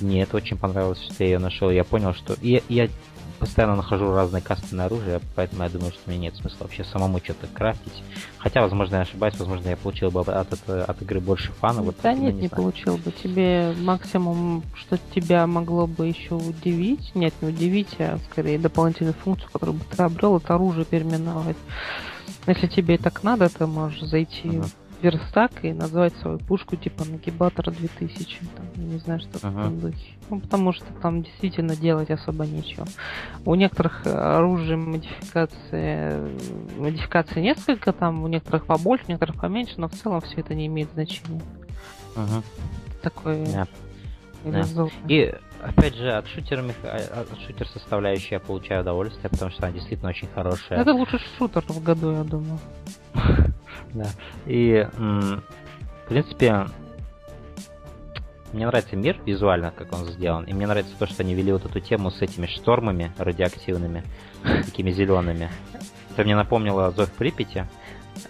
Мне 0.00 0.22
это 0.22 0.36
очень 0.36 0.56
понравилось, 0.56 1.02
что 1.02 1.24
я 1.24 1.30
ее 1.30 1.38
нашел. 1.38 1.70
Я 1.70 1.84
понял, 1.84 2.14
что... 2.14 2.36
Я, 2.42 2.60
я 2.68 2.88
постоянно 3.38 3.76
нахожу 3.76 4.12
разные 4.12 4.42
кастомные 4.42 4.86
оружия, 4.86 5.20
поэтому 5.34 5.62
я 5.62 5.68
думаю, 5.68 5.92
что 5.92 6.00
мне 6.06 6.18
нет 6.18 6.36
смысла 6.36 6.64
вообще 6.64 6.84
самому 6.84 7.18
что-то 7.18 7.46
крафтить. 7.46 8.02
Хотя, 8.38 8.62
возможно, 8.62 8.96
я 8.96 9.02
ошибаюсь, 9.02 9.38
возможно, 9.38 9.68
я 9.68 9.76
получил 9.76 10.10
бы 10.10 10.20
от, 10.20 10.28
от, 10.28 10.68
от 10.68 11.02
игры 11.02 11.20
больше 11.20 11.52
фана. 11.52 11.82
Вот, 11.82 11.96
да 12.02 12.12
нет, 12.12 12.34
не, 12.34 12.42
не 12.42 12.48
получил 12.48 12.96
бы. 12.96 13.12
Тебе 13.12 13.74
максимум, 13.80 14.62
что 14.74 14.98
тебя 15.14 15.46
могло 15.46 15.86
бы 15.86 16.06
еще 16.06 16.34
удивить, 16.34 17.14
нет, 17.14 17.34
не 17.40 17.48
удивить, 17.48 17.96
а 17.98 18.18
скорее 18.30 18.58
дополнительную 18.58 19.14
функцию, 19.14 19.50
которую 19.52 19.78
бы 19.78 19.84
ты 19.84 20.02
обрел, 20.02 20.36
это 20.38 20.54
оружие 20.54 20.84
переименовать. 20.84 21.56
Если 22.46 22.66
тебе 22.66 22.98
так 22.98 23.22
надо, 23.22 23.48
ты 23.48 23.66
можешь 23.66 24.02
зайти 24.02 24.48
uh-huh 24.48 24.70
верстак 25.06 25.64
и 25.64 25.72
назвать 25.72 26.14
свою 26.16 26.38
пушку 26.38 26.76
типа 26.76 27.04
Нагибатор 27.04 27.70
2000. 27.70 28.38
Там, 28.56 28.90
не 28.90 28.98
знаю, 28.98 29.20
что 29.20 29.46
ага. 29.46 29.68
в 29.68 29.80
духе. 29.80 30.14
Ну, 30.28 30.40
потому 30.40 30.72
что 30.72 30.86
там 31.00 31.22
действительно 31.22 31.76
делать 31.76 32.10
особо 32.10 32.44
нечего. 32.44 32.86
У 33.44 33.54
некоторых 33.54 34.06
оружий 34.06 34.76
модификации, 34.76 36.28
модификации 36.78 37.40
несколько, 37.40 37.92
там 37.92 38.24
у 38.24 38.28
некоторых 38.28 38.66
побольше, 38.66 39.04
у 39.06 39.10
некоторых 39.10 39.40
поменьше, 39.40 39.74
но 39.76 39.88
в 39.88 39.92
целом 39.92 40.20
все 40.22 40.40
это 40.40 40.54
не 40.54 40.66
имеет 40.66 40.90
значения. 40.92 41.42
Ага. 42.16 42.42
Такой 43.02 43.36
yeah. 43.44 43.68
Yeah. 44.44 44.90
И 45.08 45.34
опять 45.62 45.94
же, 45.94 46.12
от 46.12 46.26
шутера, 46.28 46.64
а, 46.84 47.26
от 47.32 47.40
шутер 47.46 47.68
составляющей 47.68 48.34
я 48.34 48.40
получаю 48.40 48.82
удовольствие, 48.82 49.30
потому 49.30 49.50
что 49.50 49.64
она 49.64 49.72
действительно 49.72 50.10
очень 50.10 50.28
хорошая. 50.34 50.80
Это 50.80 50.92
лучший 50.92 51.20
шутер 51.38 51.64
в 51.66 51.82
году, 51.82 52.12
я 52.12 52.24
думаю. 52.24 52.58
Да. 53.94 54.06
И, 54.46 54.86
в 54.96 56.08
принципе, 56.08 56.66
мне 58.52 58.66
нравится 58.66 58.96
мир 58.96 59.20
визуально, 59.26 59.72
как 59.76 59.92
он 59.92 60.06
сделан. 60.06 60.44
И 60.44 60.52
мне 60.52 60.66
нравится 60.66 60.92
то, 60.98 61.06
что 61.06 61.22
они 61.22 61.34
вели 61.34 61.52
вот 61.52 61.64
эту 61.64 61.80
тему 61.80 62.10
с 62.10 62.22
этими 62.22 62.46
штормами 62.46 63.12
радиоактивными, 63.18 64.02
такими 64.64 64.90
зелеными. 64.90 65.50
Это 66.12 66.24
мне 66.24 66.36
напомнило 66.36 66.90
Зов 66.92 67.10
Припяти. 67.12 67.66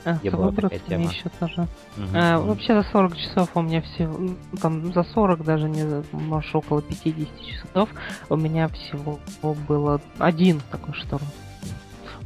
А, 0.05 0.14
где 0.14 0.30
была 0.30 0.51
такая 0.51 0.80
тема. 0.80 1.05
еще 1.05 1.28
тоже. 1.38 1.68
А, 2.12 2.40
вообще 2.40 2.74
за 2.74 2.88
40 2.90 3.16
часов 3.16 3.51
у 3.55 3.62
меня 3.62 3.82
всего, 3.82 4.30
там 4.61 4.92
за 4.92 5.05
40 5.05 5.44
даже 5.44 5.68
не, 5.68 6.03
может 6.12 6.53
около 6.57 6.82
50 6.82 7.28
часов 7.40 7.88
у 8.28 8.36
меня 8.36 8.68
всего 8.68 9.20
было 9.68 10.01
один 10.18 10.61
такой 10.72 10.94
шторм. 10.94 11.26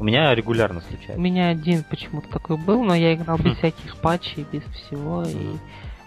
У 0.00 0.04
меня 0.04 0.34
регулярно 0.34 0.78
У 0.78 0.82
случается. 0.82 1.20
меня 1.20 1.48
один 1.50 1.84
почему-то 1.84 2.28
такой 2.30 2.56
был, 2.56 2.82
но 2.82 2.94
я 2.94 3.14
играл 3.14 3.36
без 3.36 3.52
Хм. 3.52 3.56
всяких 3.58 3.96
патчей, 3.98 4.46
без 4.50 4.62
всего, 4.64 5.22
и 5.24 5.56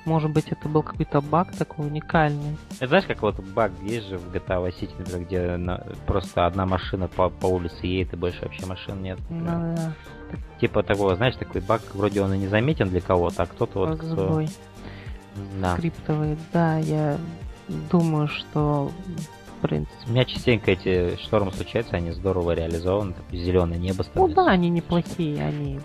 может 0.05 0.31
быть 0.31 0.47
это 0.49 0.67
был 0.67 0.81
какой-то 0.81 1.21
баг 1.21 1.55
такой 1.55 1.85
уникальный. 1.87 2.57
Это 2.77 2.87
знаешь, 2.87 3.05
как 3.05 3.21
вот 3.21 3.39
баг 3.39 3.71
есть 3.83 4.07
же 4.09 4.17
в 4.17 4.33
GTA 4.33 4.65
Vice 4.67 4.79
City, 4.81 4.93
например, 4.97 5.21
где 5.27 5.57
на- 5.57 5.83
просто 6.07 6.45
одна 6.47 6.65
машина 6.65 7.07
по, 7.07 7.29
по 7.29 7.45
улице 7.45 7.85
едет, 7.85 8.13
и 8.13 8.17
больше 8.17 8.41
вообще 8.41 8.65
машин 8.65 9.01
нет. 9.03 9.19
например. 9.29 9.57
Ну, 9.57 9.75
да, 9.77 9.93
Типа 10.59 10.81
такого, 10.81 11.15
знаешь, 11.15 11.35
такой 11.35 11.61
баг, 11.61 11.81
вроде 11.93 12.21
он 12.21 12.33
и 12.33 12.37
не 12.39 12.47
заметен 12.47 12.89
для 12.89 12.99
кого-то, 13.01 13.43
а 13.43 13.45
кто-то 13.45 13.79
вот... 13.79 13.97
кто- 13.99 14.07
сбой 14.07 14.49
Да. 15.61 15.77
скриптовый. 15.77 16.35
Да, 16.51 16.79
я 16.79 17.17
думаю, 17.91 18.27
что 18.27 18.91
принципе. 19.67 19.95
У 20.07 20.11
меня 20.11 20.25
частенько 20.25 20.71
эти 20.71 21.17
штормы 21.23 21.51
случаются, 21.51 21.95
они 21.95 22.11
здорово 22.11 22.51
реализованы, 22.51 23.13
такое 23.13 23.39
зеленое 23.39 23.79
небо 23.79 23.97
Ну 23.99 24.03
становится. 24.03 24.35
да, 24.43 24.51
они 24.51 24.69
неплохие, 24.69 25.43
они 25.43 25.79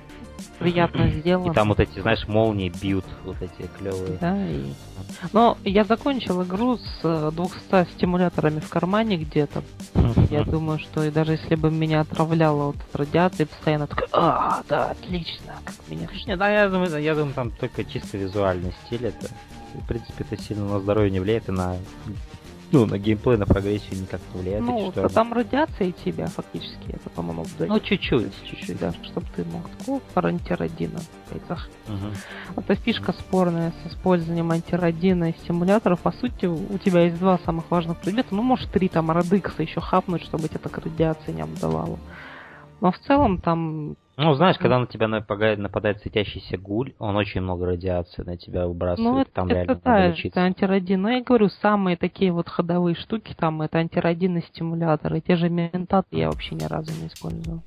приятно 0.59 1.09
сделаны. 1.09 1.51
И 1.53 1.55
там 1.55 1.69
вот 1.69 1.81
эти, 1.81 2.01
знаешь, 2.01 2.27
молнии 2.29 2.69
бьют, 2.69 3.05
вот 3.25 3.37
эти 3.41 3.69
клевые. 3.79 4.19
Да, 4.21 4.37
и... 4.49 4.73
Но 5.33 5.57
я 5.65 5.85
закончил 5.85 6.43
игру 6.43 6.77
с 6.79 7.01
э, 7.05 7.31
200 7.35 7.93
стимуляторами 7.95 8.59
в 8.61 8.69
кармане 8.69 9.17
где-то. 9.17 9.63
Я 10.31 10.43
думаю, 10.45 10.79
что 10.81 11.05
и 11.05 11.11
даже 11.11 11.33
если 11.33 11.55
бы 11.55 11.71
меня 11.71 12.01
отравляло 12.01 12.67
вот 12.67 12.77
от 12.77 12.97
радиации, 12.97 13.45
постоянно 13.45 13.87
такой, 13.87 14.07
а, 14.13 14.63
да, 14.69 14.91
отлично, 14.91 15.55
как 15.65 15.75
меня. 15.89 16.09
Не, 16.27 16.37
да, 16.37 16.51
я 16.51 16.69
думаю, 16.69 17.03
я 17.03 17.15
думаю, 17.15 17.35
там 17.35 17.51
только 17.53 17.85
чисто 17.85 18.19
визуальный 18.19 18.73
стиль 18.87 19.07
это. 19.07 19.29
В 19.75 19.87
принципе, 19.87 20.25
это 20.29 20.43
сильно 20.43 20.65
на 20.67 20.81
здоровье 20.81 21.11
не 21.11 21.21
влияет, 21.21 21.49
и 21.49 21.53
на 21.53 21.77
ну, 22.71 22.87
на 22.87 22.99
геймплей, 22.99 23.37
на 23.37 23.47
прогрессию 23.47 24.01
никак 24.01 24.21
не 24.35 24.41
влияет. 24.41 24.63
Ну, 24.63 24.91
штормы. 24.91 25.09
то 25.09 25.15
там 25.15 25.33
радиация 25.33 25.93
тебя 25.93 26.27
фактически, 26.27 26.89
это, 26.89 27.11
по-моему. 27.11 27.47
Ну, 27.59 27.81
чуть-чуть. 27.81 28.33
чуть-чуть, 28.45 28.79
да, 28.79 28.93
чтобы 29.03 29.27
ты 29.35 29.45
мог 29.45 29.69
такого 29.79 30.01
антирадина. 30.17 31.01
Мгм. 31.87 32.13
Это 32.57 32.75
фишка 32.75 33.13
спорная 33.13 33.73
с 33.83 33.93
использованием 33.93 34.51
антирадина 34.51 35.31
и 35.31 35.33
стимуляторов. 35.45 36.01
По 36.01 36.13
сути, 36.13 36.47
у 36.47 36.79
тебя 36.79 37.03
есть 37.05 37.19
два 37.19 37.39
самых 37.45 37.71
важных 37.71 37.99
предмета. 37.99 38.35
Ну, 38.35 38.43
может, 38.43 38.71
три 38.71 38.89
там 38.89 39.11
радикса 39.11 39.63
еще 39.63 39.81
хапнуть, 39.81 40.23
чтобы 40.23 40.49
тебя 40.49 40.61
так 40.63 40.79
радиация 40.79 41.35
не 41.35 41.43
обдавала. 41.43 41.99
Но 42.81 42.93
в 42.93 42.99
целом 42.99 43.39
там... 43.41 43.97
Ну, 44.17 44.35
знаешь, 44.35 44.59
когда 44.59 44.81
на 44.81 44.87
тебя 44.87 45.07
нападает, 45.07 45.61
нападает 45.61 46.01
светящийся 46.01 46.59
гуль, 46.59 46.93
он 46.99 47.15
очень 47.17 47.41
много 47.41 47.67
радиации 47.67 48.23
на 48.23 48.37
тебя 48.37 48.67
выбрасывает, 48.67 49.13
Ну, 49.13 49.21
это, 49.21 49.31
там 49.31 49.47
это 49.47 49.55
реально 49.55 49.75
да, 49.77 49.91
надо 49.91 50.03
это 50.03 50.17
лечиться. 50.17 50.41
антирадин. 50.41 51.03
Но 51.03 51.11
я 51.11 51.23
говорю, 51.23 51.49
самые 51.49 51.97
такие 51.97 52.33
вот 52.33 52.49
ходовые 52.49 52.97
штуки 52.97 53.33
там, 53.39 53.63
это 53.63 53.79
антирадин 53.79 54.37
и 54.39 54.43
стимуляторы. 54.43 55.21
Те 55.21 55.37
же 55.37 55.49
ментаты 55.49 56.09
я 56.17 56.31
вообще 56.31 56.57
ни 56.57 56.65
разу 56.65 56.91
не 57.01 57.07
использовал. 57.07 57.63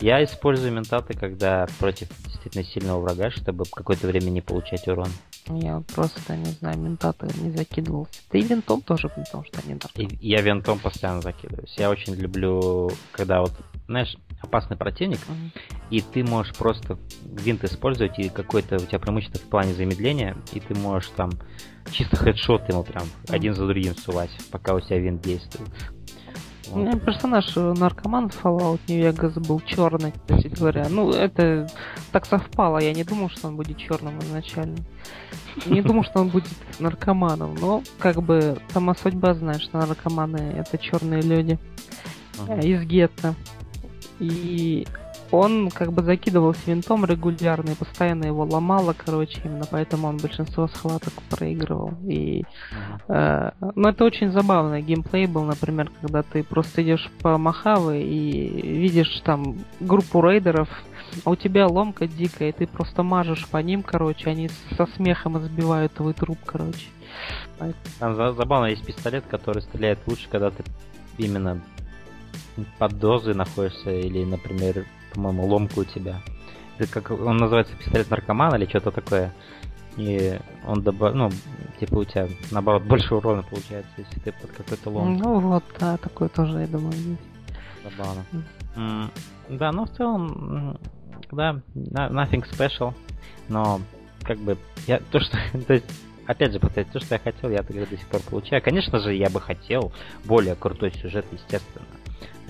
Я 0.00 0.24
использую 0.24 0.72
ментаты, 0.72 1.14
когда 1.16 1.66
против 1.78 2.08
действительно 2.26 2.64
сильного 2.64 3.00
врага, 3.00 3.30
чтобы 3.30 3.64
какое-то 3.72 4.08
время 4.08 4.30
не 4.30 4.40
получать 4.40 4.88
урон. 4.88 5.06
Я 5.48 5.80
просто, 5.94 6.36
не 6.36 6.46
знаю, 6.46 6.76
ментаты 6.78 7.28
не 7.40 7.50
закидывался. 7.52 8.20
Да 8.32 8.38
и 8.38 8.42
винтом 8.42 8.80
тоже, 8.80 9.08
потому 9.08 9.44
что 9.44 9.60
они 9.64 9.74
И 9.74 9.76
нарко- 9.76 10.18
я 10.20 10.40
винтом 10.40 10.80
постоянно 10.80 11.20
закидываюсь. 11.20 11.74
Я 11.78 11.88
очень 11.90 12.14
люблю, 12.14 12.90
когда 13.12 13.42
вот, 13.42 13.52
знаешь, 13.92 14.16
опасный 14.40 14.76
противник, 14.76 15.20
Мгм. 15.28 15.52
и 15.90 16.00
ты 16.00 16.24
можешь 16.24 16.54
просто 16.54 16.98
винт 17.24 17.62
использовать, 17.64 18.18
и 18.18 18.28
какое-то 18.28 18.76
у 18.76 18.80
тебя 18.86 18.98
преимущество 18.98 19.38
в 19.38 19.44
плане 19.44 19.72
замедления, 19.74 20.36
и 20.52 20.60
ты 20.60 20.74
можешь 20.74 21.10
там 21.16 21.30
чисто 21.90 22.16
хедшот 22.16 22.68
ему 22.68 22.82
прям 22.82 23.04
один 23.28 23.54
за 23.54 23.66
другим 23.66 23.96
сувать, 23.96 24.30
пока 24.50 24.74
у 24.74 24.80
тебя 24.80 24.98
винт 24.98 25.22
действует. 25.22 25.68
У 26.70 26.78
меня 26.78 26.92
персонаж 26.98 27.54
э, 27.54 27.74
наркоман 27.76 28.30
в 28.30 28.42
Fallout 28.42 28.80
New 28.88 28.98
Vegas 29.06 29.38
был 29.46 29.60
черный, 29.60 30.12
кстати 30.12 30.46
говоря. 30.48 30.86
Ну, 30.88 31.10
это 31.10 31.68
так 32.12 32.24
совпало. 32.24 32.78
Я 32.78 32.94
не 32.94 33.04
думал, 33.04 33.28
что 33.28 33.48
он 33.48 33.56
будет 33.56 33.76
черным 33.76 34.18
изначально. 34.20 34.78
Не 35.66 35.82
думал, 35.82 36.02
что 36.04 36.20
он 36.20 36.28
будет 36.30 36.48
наркоманом. 36.78 37.56
Но, 37.60 37.82
как 37.98 38.22
бы, 38.22 38.56
сама 38.72 38.94
судьба 38.94 39.34
знает, 39.34 39.60
что 39.60 39.76
наркоманы 39.78 40.38
это 40.56 40.78
черные 40.78 41.20
люди 41.20 41.58
э, 42.48 42.60
из 42.60 42.82
гетто. 42.84 43.34
И 44.22 44.86
он 45.32 45.70
как 45.70 45.92
бы 45.92 46.02
закидывался 46.02 46.60
винтом 46.66 47.04
регулярно 47.04 47.70
и 47.70 47.74
постоянно 47.74 48.26
его 48.26 48.44
ломало, 48.44 48.94
короче, 48.96 49.40
именно 49.44 49.64
поэтому 49.68 50.08
он 50.08 50.18
большинство 50.18 50.68
схваток 50.68 51.14
проигрывал. 51.30 51.92
И. 52.06 52.44
Э, 53.08 53.50
Ну, 53.74 53.88
это 53.88 54.04
очень 54.04 54.30
забавный 54.30 54.82
геймплей 54.82 55.26
был, 55.26 55.42
например, 55.44 55.90
когда 56.00 56.22
ты 56.22 56.44
просто 56.44 56.82
идешь 56.82 57.10
по 57.20 57.36
Махаве 57.38 58.02
и 58.04 58.78
видишь 58.78 59.20
там 59.24 59.58
группу 59.80 60.20
рейдеров, 60.20 60.68
а 61.24 61.30
у 61.30 61.36
тебя 61.36 61.66
ломка 61.66 62.06
дикая, 62.06 62.50
и 62.50 62.52
ты 62.52 62.66
просто 62.66 63.02
мажешь 63.02 63.46
по 63.48 63.56
ним, 63.58 63.82
короче, 63.82 64.30
они 64.30 64.48
со 64.76 64.86
смехом 64.96 65.38
избивают 65.38 65.92
твой 65.94 66.12
труп, 66.12 66.38
короче. 66.44 66.86
Там 67.98 68.14
за- 68.14 68.32
забавно 68.32 68.66
есть 68.66 68.84
пистолет, 68.84 69.24
который 69.28 69.62
стреляет 69.62 69.98
лучше, 70.06 70.28
когда 70.30 70.50
ты 70.50 70.62
именно 71.18 71.60
под 72.78 72.98
дозой 72.98 73.34
находишься, 73.34 73.90
или, 73.90 74.24
например, 74.24 74.86
по-моему, 75.14 75.46
ломка 75.46 75.80
у 75.80 75.84
тебя. 75.84 76.20
Это 76.78 76.90
как 77.00 77.10
он 77.10 77.36
называется 77.36 77.76
пистолет 77.76 78.10
наркомана 78.10 78.56
или 78.56 78.66
что-то 78.66 78.90
такое. 78.90 79.32
И 79.96 80.38
он 80.66 80.82
добав... 80.82 81.14
ну, 81.14 81.30
типа 81.78 81.96
у 81.96 82.04
тебя 82.04 82.28
наоборот 82.50 82.82
больше 82.88 83.14
урона 83.14 83.42
получается, 83.42 83.90
если 83.98 84.20
ты 84.20 84.32
под 84.32 84.50
какой-то 84.52 84.90
ломкой. 84.90 85.18
Ну 85.22 85.40
вот, 85.40 85.64
да, 85.78 85.96
такое 85.98 86.28
тоже, 86.28 86.60
я 86.60 86.66
думаю, 86.66 86.94
есть. 86.94 87.20
Забавно. 87.84 88.24
М, 88.76 89.10
Да, 89.50 89.70
ну 89.72 89.84
в 89.84 89.90
целом, 89.90 90.78
да, 91.30 91.60
nothing 91.74 92.44
special, 92.50 92.94
но 93.48 93.80
как 94.22 94.38
бы 94.38 94.56
я 94.86 94.98
то, 95.10 95.20
что, 95.20 95.36
то 95.66 95.74
есть, 95.74 95.86
опять 96.26 96.52
же, 96.52 96.60
повторюсь, 96.60 96.90
то, 96.92 97.00
что 97.00 97.16
я 97.16 97.18
хотел, 97.18 97.50
я 97.50 97.62
до 97.62 97.72
сих 97.96 98.06
пор 98.06 98.20
получаю. 98.22 98.62
Конечно 98.62 98.98
же, 99.00 99.14
я 99.14 99.28
бы 99.28 99.40
хотел 99.40 99.92
более 100.24 100.54
крутой 100.54 100.92
сюжет, 100.92 101.26
естественно. 101.32 101.84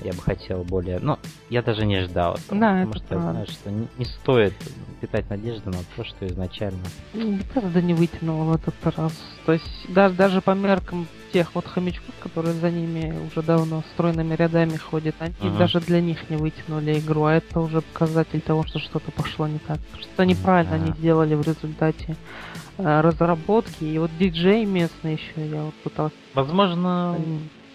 Я 0.02 0.12
бы 0.12 0.22
хотел 0.22 0.64
более, 0.64 0.98
но 1.00 1.18
я 1.50 1.62
даже 1.62 1.84
не 1.86 2.00
ждал 2.02 2.34
этого, 2.34 2.58
Да, 2.60 2.68
потому 2.84 2.90
это 2.90 2.98
что 2.98 3.14
я 3.14 3.20
правда. 3.20 3.30
знаю, 3.32 3.46
что 3.46 3.70
не, 3.70 3.88
не 3.98 4.04
стоит 4.04 4.54
питать 5.00 5.28
надежды 5.30 5.70
на 5.70 5.78
то, 5.96 6.04
что 6.04 6.26
изначально. 6.26 6.78
Ну, 7.14 7.36
Bethesda 7.36 7.82
не 7.82 7.94
вытянула 7.94 8.44
в 8.44 8.54
этот 8.54 8.96
раз. 8.96 9.12
То 9.46 9.52
есть 9.52 9.64
даже, 9.88 10.14
даже 10.14 10.40
по 10.40 10.52
меркам 10.52 11.06
тех 11.32 11.54
вот 11.54 11.66
хомячков, 11.66 12.14
которые 12.20 12.54
за 12.54 12.70
ними 12.70 13.14
уже 13.26 13.42
давно 13.42 13.82
стройными 13.94 14.34
рядами 14.34 14.76
ходят, 14.76 15.14
они 15.20 15.34
Ага. 15.40 15.58
даже 15.58 15.80
для 15.80 16.00
них 16.00 16.28
не 16.30 16.36
вытянули 16.36 16.98
игру, 16.98 17.24
а 17.24 17.34
это 17.34 17.60
уже 17.60 17.80
показатель 17.82 18.40
того, 18.40 18.64
что 18.64 18.78
что-то 18.78 19.10
пошло 19.12 19.46
не 19.46 19.58
так. 19.58 19.78
Что 20.00 20.24
неправильно 20.24 20.78
Да. 20.78 20.84
они 20.84 20.92
сделали 20.94 21.34
в 21.34 21.42
результате 21.42 22.16
э, 22.78 23.00
разработки. 23.02 23.84
И 23.84 23.98
вот 23.98 24.10
диджей 24.18 24.64
местный 24.64 25.12
еще, 25.14 25.46
я 25.48 25.62
вот 25.64 25.74
пытался... 25.74 26.14
Возможно, 26.34 27.18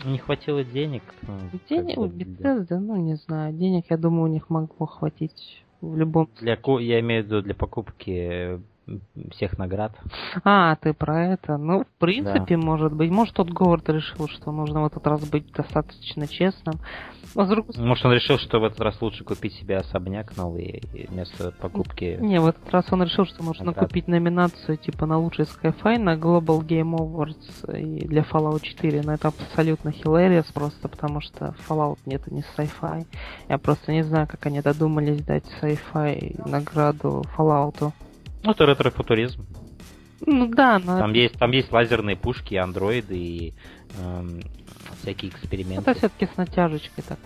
не 0.06 0.18
хватило 0.18 0.64
денег. 0.64 1.04
ну, 1.22 1.38
Денег 1.70 1.98
у 1.98 2.06
Bethesda, 2.06 2.80
ну 2.80 2.96
не 2.96 3.16
знаю, 3.16 3.54
денег, 3.54 3.86
я 3.90 3.98
думаю, 3.98 4.24
у 4.24 4.34
них 4.34 4.50
могло 4.50 4.86
хватить 4.86 5.64
в 5.82 5.96
любом... 5.96 6.30
Для, 6.40 6.58
ку- 6.58 6.80
я 6.80 7.00
имею 7.00 7.24
в 7.24 7.26
виду 7.28 7.42
для 7.42 7.54
покупки 7.56 8.60
всех 9.32 9.58
наград. 9.58 9.94
А, 10.44 10.76
ты 10.76 10.94
про 10.94 11.34
это. 11.34 11.58
Ну, 11.58 11.84
в 11.84 12.00
принципе, 12.00 12.58
может 12.58 12.94
быть. 12.94 13.12
Может, 13.12 13.36
тот 13.36 13.50
Говард 13.50 13.88
решил, 13.90 14.28
что 14.28 14.52
нужно 14.52 14.84
в 14.84 14.86
этот 14.86 15.06
раз 15.06 15.28
быть 15.30 15.52
достаточно 15.52 16.28
честным. 16.28 16.76
С 17.34 17.48
другой 17.48 17.76
Может, 17.78 18.06
он 18.06 18.14
решил, 18.14 18.38
что 18.38 18.60
в 18.60 18.64
этот 18.64 18.80
раз 18.80 19.02
лучше 19.02 19.24
купить 19.24 19.54
себе 19.54 19.78
особняк 19.78 20.36
новый 20.38 20.82
вместо 21.10 21.52
покупки. 21.52 22.18
не, 22.20 22.40
в 22.40 22.48
этот 22.48 22.70
раз 22.72 22.86
он 22.92 23.04
решил, 23.04 23.26
что 23.26 23.44
нужно 23.44 23.66
Наград. 23.66 23.88
купить 23.88 24.08
номинацию 24.08 24.78
типа 24.78 25.06
на 25.06 25.18
лучший 25.20 25.46
Skyfi 25.46 26.00
на 26.00 26.16
Global 26.16 26.62
Game 26.62 26.96
Awards 26.96 27.78
и 27.78 28.08
для 28.08 28.22
Fallout 28.24 28.62
4. 28.62 29.02
Но 29.04 29.14
это 29.14 29.28
абсолютно 29.28 29.90
hilarious 29.90 30.46
просто, 30.54 30.88
потому 30.88 31.22
что 31.22 31.54
Fallout 31.68 32.00
нет 32.06 32.26
не 32.32 32.44
sci-fi. 32.58 33.06
Я 33.50 33.58
просто 33.58 33.92
не 33.92 34.04
знаю, 34.04 34.28
как 34.28 34.46
они 34.46 34.62
додумались 34.62 35.22
дать 35.24 35.44
sci-fi 35.62 36.42
награду 36.50 37.24
Fallout. 37.38 37.92
Ну, 38.44 38.52
это 38.52 38.66
ретро-футуризм. 38.66 39.46
Ну 40.26 40.48
да, 40.48 40.80
но 40.80 40.98
Там 40.98 41.14
есть, 41.14 41.38
там 41.38 41.52
есть 41.52 41.72
лазерные 41.72 42.16
пушки, 42.16 42.56
андроиды 42.56 43.18
и 43.18 43.54
эм, 44.00 44.42
всякие 45.02 45.32
эксперименты. 45.32 45.90
Это 45.90 45.98
все-таки 46.00 46.26
с 46.34 46.38
натяжечкой 46.38 47.04
так. 47.08 47.20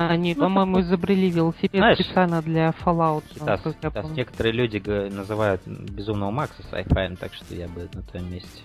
Они, 0.00 0.34
по-моему, 0.34 0.80
изобрели 0.80 1.30
велосипед 1.30 1.72
Знаешь, 1.80 1.98
специально 1.98 2.40
для 2.40 2.70
Fallout. 2.84 3.24
Я 3.36 3.58
да, 3.82 3.90
помню. 4.02 4.16
некоторые 4.16 4.52
люди 4.52 4.78
называют 5.10 5.60
Безумного 5.66 6.30
Макса 6.30 6.62
sci-fi, 6.70 7.16
так 7.16 7.34
что 7.34 7.54
я 7.54 7.68
бы 7.68 7.88
на 7.92 8.02
твоем 8.02 8.32
месте 8.32 8.62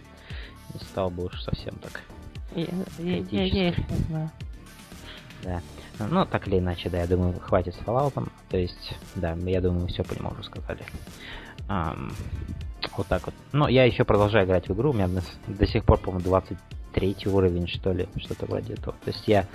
не 0.73 0.79
стал 0.79 1.09
бы 1.09 1.25
уж 1.25 1.41
совсем 1.41 1.75
так. 1.75 2.01
Я, 2.55 2.67
я- 2.99 3.17
я- 3.29 3.43
я 3.43 3.69
их 3.69 3.77
не 3.89 3.97
знаю. 4.07 4.31
Да. 5.43 5.61
Ну, 5.99 6.25
так 6.25 6.47
или 6.47 6.59
иначе, 6.59 6.89
да, 6.89 6.99
я 6.99 7.07
думаю, 7.07 7.37
хватит 7.39 7.75
с 7.75 7.79
Fallout. 7.79 8.13
То 8.49 8.57
есть, 8.57 8.95
да, 9.15 9.33
я 9.45 9.61
думаю, 9.61 9.87
все 9.87 10.03
по 10.03 10.13
нему 10.13 10.29
уже 10.31 10.43
сказали. 10.43 10.81
Um, 11.67 12.11
вот 12.97 13.07
так 13.07 13.25
вот. 13.25 13.35
Но 13.51 13.67
я 13.67 13.85
еще 13.85 14.03
продолжаю 14.03 14.45
играть 14.45 14.67
в 14.67 14.73
игру. 14.73 14.91
У 14.91 14.93
меня 14.93 15.07
до, 15.07 15.21
до 15.47 15.67
сих 15.67 15.83
пор, 15.83 15.99
по-моему, 15.99 16.23
23 16.23 17.17
уровень, 17.25 17.67
что 17.67 17.91
ли, 17.91 18.07
что-то 18.17 18.45
вроде 18.45 18.73
этого. 18.73 18.95
То 19.03 19.11
есть 19.11 19.27
я 19.27 19.45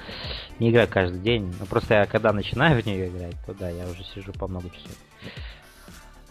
не 0.58 0.70
играю 0.70 0.88
каждый 0.88 1.20
день. 1.20 1.54
Но 1.58 1.66
просто 1.66 1.94
я 1.94 2.06
когда 2.06 2.32
начинаю 2.32 2.82
в 2.82 2.86
нее 2.86 3.08
играть, 3.08 3.36
то 3.46 3.54
да, 3.54 3.70
я 3.70 3.86
уже 3.86 4.04
сижу 4.04 4.32
по 4.32 4.46
много 4.46 4.68
часов. 4.70 4.96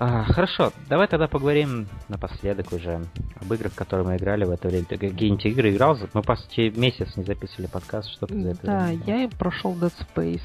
А, 0.01 0.23
хорошо, 0.23 0.71
давай 0.87 1.07
тогда 1.07 1.27
поговорим 1.27 1.89
напоследок 2.07 2.71
уже 2.71 3.05
об 3.41 3.53
играх, 3.53 3.75
которые 3.75 4.07
мы 4.07 4.15
играли 4.15 4.45
в 4.45 4.51
это 4.51 4.69
время. 4.69 4.85
Ты 4.85 4.97
какие-нибудь 4.97 5.45
игры 5.45 5.75
играл? 5.75 5.97
Мы 6.13 6.21
почти 6.21 6.69
месяц 6.69 7.17
не 7.17 7.25
записывали 7.25 7.67
подкаст, 7.67 8.09
что 8.11 8.25
ты 8.25 8.41
за 8.41 8.49
это 8.51 8.65
Да, 8.65 8.85
время 8.85 9.23
я 9.23 9.27
прошел 9.27 9.75
Dead 9.75 9.91
Space. 10.15 10.39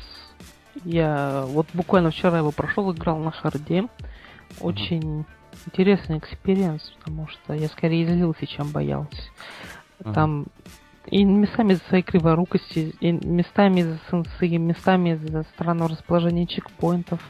Я 0.85 1.45
вот 1.47 1.69
буквально 1.73 2.11
вчера 2.11 2.39
его 2.39 2.51
прошел, 2.51 2.93
играл 2.93 3.19
на 3.19 3.31
харде. 3.31 3.85
Очень 4.61 5.25
интересный 5.67 6.19
experience, 6.19 6.83
потому 6.99 7.29
что 7.29 7.55
я 7.55 7.69
скорее 7.69 8.07
злился, 8.07 8.47
чем 8.47 8.71
боялся. 8.71 9.23
Там 10.13 10.47
и 11.07 11.23
местами 11.25 11.75
из-за 11.75 11.85
своей 11.85 12.03
криворукости, 12.03 12.95
и 13.01 13.13
местами 13.13 13.81
из-за 13.81 13.99
сенсы, 14.11 14.49
местами 14.59 15.11
из-за 15.11 15.43
странного 15.55 15.91
расположения 15.91 16.47
чекпоинтов. 16.47 17.21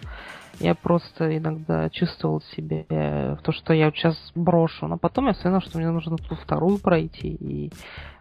Я 0.60 0.76
просто 0.76 1.36
иногда 1.36 1.90
чувствовал 1.90 2.40
себе 2.56 2.86
э, 2.88 3.36
то, 3.42 3.50
что 3.50 3.72
я 3.72 3.90
сейчас 3.90 4.16
брошу. 4.36 4.86
Но 4.86 4.98
потом 4.98 5.26
я 5.26 5.34
понял, 5.34 5.60
что 5.60 5.78
мне 5.78 5.90
нужно 5.90 6.16
ту 6.16 6.36
вторую 6.36 6.78
пройти. 6.78 7.34
И 7.40 7.72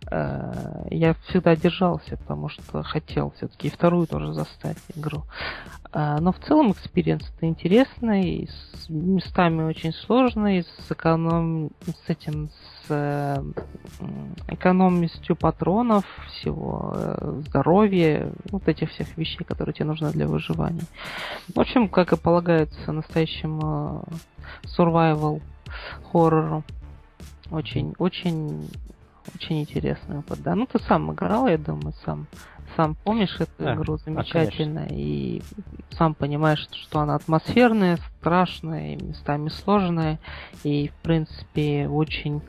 я 0.09 1.15
всегда 1.27 1.55
держался, 1.55 2.17
потому 2.17 2.49
что 2.49 2.83
хотел 2.83 3.31
все-таки 3.37 3.69
вторую 3.69 4.07
тоже 4.07 4.33
заставить 4.33 4.77
игру. 4.95 5.23
Э, 5.93 6.17
но 6.19 6.31
в 6.31 6.39
целом 6.39 6.71
experience 6.71 7.23
это 7.35 7.45
интересный, 7.45 8.49
с 8.49 8.89
местами 8.89 9.63
очень 9.63 9.93
сложный, 9.93 10.63
с 10.63 10.91
эконом... 10.91 11.71
с 11.85 12.09
этим, 12.09 12.49
с 12.49 12.85
э, 12.89 13.43
экономностью 14.47 15.35
патронов, 15.35 16.05
всего 16.27 16.93
э, 16.95 17.41
здоровья, 17.47 18.31
вот 18.49 18.67
этих 18.67 18.89
всех 18.91 19.15
вещей, 19.17 19.43
которые 19.43 19.73
тебе 19.73 19.85
нужны 19.85 20.11
для 20.11 20.27
выживания. 20.27 20.83
В 21.53 21.59
общем, 21.59 21.87
как 21.87 22.13
и 22.13 22.17
полагается 22.17 22.91
настоящему 22.91 24.03
survival 24.77 25.41
хоррору. 26.11 26.63
Очень, 27.51 27.93
очень, 27.99 28.67
очень 29.35 29.61
интересный 29.61 30.19
опыт, 30.19 30.41
да. 30.41 30.55
Ну, 30.55 30.65
ты 30.65 30.79
сам 30.79 31.11
играл, 31.11 31.47
я 31.47 31.57
думаю, 31.57 31.93
сам 32.05 32.27
сам 32.75 32.95
помнишь 32.95 33.35
эту 33.39 33.51
да, 33.59 33.75
игру 33.75 33.97
замечательно 33.97 34.87
а, 34.89 34.93
и 34.93 35.41
сам 35.91 36.15
понимаешь, 36.15 36.67
что 36.71 36.99
она 36.99 37.15
атмосферная, 37.15 37.97
страшная, 38.19 38.95
местами 38.95 39.49
сложная 39.49 40.19
и 40.63 40.89
в 40.89 40.95
принципе 41.03 41.87
очень 41.87 42.41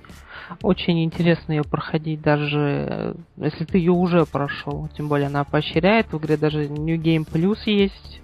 очень 0.62 1.02
интересно 1.02 1.52
ее 1.52 1.64
проходить, 1.64 2.20
даже 2.20 3.16
если 3.36 3.64
ты 3.64 3.78
ее 3.78 3.92
уже 3.92 4.26
прошел. 4.26 4.88
Тем 4.96 5.08
более 5.08 5.28
она 5.28 5.44
поощряет, 5.44 6.12
в 6.12 6.18
игре 6.18 6.36
даже 6.36 6.68
New 6.68 6.98
Game 6.98 7.26
Plus 7.26 7.60
есть. 7.66 8.20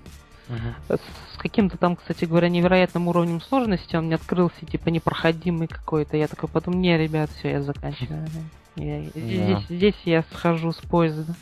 Uh-huh. 0.50 1.00
С 1.34 1.38
каким-то 1.38 1.78
там, 1.78 1.96
кстати 1.96 2.24
говоря, 2.24 2.48
невероятным 2.48 3.06
уровнем 3.08 3.40
сложности 3.40 3.94
он 3.94 4.06
мне 4.06 4.16
открылся, 4.16 4.66
типа, 4.66 4.88
непроходимый 4.88 5.68
какой-то. 5.68 6.16
Я 6.16 6.26
такой 6.26 6.48
потом, 6.48 6.80
не, 6.80 6.98
ребят, 6.98 7.30
все, 7.30 7.50
я 7.50 7.62
заканчиваю. 7.62 8.26
Я, 8.76 9.00
yeah. 9.00 9.10
здесь, 9.16 9.66
здесь 9.68 10.00
я 10.04 10.22
схожу 10.32 10.70
с 10.70 10.76
поезда. 10.76 11.34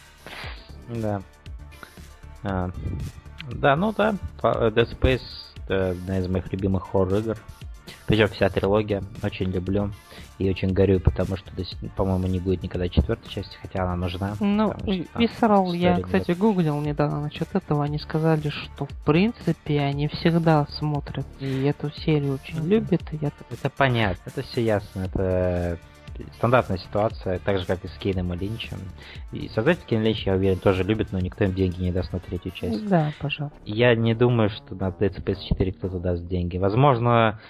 Да. 0.88 1.22
А, 2.42 2.70
да, 3.52 3.76
ну 3.76 3.92
да, 3.92 4.14
Dead 4.42 4.98
Space 4.98 5.20
одна 5.68 6.18
из 6.18 6.26
моих 6.26 6.50
любимых 6.50 6.88
хоррор-игр. 6.90 7.36
Причем 8.06 8.28
вся 8.28 8.48
трилогия 8.48 9.04
очень 9.22 9.50
люблю 9.50 9.92
и 10.38 10.48
очень 10.48 10.72
горю, 10.72 11.00
потому 11.00 11.36
что, 11.36 11.50
по-моему, 11.96 12.26
не 12.26 12.38
будет 12.38 12.62
никогда 12.62 12.88
четвертой 12.88 13.30
части, 13.30 13.56
хотя 13.60 13.82
она 13.82 13.96
нужна. 13.96 14.34
Ну, 14.40 14.72
Visceral, 15.16 15.76
я, 15.76 16.00
кстати, 16.00 16.32
гуглил 16.32 16.80
недавно 16.80 17.22
насчет 17.22 17.54
этого, 17.54 17.84
они 17.84 17.98
сказали, 17.98 18.48
что 18.48 18.86
в 18.86 19.04
принципе 19.04 19.80
они 19.80 20.08
всегда 20.08 20.66
смотрят 20.70 21.26
и 21.40 21.64
эту 21.64 21.90
серию 21.90 22.34
очень 22.34 22.66
любят. 22.66 23.02
И 23.12 23.18
я... 23.20 23.32
Это 23.50 23.70
понятно, 23.70 24.22
это 24.26 24.42
все 24.42 24.62
ясно, 24.62 25.00
это 25.00 25.78
стандартная 26.36 26.78
ситуация, 26.78 27.38
так 27.38 27.58
же, 27.58 27.66
как 27.66 27.84
и 27.84 27.88
с 27.88 27.92
Кейном 27.98 28.32
и 28.32 28.36
Линчем. 28.36 28.78
И 29.32 29.48
создатель 29.48 29.84
Кейн 29.86 30.02
Линч, 30.02 30.26
я 30.26 30.34
уверен, 30.34 30.58
тоже 30.58 30.82
любит, 30.84 31.12
но 31.12 31.18
никто 31.20 31.44
им 31.44 31.54
деньги 31.54 31.82
не 31.82 31.92
даст 31.92 32.12
на 32.12 32.18
третью 32.18 32.52
часть. 32.52 32.88
Да, 32.88 33.12
пожалуйста. 33.20 33.58
Я 33.64 33.94
не 33.94 34.14
думаю, 34.14 34.50
что 34.50 34.74
на 34.74 34.88
Space 34.88 35.46
4 35.48 35.72
кто-то 35.72 35.98
даст 35.98 36.26
деньги. 36.26 36.58
Возможно, 36.58 37.40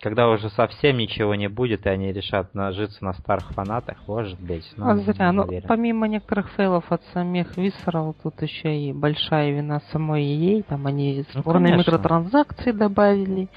когда 0.00 0.28
уже 0.28 0.48
совсем 0.50 0.96
ничего 0.96 1.34
не 1.34 1.48
будет, 1.48 1.86
и 1.86 1.90
они 1.90 2.12
решат 2.12 2.54
нажиться 2.54 3.04
на 3.04 3.12
старых 3.12 3.50
фанатах, 3.52 3.98
может 4.06 4.40
быть. 4.40 4.64
Но 4.76 4.90
а 4.90 4.96
зря. 4.96 5.30
Ну, 5.32 5.46
помимо 5.68 6.08
некоторых 6.08 6.50
фейлов 6.52 6.90
от 6.90 7.02
самих 7.12 7.56
Visceral, 7.58 8.14
тут 8.22 8.40
еще 8.40 8.74
и 8.74 8.92
большая 8.92 9.52
вина 9.52 9.80
самой 9.92 10.24
EA. 10.24 10.64
Там 10.66 10.86
они 10.86 11.24
спорные 11.32 11.74
ну, 11.74 11.80
микротранзакции 11.80 12.72
добавили. 12.72 13.48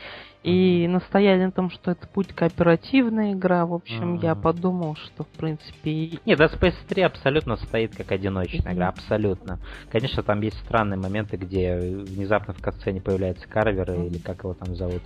И 0.43 0.89
настояли 0.89 1.45
на 1.45 1.51
том, 1.51 1.69
что 1.69 1.91
это 1.91 2.05
будет 2.13 2.33
кооперативная 2.33 3.31
игра. 3.31 3.65
В 3.65 3.73
общем, 3.73 4.15
mm-hmm. 4.15 4.23
я 4.23 4.35
подумал, 4.35 4.97
что 4.97 5.23
в 5.23 5.29
принципе... 5.29 6.19
Нет, 6.25 6.37
Dead 6.37 6.59
Space 6.59 6.75
3 6.89 7.03
абсолютно 7.03 7.55
стоит 7.55 7.95
как 7.95 8.11
одиночная 8.11 8.73
mm-hmm. 8.73 8.75
игра, 8.75 8.89
абсолютно. 8.89 9.59
Конечно, 9.89 10.21
там 10.21 10.41
есть 10.41 10.59
странные 10.65 10.99
моменты, 10.99 11.37
где 11.37 11.77
внезапно 11.77 12.53
в 12.53 12.61
катсцене 12.61 12.99
появляется 12.99 13.47
Карвер, 13.47 13.89
mm-hmm. 13.89 14.07
или 14.07 14.17
как 14.17 14.43
его 14.43 14.53
там 14.53 14.75
зовут. 14.75 15.01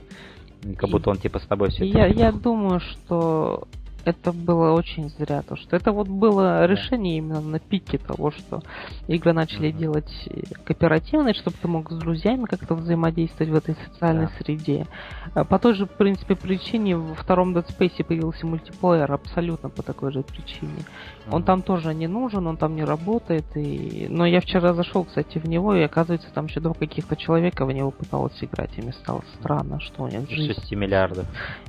Как 0.77 0.89
будто 0.89 1.11
он 1.11 1.17
типа 1.17 1.39
с 1.39 1.45
тобой 1.45 1.69
все 1.69 1.85
я, 1.85 2.07
я 2.07 2.31
думаю, 2.31 2.79
что 2.79 3.67
это 4.07 4.31
было 4.31 4.71
очень 4.71 5.09
зря. 5.09 5.41
То, 5.41 5.57
что 5.57 5.75
это 5.75 5.91
вот 5.91 6.07
было 6.07 6.65
решение 6.65 7.17
именно 7.17 7.41
на 7.41 7.59
пике 7.59 7.97
того, 7.97 8.31
что 8.31 8.61
игры 9.07 9.33
начали 9.33 9.69
mm-hmm. 9.69 9.77
делать 9.77 10.29
кооперативные, 10.63 11.33
чтобы 11.33 11.57
ты 11.61 11.67
мог 11.67 11.91
с 11.91 11.95
друзьями 11.95 12.45
как-то 12.45 12.75
взаимодействовать 12.75 13.51
в 13.51 13.55
этой 13.55 13.75
социальной 13.85 14.25
yeah. 14.25 14.37
среде. 14.37 14.87
А 15.33 15.43
по 15.43 15.59
той 15.59 15.73
же, 15.73 15.85
в 15.85 15.91
принципе, 15.91 16.35
причине 16.35 16.95
во 16.95 17.15
втором 17.15 17.55
Dead 17.55 17.67
Space 17.67 18.03
появился 18.03 18.47
мультиплеер 18.47 19.11
абсолютно 19.11 19.69
по 19.69 19.83
такой 19.83 20.13
же 20.13 20.23
причине. 20.23 20.71
Mm-hmm. 20.71 21.33
Он 21.35 21.43
там 21.43 21.61
тоже 21.61 21.93
не 21.93 22.07
нужен, 22.07 22.47
он 22.47 22.55
там 22.55 22.75
не 22.75 22.85
работает. 22.85 23.45
И... 23.55 24.07
Но 24.09 24.25
я 24.25 24.39
вчера 24.39 24.73
зашел, 24.73 25.03
кстати, 25.03 25.37
в 25.37 25.45
него, 25.45 25.75
и 25.75 25.81
оказывается, 25.81 26.29
там 26.33 26.45
еще 26.45 26.61
два 26.61 26.73
каких-то 26.73 27.17
человека 27.17 27.65
в 27.65 27.71
него 27.73 27.91
пыталось 27.91 28.37
играть, 28.41 28.71
и 28.77 28.81
мне 28.81 28.93
стало 28.93 29.23
странно, 29.37 29.81
что 29.81 30.03
у 30.03 30.07
них 30.07 30.29
жизнь. 30.29 30.53
6 30.53 30.71
миллиардов. 30.71 31.25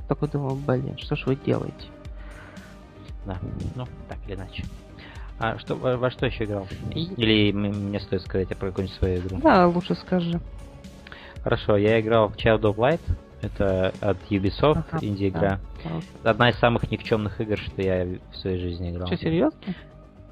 Такой 0.07 0.29
думаю, 0.29 0.55
блин, 0.55 0.97
что 0.97 1.17
ж 1.17 1.25
вы 1.25 1.35
делаете? 1.35 1.98
Да, 3.25 3.37
ну, 3.75 3.85
так 4.07 4.17
или 4.27 4.35
иначе. 4.35 4.63
А 5.39 5.57
что, 5.57 5.75
во, 5.75 5.97
во 5.97 6.11
что 6.11 6.25
еще 6.25 6.43
играл? 6.43 6.67
Или 6.93 7.51
мне 7.51 7.99
стоит 7.99 8.21
сказать 8.23 8.49
про 8.49 8.69
какую-нибудь 8.69 8.97
свою 8.97 9.19
игру? 9.19 9.39
Да, 9.41 9.67
лучше 9.67 9.95
скажи. 9.95 10.39
Хорошо, 11.43 11.77
я 11.77 11.99
играл 12.01 12.27
в 12.29 12.35
Child 12.35 12.61
of 12.61 12.75
Light. 12.75 13.01
Это 13.41 13.93
от 14.01 14.17
Ubisoft, 14.29 14.83
ага, 14.91 14.99
инди-игра. 15.01 15.59
Да. 16.23 16.31
Одна 16.31 16.49
из 16.49 16.59
самых 16.59 16.91
никчемных 16.91 17.39
игр, 17.39 17.57
что 17.57 17.81
я 17.81 18.05
в 18.31 18.35
своей 18.35 18.59
жизни 18.59 18.91
играл. 18.91 19.07
Что, 19.07 19.15
серьезно? 19.15 19.57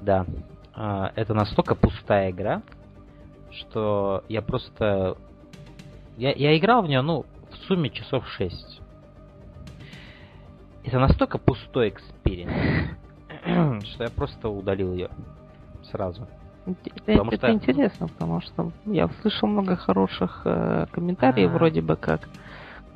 Да. 0.02 0.26
А, 0.74 1.10
это 1.16 1.32
настолько 1.32 1.74
пустая 1.74 2.30
игра, 2.30 2.60
что 3.50 4.24
я 4.28 4.42
просто... 4.42 5.16
Я, 6.18 6.32
я 6.32 6.58
играл 6.58 6.82
в 6.82 6.88
нее, 6.88 7.00
ну, 7.00 7.24
в 7.50 7.56
сумме 7.66 7.88
часов 7.88 8.28
6 8.28 8.77
это 10.88 10.98
настолько 10.98 11.38
пустой 11.38 11.90
experience, 11.90 12.96
что 13.86 14.04
я 14.04 14.10
просто 14.10 14.48
удалил 14.48 14.92
ее 14.92 15.10
сразу. 15.90 16.26
Это, 16.66 16.90
потому 17.06 17.30
это 17.30 17.36
что... 17.36 17.52
интересно, 17.52 18.08
потому 18.08 18.40
что 18.40 18.72
я 18.86 19.06
услышал 19.06 19.48
много 19.48 19.76
хороших 19.76 20.42
э, 20.44 20.86
комментариев, 20.90 21.50
А-а-а. 21.50 21.58
вроде 21.58 21.80
бы 21.80 21.96
как. 21.96 22.28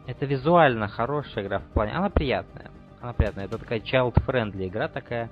Это 0.06 0.26
визуально 0.26 0.88
хорошая 0.88 1.44
игра 1.44 1.58
в 1.60 1.64
плане. 1.72 1.92
Она 1.92 2.10
приятная. 2.10 2.70
Она 3.00 3.12
приятная. 3.12 3.46
Это 3.46 3.58
такая 3.58 3.80
child-friendly 3.80 4.68
игра 4.68 4.88
такая. 4.88 5.30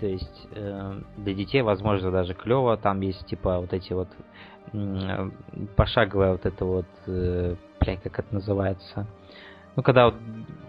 То 0.00 0.06
есть 0.06 0.48
э, 0.52 1.00
для 1.16 1.34
детей, 1.34 1.62
возможно, 1.62 2.10
даже 2.10 2.34
клево. 2.34 2.76
Там 2.76 3.00
есть 3.00 3.24
типа 3.26 3.60
вот 3.60 3.72
эти 3.72 3.92
вот 3.92 4.08
э, 4.72 5.30
пошаговая 5.76 6.32
вот 6.32 6.44
это 6.44 6.64
вот, 6.64 6.86
э, 7.06 7.54
блядь, 7.80 8.02
как 8.02 8.18
это 8.18 8.34
называется? 8.34 9.06
Ну, 9.76 9.82
когда 9.82 10.06
вот, 10.06 10.14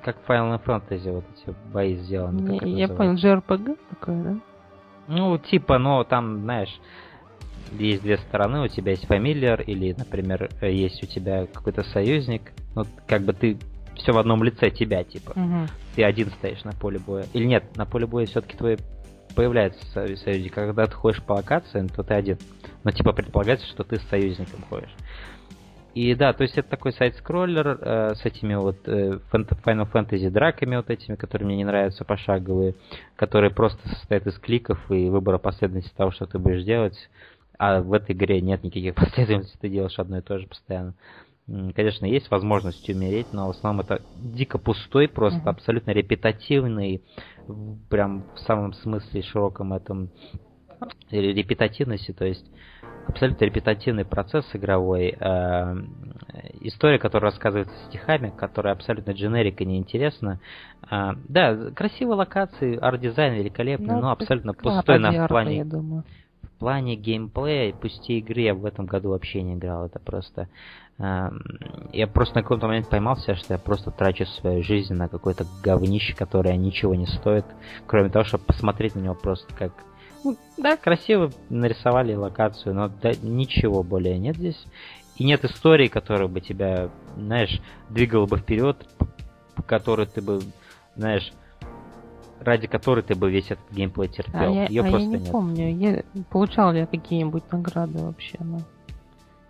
как 0.04 0.18
Final 0.28 0.62
Fantasy, 0.64 1.12
вот 1.12 1.24
эти 1.36 1.56
бои 1.74 1.96
сделаны. 1.96 2.60
Не, 2.62 2.80
я 2.80 2.88
понял, 2.88 3.16
JRPG 3.16 3.78
такое, 3.90 4.24
да? 4.24 4.40
Ну, 5.08 5.38
типа, 5.38 5.78
но 5.78 6.04
там, 6.04 6.42
знаешь, 6.42 6.80
есть 7.72 8.04
две 8.04 8.18
стороны, 8.18 8.62
у 8.64 8.68
тебя 8.68 8.92
есть 8.92 9.08
фамилиар, 9.08 9.62
или, 9.62 9.96
например, 9.98 10.50
есть 10.62 11.02
у 11.04 11.08
тебя 11.08 11.46
какой-то 11.48 11.84
союзник, 11.84 12.52
ну, 12.76 12.84
как 13.08 13.22
бы 13.24 13.34
ты 13.34 13.58
все 13.96 14.12
в 14.12 14.18
одном 14.18 14.44
лице 14.44 14.70
тебя, 14.70 15.04
типа. 15.04 15.32
Угу. 15.32 15.68
Ты 15.96 16.04
один 16.04 16.30
стоишь 16.32 16.64
на 16.64 16.72
поле 16.74 17.00
боя. 17.00 17.26
Или 17.34 17.46
нет, 17.46 17.76
на 17.76 17.86
поле 17.86 18.06
боя 18.06 18.26
все-таки 18.26 18.56
твой 18.56 18.78
появляется 19.36 19.86
союзник. 20.18 20.54
Когда 20.54 20.86
ты 20.86 20.94
ходишь 20.94 21.24
по 21.24 21.34
локациям, 21.34 21.90
то 21.90 22.04
ты 22.04 22.14
один. 22.14 22.38
Но 22.84 22.92
типа 22.92 23.14
предполагается, 23.14 23.68
что 23.68 23.84
ты 23.84 23.98
с 23.98 24.04
союзником 24.10 24.62
ходишь. 24.70 24.94
И 25.98 26.14
да, 26.14 26.32
то 26.32 26.44
есть 26.44 26.56
это 26.56 26.70
такой 26.70 26.94
сайт-скроллер 26.94 27.80
э, 27.82 28.14
с 28.14 28.24
этими 28.24 28.54
вот 28.54 28.88
э, 28.88 29.18
Final 29.32 29.92
Fantasy 29.92 30.30
драками 30.30 30.76
вот 30.76 30.92
этими, 30.92 31.16
которые 31.16 31.48
мне 31.48 31.58
не 31.58 31.66
нравятся, 31.66 32.06
пошаговые, 32.06 32.76
которые 33.16 33.50
просто 33.50 33.90
состоят 33.90 34.28
из 34.28 34.38
кликов 34.38 34.80
и 34.92 35.10
выбора 35.10 35.40
последовательности 35.40 35.98
того, 35.98 36.12
что 36.12 36.28
ты 36.28 36.38
будешь 36.38 36.64
делать. 36.64 36.96
А 37.58 37.82
в 37.82 37.94
этой 37.94 38.14
игре 38.14 38.42
нет 38.42 38.64
никаких 38.64 38.94
последовательностей, 38.96 39.58
ты 39.60 39.70
делаешь 39.70 39.98
одно 39.98 40.20
и 40.20 40.22
то 40.22 40.38
же 40.38 40.46
постоянно. 40.46 40.94
Конечно, 41.48 42.06
есть 42.06 42.30
возможность 42.30 42.88
умереть, 42.88 43.34
но 43.34 43.48
в 43.48 43.58
основном 43.58 43.84
это 43.84 44.04
дико 44.18 44.60
пустой, 44.60 45.08
просто 45.08 45.40
mm-hmm. 45.40 45.50
абсолютно 45.50 45.92
репетативный, 45.92 47.02
прям 47.90 48.26
в 48.36 48.40
самом 48.42 48.74
смысле 48.74 49.24
широком 49.24 49.74
этом 49.74 50.12
репетативности, 51.10 52.12
то 52.14 52.26
есть 52.26 52.46
абсолютно 53.08 53.46
репетативный 53.46 54.06
процесс 54.06 54.46
игровой. 54.54 55.16
Э, 55.20 55.76
история, 56.62 57.00
которая 57.00 57.32
рассказывается 57.32 57.76
стихами, 57.88 58.34
которая 58.36 58.74
абсолютно 58.74 59.12
дженерика, 59.12 59.66
неинтересна. 59.66 60.40
Э, 60.90 61.14
да, 61.28 61.72
красивые 61.72 62.16
локации, 62.16 62.78
арт-дизайн 62.78 63.36
великолепный, 63.36 63.96
ну, 63.96 64.02
но 64.02 64.12
абсолютно 64.12 64.54
пустой 64.54 65.00
на 65.00 65.26
в 65.26 65.28
плане. 65.28 65.64
В 65.64 66.60
плане 66.60 66.96
геймплея, 66.96 67.72
пусть 67.80 68.10
и 68.10 68.18
игры 68.18 68.42
я 68.42 68.56
в 68.56 68.66
этом 68.66 68.88
году 68.88 69.10
вообще 69.10 69.44
не 69.44 69.54
играл. 69.54 69.86
Это 69.86 70.00
просто... 70.00 70.50
Э, 70.98 71.30
я 71.94 72.08
просто 72.08 72.36
на 72.36 72.42
какой-то 72.42 72.68
момент 72.68 72.90
поймался, 72.90 73.36
что 73.36 73.54
я 73.54 73.60
просто 73.60 73.92
трачу 73.92 74.26
свою 74.26 74.64
жизнь 74.64 74.94
на 74.94 75.08
какое-то 75.08 75.46
говнище, 75.64 76.16
которое 76.16 76.58
ничего 76.58 76.96
не 76.96 77.06
стоит, 77.06 77.46
кроме 77.86 78.10
того, 78.10 78.26
чтобы 78.26 78.44
посмотреть 78.46 78.96
на 78.96 79.02
него 79.02 79.14
просто 79.16 79.54
как 79.56 79.72
да, 80.58 80.78
красиво 80.78 81.32
нарисовали 81.50 82.14
локацию, 82.14 82.74
но 82.76 82.90
да, 82.90 83.12
ничего 83.22 83.84
более 83.84 84.18
нет 84.18 84.36
здесь. 84.38 84.66
И 85.18 85.24
нет 85.24 85.44
истории, 85.46 85.88
которая 85.88 86.28
бы 86.28 86.42
тебя, 86.42 86.90
знаешь, 87.16 87.60
двигала 87.90 88.26
бы 88.26 88.38
вперед, 88.38 88.88
по 89.56 89.64
которой 89.64 90.06
ты 90.06 90.22
бы, 90.22 90.42
знаешь, 90.96 91.32
ради 92.40 92.68
которой 92.68 93.02
ты 93.04 93.16
бы 93.16 93.32
весь 93.32 93.50
этот 93.50 93.72
геймплей 93.72 94.10
терпел. 94.10 94.40
А 94.42 94.46
я, 94.46 94.66
Ее 94.68 94.82
а 94.82 94.90
просто 94.90 95.00
я 95.00 95.06
не 95.08 95.24
нет. 95.24 95.32
помню, 95.32 95.76
я, 95.76 96.04
получал 96.30 96.72
ли 96.72 96.80
я 96.80 96.86
какие-нибудь 96.86 97.52
награды 97.52 97.98
вообще, 98.00 98.38
ну, 98.40 98.62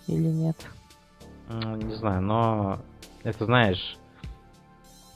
или 0.08 0.28
нет? 0.28 0.56
Не 1.50 1.96
знаю, 1.96 2.22
но 2.22 2.80
это 3.24 3.46
знаешь, 3.46 3.98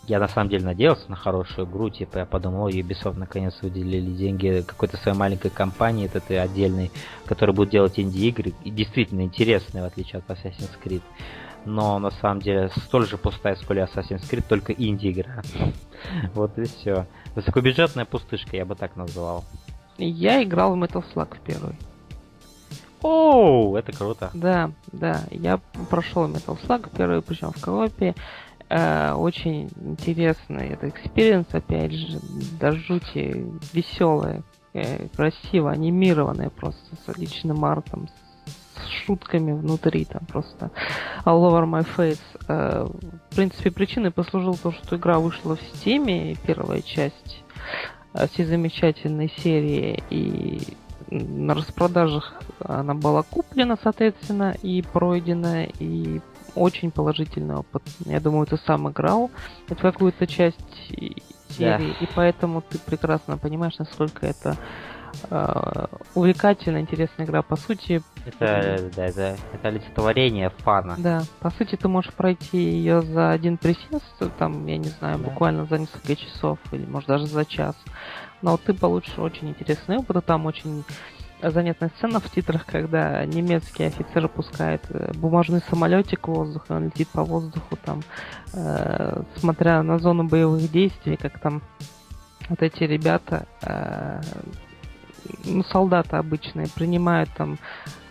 я 0.08 0.20
на 0.20 0.28
самом 0.28 0.50
деле 0.50 0.66
надеялся 0.66 1.10
на 1.10 1.16
хорошую 1.16 1.68
игру, 1.68 1.90
типа 1.90 2.20
я 2.20 2.26
подумал, 2.26 2.68
Ubisoft 2.70 3.18
наконец 3.18 3.54
выделили 3.62 4.12
деньги 4.12 4.64
какой-то 4.66 4.98
своей 4.98 5.18
маленькой 5.18 5.52
компании, 5.52 6.06
это 6.06 6.20
ты 6.20 6.38
отдельный, 6.38 6.92
который 7.26 7.54
будет 7.54 7.70
делать 7.70 8.00
инди-игры, 8.00 8.54
и 8.64 8.72
действительно 8.72 9.22
интересные, 9.22 9.84
в 9.84 9.88
отличие 9.88 10.20
от 10.20 10.30
Assassin's 10.30 10.72
Creed. 10.84 11.04
Но 11.66 12.00
на 12.00 12.10
самом 12.10 12.42
деле 12.42 12.72
столь 12.86 13.08
же 13.08 13.18
пустая, 13.18 13.56
сколь 13.56 13.80
и 13.80 13.82
Assassin's 13.82 14.28
Creed, 14.30 14.44
только 14.48 14.74
инди-игра. 14.74 15.44
Вот 16.34 16.58
и 16.58 16.64
все. 16.64 17.06
Высокобюджетная 17.36 18.06
пустышка, 18.06 18.58
я 18.58 18.66
бы 18.66 18.74
так 18.74 18.96
назвал. 18.96 19.46
Я 20.00 20.42
играл 20.42 20.76
в 20.76 20.84
Metal 20.84 21.04
Slug 21.14 21.36
в 21.36 21.40
первый. 21.42 21.76
Оу, 23.04 23.76
это 23.76 23.92
круто. 23.92 24.30
Да, 24.34 24.72
да, 24.92 25.22
я 25.32 25.60
прошел 25.90 26.28
Metal 26.28 26.60
Slug 26.60 26.90
первый, 26.96 27.22
причем 27.22 27.52
в 27.52 27.62
коопе. 27.62 28.16
Э, 28.74 29.12
очень 29.16 29.70
интересный 29.82 30.70
это 30.70 30.88
experience, 30.88 31.48
опять 31.52 31.92
же, 31.92 32.20
до 32.58 32.72
жути 32.72 33.46
веселая, 33.74 34.44
э, 34.74 35.10
красиво, 35.10 35.72
анимированная 35.72 36.50
просто 36.50 36.96
с 37.06 37.18
отличным 37.18 37.66
артом, 37.66 38.08
с 38.78 38.88
шутками 39.06 39.52
внутри, 39.52 40.06
там 40.06 40.26
просто 40.26 40.72
all 41.26 41.42
over 41.42 41.66
my 41.66 41.86
face. 41.98 42.22
Э, 42.48 42.88
в 43.30 43.36
принципе, 43.36 43.72
причиной 43.72 44.12
послужил 44.12 44.56
то, 44.56 44.72
что 44.72 44.96
игра 44.96 45.20
вышла 45.20 45.58
в 45.58 45.62
Steam, 45.62 46.38
первая 46.48 46.82
часть 46.82 47.44
всей 48.32 48.46
замечательной 48.46 49.34
серии, 49.38 50.02
и 50.10 50.62
на 51.10 51.56
распродажах 51.56 52.42
она 52.60 52.94
была 52.94 53.24
куплена, 53.24 53.78
соответственно, 53.84 54.56
и 54.64 54.82
пройдена, 54.82 55.66
и 55.66 56.22
очень 56.56 56.92
положительный 56.92 57.56
опыт. 57.56 57.84
Я 58.06 58.20
думаю, 58.20 58.46
ты 58.46 58.58
сам 58.58 58.90
играл 58.90 59.32
в 59.68 59.76
какую-то 59.76 60.28
часть 60.28 60.60
серии, 60.90 61.94
да. 62.00 62.06
и 62.06 62.08
поэтому 62.16 62.62
ты 62.62 62.78
прекрасно 62.80 63.38
понимаешь, 63.38 63.78
насколько 63.78 64.26
это 64.26 64.58
э, 65.30 65.86
увлекательная, 66.16 66.82
интересная 66.82 67.26
игра. 67.26 67.42
По 67.42 67.56
сути... 67.56 68.02
Это, 68.26 68.90
да, 68.96 69.06
это, 69.06 69.38
это 69.54 69.68
олицетворение 69.68 70.50
фана. 70.50 70.96
Да, 70.98 71.24
по 71.40 71.50
сути, 71.52 71.76
ты 71.76 71.88
можешь 71.88 72.14
пройти 72.14 72.58
ее 72.58 73.02
за 73.02 73.32
один 73.32 73.58
присест, 73.58 74.06
там, 74.38 74.66
я 74.68 74.78
не 74.78 74.90
знаю, 74.90 75.18
да. 75.20 75.30
буквально 75.30 75.66
за 75.66 75.80
несколько 75.80 76.16
часов, 76.16 76.60
или 76.72 76.86
может 76.86 77.08
даже 77.08 77.28
за 77.28 77.46
час. 77.46 77.76
Но 78.42 78.58
ты 78.58 78.74
получишь 78.74 79.18
очень 79.18 79.50
интересный 79.50 79.98
опыт, 79.98 80.18
и 80.18 80.22
там 80.22 80.46
очень 80.46 80.84
занятная 81.50 81.92
сцена 81.98 82.20
в 82.20 82.30
титрах, 82.30 82.66
когда 82.66 83.26
немецкий 83.26 83.86
офицер 83.86 84.28
пускает 84.28 84.84
э, 84.90 85.12
бумажный 85.16 85.62
самолетик 85.70 86.28
в 86.28 86.32
воздух, 86.32 86.66
и 86.70 86.74
он 86.74 86.86
летит 86.86 87.08
по 87.10 87.24
воздуху, 87.24 87.78
там, 87.84 88.04
э, 88.54 89.24
смотря 89.38 89.82
на 89.82 89.98
зону 89.98 90.26
боевых 90.26 90.72
действий, 90.72 91.18
как 91.18 91.40
там 91.40 91.64
вот 92.50 92.62
эти 92.62 92.84
ребята, 92.84 93.48
э, 93.64 94.22
ну, 95.46 95.64
солдаты 95.64 96.18
обычные, 96.18 96.68
принимают 96.68 97.30
там 97.36 97.58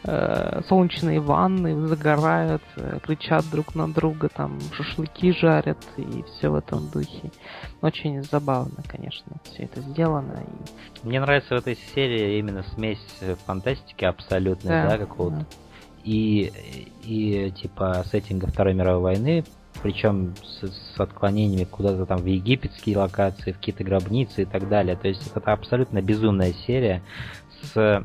солнечные 0.02 1.20
ванны, 1.20 1.86
загорают, 1.86 2.62
э, 2.76 2.98
кричат 3.02 3.44
друг 3.50 3.74
на 3.74 3.86
друга, 3.92 4.28
там 4.28 4.58
шашлыки 4.72 5.32
жарят 5.32 5.78
и 5.96 6.22
все 6.22 6.48
в 6.48 6.54
этом 6.54 6.88
духе. 6.88 7.30
Очень 7.82 8.22
забавно, 8.22 8.82
конечно, 8.86 9.36
все 9.44 9.64
это 9.64 9.80
сделано. 9.82 10.38
И... 10.42 11.06
Мне 11.06 11.20
нравится 11.20 11.54
в 11.54 11.58
этой 11.58 11.76
серии 11.94 12.38
именно 12.38 12.62
смесь 12.74 13.20
фантастики 13.44 14.04
абсолютной, 14.04 14.70
да, 14.70 14.88
да 14.88 14.98
какого-то. 14.98 15.40
Да. 15.40 15.46
И, 16.02 16.50
и 17.04 17.50
типа 17.50 18.02
сеттинга 18.10 18.46
Второй 18.46 18.72
мировой 18.72 19.02
войны, 19.02 19.44
причем 19.82 20.34
с, 20.42 20.66
с 20.66 20.98
отклонениями 20.98 21.64
куда-то 21.64 22.06
там 22.06 22.18
в 22.18 22.26
египетские 22.26 22.96
локации, 22.96 23.52
в 23.52 23.56
какие-то 23.56 23.84
гробницы 23.84 24.42
и 24.42 24.44
так 24.46 24.66
далее. 24.68 24.96
То 24.96 25.08
есть 25.08 25.26
это 25.26 25.40
абсолютно 25.52 26.00
безумная 26.00 26.54
серия 26.66 27.02
с 27.62 28.02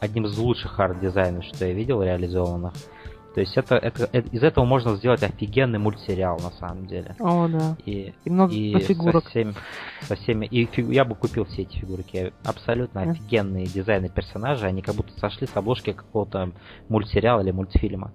одним 0.00 0.26
из 0.26 0.36
лучших 0.38 0.78
арт-дизайнов, 0.78 1.44
что 1.44 1.66
я 1.66 1.72
видел 1.72 2.02
реализованных. 2.02 2.72
То 3.34 3.40
есть 3.42 3.56
это, 3.56 3.76
это, 3.76 4.08
это 4.10 4.28
из 4.30 4.42
этого 4.42 4.64
можно 4.64 4.96
сделать 4.96 5.22
офигенный 5.22 5.78
мультсериал 5.78 6.38
на 6.40 6.50
самом 6.50 6.86
деле. 6.86 7.14
О, 7.20 7.46
да. 7.46 7.76
И, 7.84 8.12
и 8.24 8.30
много 8.30 8.52
и 8.52 8.76
фигурок. 8.80 9.22
Со 9.24 9.30
всеми, 9.30 9.54
со 10.00 10.16
всеми, 10.16 10.46
и 10.46 10.64
фигу, 10.64 10.90
я 10.90 11.04
бы 11.04 11.14
купил 11.14 11.44
все 11.44 11.62
эти 11.62 11.76
фигурки. 11.76 12.32
Абсолютно 12.44 13.00
mm. 13.00 13.10
офигенные 13.10 13.66
дизайны 13.66 14.08
персонажей. 14.08 14.68
Они 14.68 14.82
как 14.82 14.96
будто 14.96 15.12
сошли 15.20 15.46
с 15.46 15.56
обложки 15.56 15.92
какого-то 15.92 16.50
мультсериала 16.88 17.42
или 17.42 17.52
мультфильма. 17.52 18.12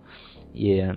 И 0.54 0.94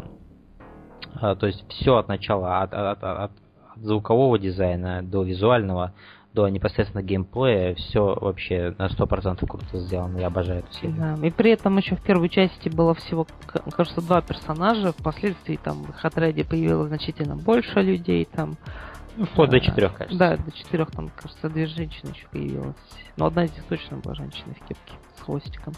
а, 1.21 1.37
то 1.37 1.47
есть 1.47 1.65
все 1.69 1.97
от 1.97 2.09
начала, 2.09 2.63
от, 2.63 2.75
от, 2.75 3.05
от, 3.05 3.19
от 3.21 3.33
звукового 3.77 4.39
дизайна 4.39 5.03
до 5.03 5.23
визуального 5.23 5.93
до 6.37 6.49
непосредственно 6.49 7.03
геймплея 7.03 7.75
все 7.75 8.15
вообще 8.15 8.75
на 8.79 8.89
100% 8.89 9.47
круто 9.47 9.79
сделано. 9.79 10.19
Я 10.19 10.27
обожаю 10.27 10.61
эту 10.61 10.73
серию. 10.75 10.97
Да, 10.97 11.27
и 11.27 11.31
при 11.31 11.51
этом 11.51 11.79
еще 11.79 11.97
в 11.97 12.03
первой 12.03 12.29
части 12.29 12.69
было 12.69 12.95
всего, 12.95 13.27
кажется, 13.75 14.03
два 14.03 14.21
персонажа. 14.21 14.93
Впоследствии 14.93 15.57
там 15.57 15.85
в 15.85 15.91
их 15.91 16.05
отряде 16.05 16.45
появилось 16.45 16.89
значительно 16.89 17.37
больше 17.37 17.81
людей. 17.81 18.29
Там, 18.31 18.57
вплоть 19.25 19.51
до 19.51 19.61
четырех, 19.61 19.95
кажется. 19.95 20.19
Да, 20.19 20.37
до 20.37 20.53
четырех 20.53 20.91
там, 20.91 21.11
кажется, 21.17 21.49
две 21.49 21.67
женщины 21.67 22.11
еще 22.11 22.27
появилось. 22.31 22.77
Но 23.17 23.27
одна 23.27 23.45
из 23.45 23.53
них 23.53 23.65
точно 23.65 23.99
была 23.99 24.15
женщина 24.15 24.55
в 24.55 24.69
кепке 24.69 24.95
с 25.17 25.23
хвостиком. 25.23 25.75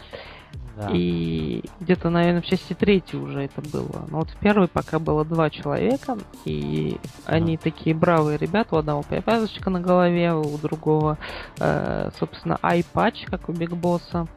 Да. 0.75 0.89
И 0.93 1.63
где-то, 1.79 2.09
наверное, 2.09 2.41
в 2.41 2.45
части 2.45 2.73
третьей 2.73 3.19
уже 3.19 3.43
это 3.43 3.61
было. 3.61 4.05
Но 4.09 4.19
вот 4.19 4.29
в 4.29 4.37
первой 4.37 4.67
пока 4.67 4.99
было 4.99 5.25
два 5.25 5.49
человека, 5.49 6.17
и 6.45 6.97
да. 7.25 7.33
они 7.33 7.57
такие 7.57 7.95
бравые 7.95 8.37
ребята. 8.37 8.75
У 8.75 8.79
одного 8.79 9.03
повязочка 9.03 9.69
на 9.69 9.79
голове, 9.79 10.33
у 10.33 10.57
другого, 10.57 11.17
э, 11.59 12.09
собственно, 12.19 12.57
ай-патч, 12.61 13.25
как 13.25 13.49
у 13.49 13.53
Биг 13.53 13.71
Босса. 13.71 14.27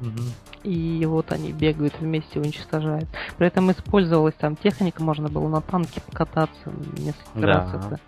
Угу. 0.00 0.22
И 0.64 1.04
вот 1.06 1.32
они 1.32 1.52
бегают 1.52 1.98
вместе, 2.00 2.38
уничтожают. 2.38 3.08
При 3.38 3.46
этом 3.46 3.70
использовалась 3.70 4.34
там 4.34 4.56
техника, 4.56 5.02
можно 5.02 5.28
было 5.28 5.48
на 5.48 5.60
танке 5.60 6.00
покататься 6.00 6.72
несколько 6.98 7.40
да. 7.40 7.46
раз. 7.46 7.74
Это 7.84 8.00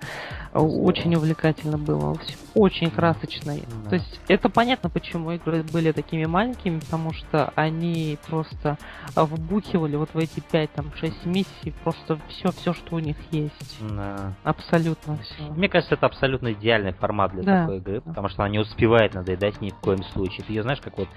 очень 0.58 1.14
увлекательно 1.14 1.78
было. 1.78 2.16
Очень 2.54 2.90
красочно. 2.90 3.54
Да. 3.54 3.90
То 3.90 3.94
есть 3.96 4.20
это 4.28 4.48
понятно, 4.48 4.90
почему 4.90 5.32
игры 5.32 5.62
были 5.62 5.92
такими 5.92 6.26
маленькими, 6.26 6.78
потому 6.80 7.12
что 7.12 7.52
они 7.54 8.18
просто 8.28 8.76
вбухивали 9.14 9.96
вот 9.96 10.10
в 10.12 10.18
эти 10.18 10.40
5 10.40 10.72
там 10.72 10.92
6 10.94 11.24
миссий 11.26 11.72
просто 11.82 12.18
все, 12.28 12.50
все, 12.52 12.74
что 12.74 12.96
у 12.96 12.98
них 12.98 13.16
есть. 13.30 13.78
Да. 13.80 14.34
Абсолютно 14.44 15.18
все. 15.18 15.42
Мне 15.50 15.68
кажется, 15.68 15.94
это 15.94 16.06
абсолютно 16.06 16.52
идеальный 16.52 16.92
формат 16.92 17.32
для 17.32 17.42
да. 17.42 17.60
такой 17.62 17.78
игры, 17.78 18.00
потому 18.02 18.28
что 18.28 18.42
она 18.42 18.52
не 18.52 18.58
успевает 18.58 19.14
надоедать 19.14 19.60
ни 19.60 19.70
в 19.70 19.76
коем 19.76 20.02
случае. 20.04 20.44
Ты 20.46 20.52
ее 20.52 20.62
знаешь, 20.62 20.80
как 20.80 20.98
вот 20.98 21.08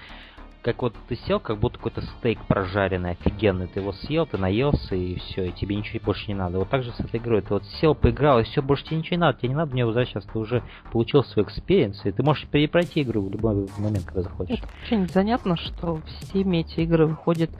как 0.66 0.82
вот 0.82 0.96
ты 1.08 1.14
сел, 1.14 1.38
как 1.38 1.58
будто 1.58 1.76
какой-то 1.78 2.02
стейк 2.02 2.40
прожаренный, 2.48 3.12
офигенный. 3.12 3.68
Ты 3.68 3.78
его 3.78 3.92
съел, 3.92 4.26
ты 4.26 4.36
наелся, 4.36 4.96
и 4.96 5.14
все, 5.14 5.44
и 5.44 5.52
тебе 5.52 5.76
ничего 5.76 6.00
больше 6.04 6.24
не 6.26 6.34
надо. 6.34 6.58
Вот 6.58 6.68
так 6.68 6.82
же 6.82 6.90
с 6.90 6.98
этой 6.98 7.20
игрой. 7.20 7.40
Ты 7.42 7.54
вот 7.54 7.64
сел, 7.80 7.94
поиграл, 7.94 8.40
и 8.40 8.42
все, 8.42 8.62
больше 8.62 8.84
тебе 8.84 8.96
ничего 8.96 9.14
не 9.14 9.20
надо. 9.20 9.38
Тебе 9.38 9.50
не 9.50 9.54
надо 9.54 9.72
мне 9.72 9.86
возвращаться, 9.86 10.28
ты 10.28 10.36
уже 10.36 10.64
получил 10.90 11.22
свой 11.22 11.44
experience, 11.44 12.04
и 12.04 12.10
ты 12.10 12.20
можешь 12.24 12.48
перепройти 12.48 13.02
игру 13.02 13.22
в 13.22 13.30
любой 13.30 13.68
момент, 13.78 14.06
когда 14.06 14.22
захочешь. 14.22 14.58
Это 14.58 14.68
очень 14.82 15.06
занятно, 15.06 15.56
что 15.56 15.94
в 15.94 16.04
Steam 16.20 16.52
эти 16.56 16.80
игры 16.80 17.06
выходят 17.06 17.50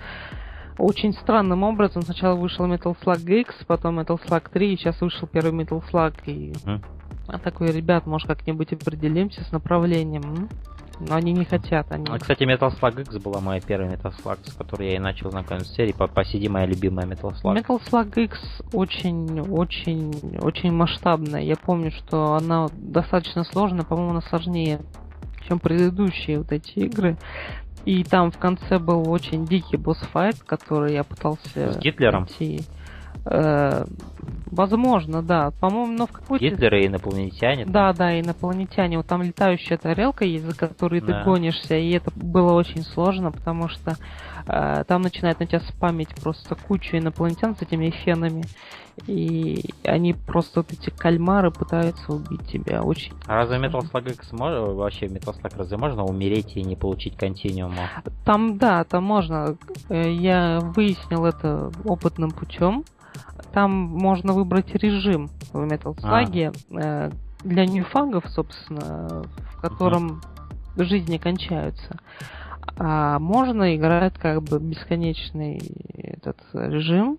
очень 0.76 1.12
странным 1.12 1.62
образом. 1.62 2.02
Сначала 2.02 2.34
вышел 2.34 2.66
Metal 2.66 2.96
Slug 3.04 3.24
X, 3.24 3.54
потом 3.68 4.00
Metal 4.00 4.18
Slug 4.20 4.50
3, 4.52 4.72
и 4.72 4.76
сейчас 4.76 5.00
вышел 5.00 5.28
первый 5.28 5.52
Metal 5.52 5.80
Slug. 5.92 6.16
И... 6.26 6.54
Mm. 6.64 6.82
А 7.28 7.38
такой, 7.38 7.70
ребят, 7.70 8.04
может 8.04 8.26
как-нибудь 8.26 8.72
определимся 8.72 9.44
с 9.44 9.52
направлением. 9.52 10.48
Но 11.00 11.14
они 11.14 11.32
не 11.32 11.44
хотят. 11.44 11.90
Они... 11.90 12.06
А, 12.08 12.18
кстати, 12.18 12.42
Metal 12.44 12.70
Slug 12.70 13.02
X 13.02 13.16
была 13.18 13.40
моя 13.40 13.60
первая 13.60 13.94
Metal 13.94 14.12
Slug, 14.16 14.38
с 14.48 14.54
которой 14.54 14.90
я 14.90 14.96
и 14.96 14.98
начал 14.98 15.30
знакомиться 15.30 15.72
с 15.72 15.76
серией. 15.76 15.94
По, 15.94 16.06
по 16.06 16.22
моя 16.48 16.66
любимая 16.66 17.06
Metal 17.06 17.34
Slug. 17.34 17.56
Metal 17.56 17.80
Slug 17.80 18.24
X 18.24 18.38
очень, 18.72 19.40
очень, 19.40 20.38
очень 20.40 20.72
масштабная. 20.72 21.42
Я 21.42 21.56
помню, 21.56 21.90
что 21.90 22.34
она 22.34 22.68
достаточно 22.72 23.44
сложная, 23.44 23.84
по-моему, 23.84 24.12
она 24.12 24.22
сложнее, 24.22 24.80
чем 25.46 25.58
предыдущие 25.58 26.38
вот 26.38 26.52
эти 26.52 26.78
игры. 26.78 27.16
И 27.84 28.02
там 28.02 28.32
в 28.32 28.38
конце 28.38 28.78
был 28.78 29.08
очень 29.08 29.44
дикий 29.44 29.76
босс-файт, 29.76 30.42
который 30.44 30.94
я 30.94 31.04
пытался... 31.04 31.72
С 31.72 31.78
Гитлером? 31.78 32.22
Найти. 32.22 32.64
Э, 33.26 33.84
возможно, 34.50 35.22
да. 35.22 35.50
По-моему, 35.60 35.92
но 35.98 36.06
в 36.06 36.12
какой-то... 36.12 36.44
Гитлеры 36.44 36.82
и 36.82 36.86
инопланетяне. 36.86 37.66
Да, 37.66 37.92
да, 37.92 38.18
инопланетяне. 38.18 38.96
Вот 38.96 39.06
там 39.06 39.22
летающая 39.22 39.76
тарелка 39.76 40.24
есть, 40.24 40.44
за 40.44 40.56
которой 40.56 41.00
да. 41.00 41.06
ты 41.06 41.24
гонишься, 41.24 41.76
и 41.76 41.90
это 41.90 42.10
было 42.14 42.52
очень 42.52 42.82
сложно, 42.82 43.32
потому 43.32 43.68
что 43.68 43.96
э, 44.46 44.84
там 44.84 45.02
начинает 45.02 45.40
на 45.40 45.46
тебя 45.46 45.60
спамить 45.60 46.14
просто 46.22 46.54
кучу 46.54 46.96
инопланетян 46.96 47.56
с 47.56 47.62
этими 47.62 47.90
фенами, 47.90 48.44
и 49.06 49.70
они 49.84 50.14
просто 50.14 50.60
вот 50.60 50.72
эти 50.72 50.90
кальмары 50.90 51.50
пытаются 51.50 52.12
убить 52.12 52.46
тебя. 52.46 52.82
Очень. 52.82 53.12
А 53.26 53.36
разве 53.36 53.58
Metal 53.58 53.80
Slug 53.80 54.10
X 54.12 54.32
можно, 54.32 54.60
вообще 54.60 55.06
Metal 55.06 55.34
Slug 55.34 55.52
разве 55.58 55.76
можно 55.76 56.04
умереть 56.04 56.56
и 56.56 56.62
не 56.62 56.76
получить 56.76 57.16
континуума? 57.16 57.90
Там, 58.24 58.56
да, 58.58 58.84
там 58.84 59.04
можно. 59.04 59.56
Э, 59.88 60.10
я 60.10 60.60
выяснил 60.60 61.26
это 61.26 61.70
опытным 61.84 62.30
путем 62.30 62.84
там 63.56 63.70
можно 63.70 64.34
выбрать 64.34 64.74
режим 64.74 65.30
в 65.54 65.64
Metal 65.64 65.96
Slug 65.96 66.54
а. 66.72 67.08
э, 67.08 67.10
для 67.42 67.64
ньюфагов, 67.64 68.28
собственно, 68.28 69.24
в 69.54 69.60
котором 69.62 70.20
uh-huh. 70.76 70.84
жизни 70.84 71.16
кончаются. 71.16 71.98
А 72.76 73.18
можно 73.18 73.74
играть 73.74 74.12
как 74.18 74.42
бы 74.42 74.60
бесконечный 74.60 75.56
этот 75.94 76.36
режим, 76.52 77.16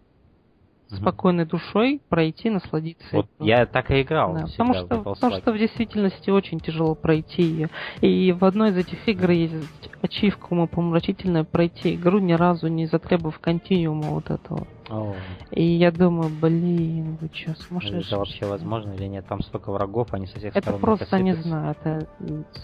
спокойной 0.90 1.46
душой 1.46 2.02
пройти, 2.10 2.50
насладиться. 2.50 3.08
Вот 3.12 3.28
этим. 3.36 3.46
я 3.46 3.66
так 3.66 3.92
и 3.92 4.02
играл. 4.02 4.34
Да, 4.34 4.46
потому 4.48 4.74
что, 4.74 4.98
потому 4.98 5.36
что 5.36 5.52
в 5.52 5.58
действительности 5.58 6.30
очень 6.30 6.60
тяжело 6.60 6.96
пройти 6.96 7.44
ее. 7.44 7.70
И 8.02 8.32
в 8.32 8.46
одной 8.46 8.70
из 8.70 8.78
этих 8.78 9.08
игр 9.08 9.32
есть 9.32 9.54
ачивка 10.02 10.48
умопомрачительная 10.50 11.44
пройти 11.44 11.96
игру 11.96 12.20
ни 12.20 12.34
разу 12.34 12.68
не 12.68 12.86
затребовав 12.86 13.40
континуума 13.40 14.10
вот 14.10 14.30
этого. 14.30 14.68
О. 14.90 15.16
И 15.52 15.64
я 15.64 15.92
думаю, 15.92 16.32
блин, 16.42 17.18
вы 17.20 17.30
что, 17.34 17.56
сумасшедшие? 17.56 18.02
Это 18.02 18.18
вообще 18.18 18.46
возможно 18.46 18.94
или 18.94 19.08
нет? 19.08 19.26
Там 19.28 19.42
столько 19.42 19.72
врагов, 19.72 20.14
они 20.14 20.28
со 20.28 20.38
всех 20.38 20.56
это 20.56 20.62
сторон 20.62 20.80
Это 20.80 20.86
просто 20.86 21.20
не 21.20 21.34
знаю, 21.34 21.76
это 21.80 22.08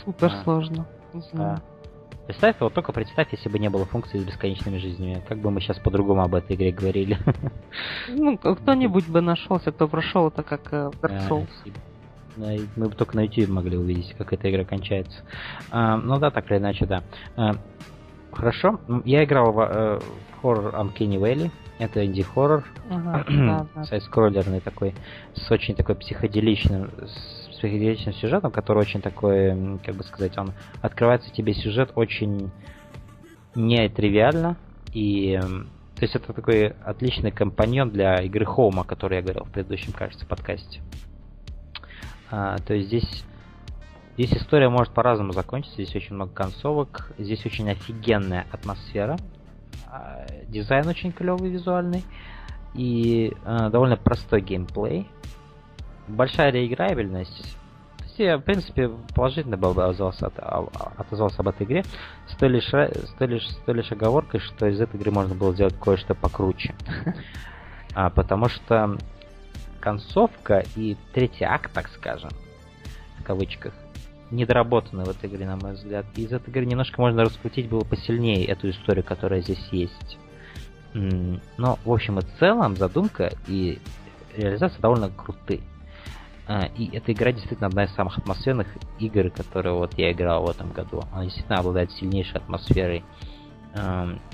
супер 0.04 0.28
а. 0.28 0.44
сложно. 0.44 0.88
Не 1.14 1.22
знаю. 1.22 1.58
Да. 1.58 1.73
Представь, 2.26 2.56
вот 2.60 2.74
только 2.74 2.94
представь, 2.94 3.28
если 3.32 3.50
бы 3.50 3.60
не 3.60 3.70
было 3.70 3.86
функции 3.86 4.18
с 4.18 4.24
бесконечными 4.24 4.78
жизнями. 4.78 5.22
Как 5.28 5.40
бы 5.40 5.52
мы 5.52 5.60
сейчас 5.60 5.78
по-другому 5.80 6.24
об 6.24 6.36
этой 6.36 6.56
игре 6.56 6.72
говорили. 6.72 7.18
Ну, 8.10 8.38
кто-нибудь 8.38 9.08
бы 9.08 9.22
нашелся, 9.22 9.72
кто 9.72 9.88
прошел 9.88 10.28
это 10.28 10.44
как 10.44 10.72
э, 10.72 10.92
Dark 11.02 11.28
Souls. 11.28 11.50
Мы 12.38 12.88
бы 12.88 12.96
только 12.96 13.16
на 13.16 13.22
YouTube 13.22 13.50
могли 13.50 13.78
увидеть, 13.78 14.14
как 14.18 14.34
эта 14.34 14.50
игра 14.50 14.64
кончается. 14.64 15.24
А, 15.72 15.98
ну 15.98 16.20
да, 16.20 16.32
так 16.32 16.50
или 16.50 16.58
иначе, 16.60 16.86
да. 16.86 17.04
А, 17.36 17.54
хорошо. 18.32 18.80
Я 19.06 19.24
играл 19.24 19.52
в, 19.52 19.60
э, 19.60 20.00
в 20.00 20.42
хоррор 20.42 20.76
Uncanny 20.76 21.18
Valley. 21.18 21.52
Это 21.80 22.06
инди-хоррор. 22.06 22.64
Сайт-скроллерный 23.84 24.60
такой, 24.60 24.94
с 25.34 25.50
очень 25.52 25.76
такой 25.76 25.96
психоделичным, 25.96 26.92
с 27.06 27.43
психоделичным 27.64 28.14
сюжетом, 28.16 28.51
который 28.51 28.80
очень 28.80 29.01
такой, 29.01 29.80
как 29.86 29.95
бы 29.95 30.03
сказать, 30.03 30.38
он 30.38 30.51
открывается 30.82 31.32
тебе 31.32 31.53
сюжет 31.53 31.91
очень 31.95 32.51
нетривиально. 33.55 34.57
И 34.91 35.39
то 35.95 36.01
есть 36.01 36.16
это 36.16 36.34
такой 36.34 36.74
отличный 36.84 37.32
компаньон 37.32 37.89
для 37.89 38.16
игры 38.18 38.45
Home, 38.45 38.82
о 38.82 38.84
которой 38.84 39.16
я 39.16 39.22
говорил 39.22 39.45
в 39.45 39.51
предыдущем, 39.51 39.93
кажется, 39.93 40.26
подкасте. 40.26 40.82
А, 42.30 42.57
то 42.57 42.74
есть 42.74 42.88
здесь 42.88 43.26
Здесь 44.16 44.34
история 44.34 44.70
может 44.70 44.93
по-разному 44.93 45.32
закончиться, 45.34 45.82
здесь 45.82 45.95
очень 45.95 46.14
много 46.14 46.32
концовок, 46.34 47.11
здесь 47.18 47.43
очень 47.47 47.68
офигенная 47.72 48.45
атмосфера, 48.51 49.18
а, 49.89 50.28
дизайн 50.49 50.88
очень 50.88 51.11
клевый 51.11 51.49
визуальный. 51.49 52.03
И 52.76 53.34
э, 53.43 53.70
довольно 53.72 53.97
простой 53.97 54.41
геймплей 54.41 55.07
большая 56.08 56.51
реиграбельность. 56.51 57.56
То 57.97 58.04
есть 58.04 58.20
я, 58.20 58.38
в 58.38 58.41
принципе, 58.41 58.89
положительно 59.16 59.58
был 59.58 59.74
бы 59.74 59.84
отозвался, 59.84 60.28
от, 60.28 60.34
а, 60.38 60.68
отозвался 60.97 61.38
об 61.39 61.47
этой 61.47 61.66
игре, 61.66 61.84
с 62.28 62.36
той, 62.36 62.49
лишь, 62.49 62.68
с, 62.68 63.14
той 63.18 63.28
лишь, 63.28 63.47
с 63.47 63.56
той 63.66 63.76
лишь 63.76 63.91
оговоркой, 63.91 64.39
что 64.39 64.68
из 64.68 64.80
этой 64.80 64.99
игры 64.99 65.12
можно 65.12 65.36
было 65.36 65.54
сделать 65.54 65.76
кое-что 65.80 66.16
покруче. 66.16 66.76
А, 67.95 68.10
потому 68.10 68.49
что 68.49 68.97
концовка 69.80 70.64
и 70.76 70.97
третий 71.14 71.43
акт, 71.43 71.72
так 71.74 71.89
скажем, 71.89 72.32
в 73.20 73.24
кавычках, 73.24 73.72
недоработаны 74.32 75.04
в 75.04 75.10
этой 75.10 75.30
игре, 75.30 75.45
на 75.45 75.58
мой 75.58 75.74
взгляд. 75.74 76.06
И 76.16 76.24
из 76.24 76.34
этой 76.34 76.49
игры 76.49 76.66
немножко 76.66 76.99
можно 76.99 77.24
раскрутить 77.24 77.70
было 77.70 77.82
посильнее 77.82 78.45
эту 78.45 78.70
историю, 78.70 79.04
которая 79.04 79.41
здесь 79.41 79.64
есть. 79.72 80.18
Но, 80.93 81.80
в 81.84 81.91
общем 81.91 82.20
и 82.20 82.24
целом, 82.39 82.76
задумка 82.76 83.32
и 83.47 83.80
реализация 84.36 84.80
довольно 84.80 85.10
крутые. 85.10 85.62
А, 86.48 86.66
и 86.78 86.96
эта 86.96 87.14
игра 87.14 87.32
действительно 87.32 87.68
одна 87.68 87.86
из 87.86 87.91
самых 87.94 88.18
атмосферных 88.18 88.68
игр, 89.00 89.30
которые 89.30 89.74
вот 89.74 89.98
я 89.98 90.12
играл 90.12 90.46
в 90.46 90.50
этом 90.50 90.72
году. 90.72 91.04
Она 91.12 91.24
действительно 91.24 91.60
обладает 91.60 91.91
сильнейшей 91.91 92.38
атмосферой. 92.38 93.04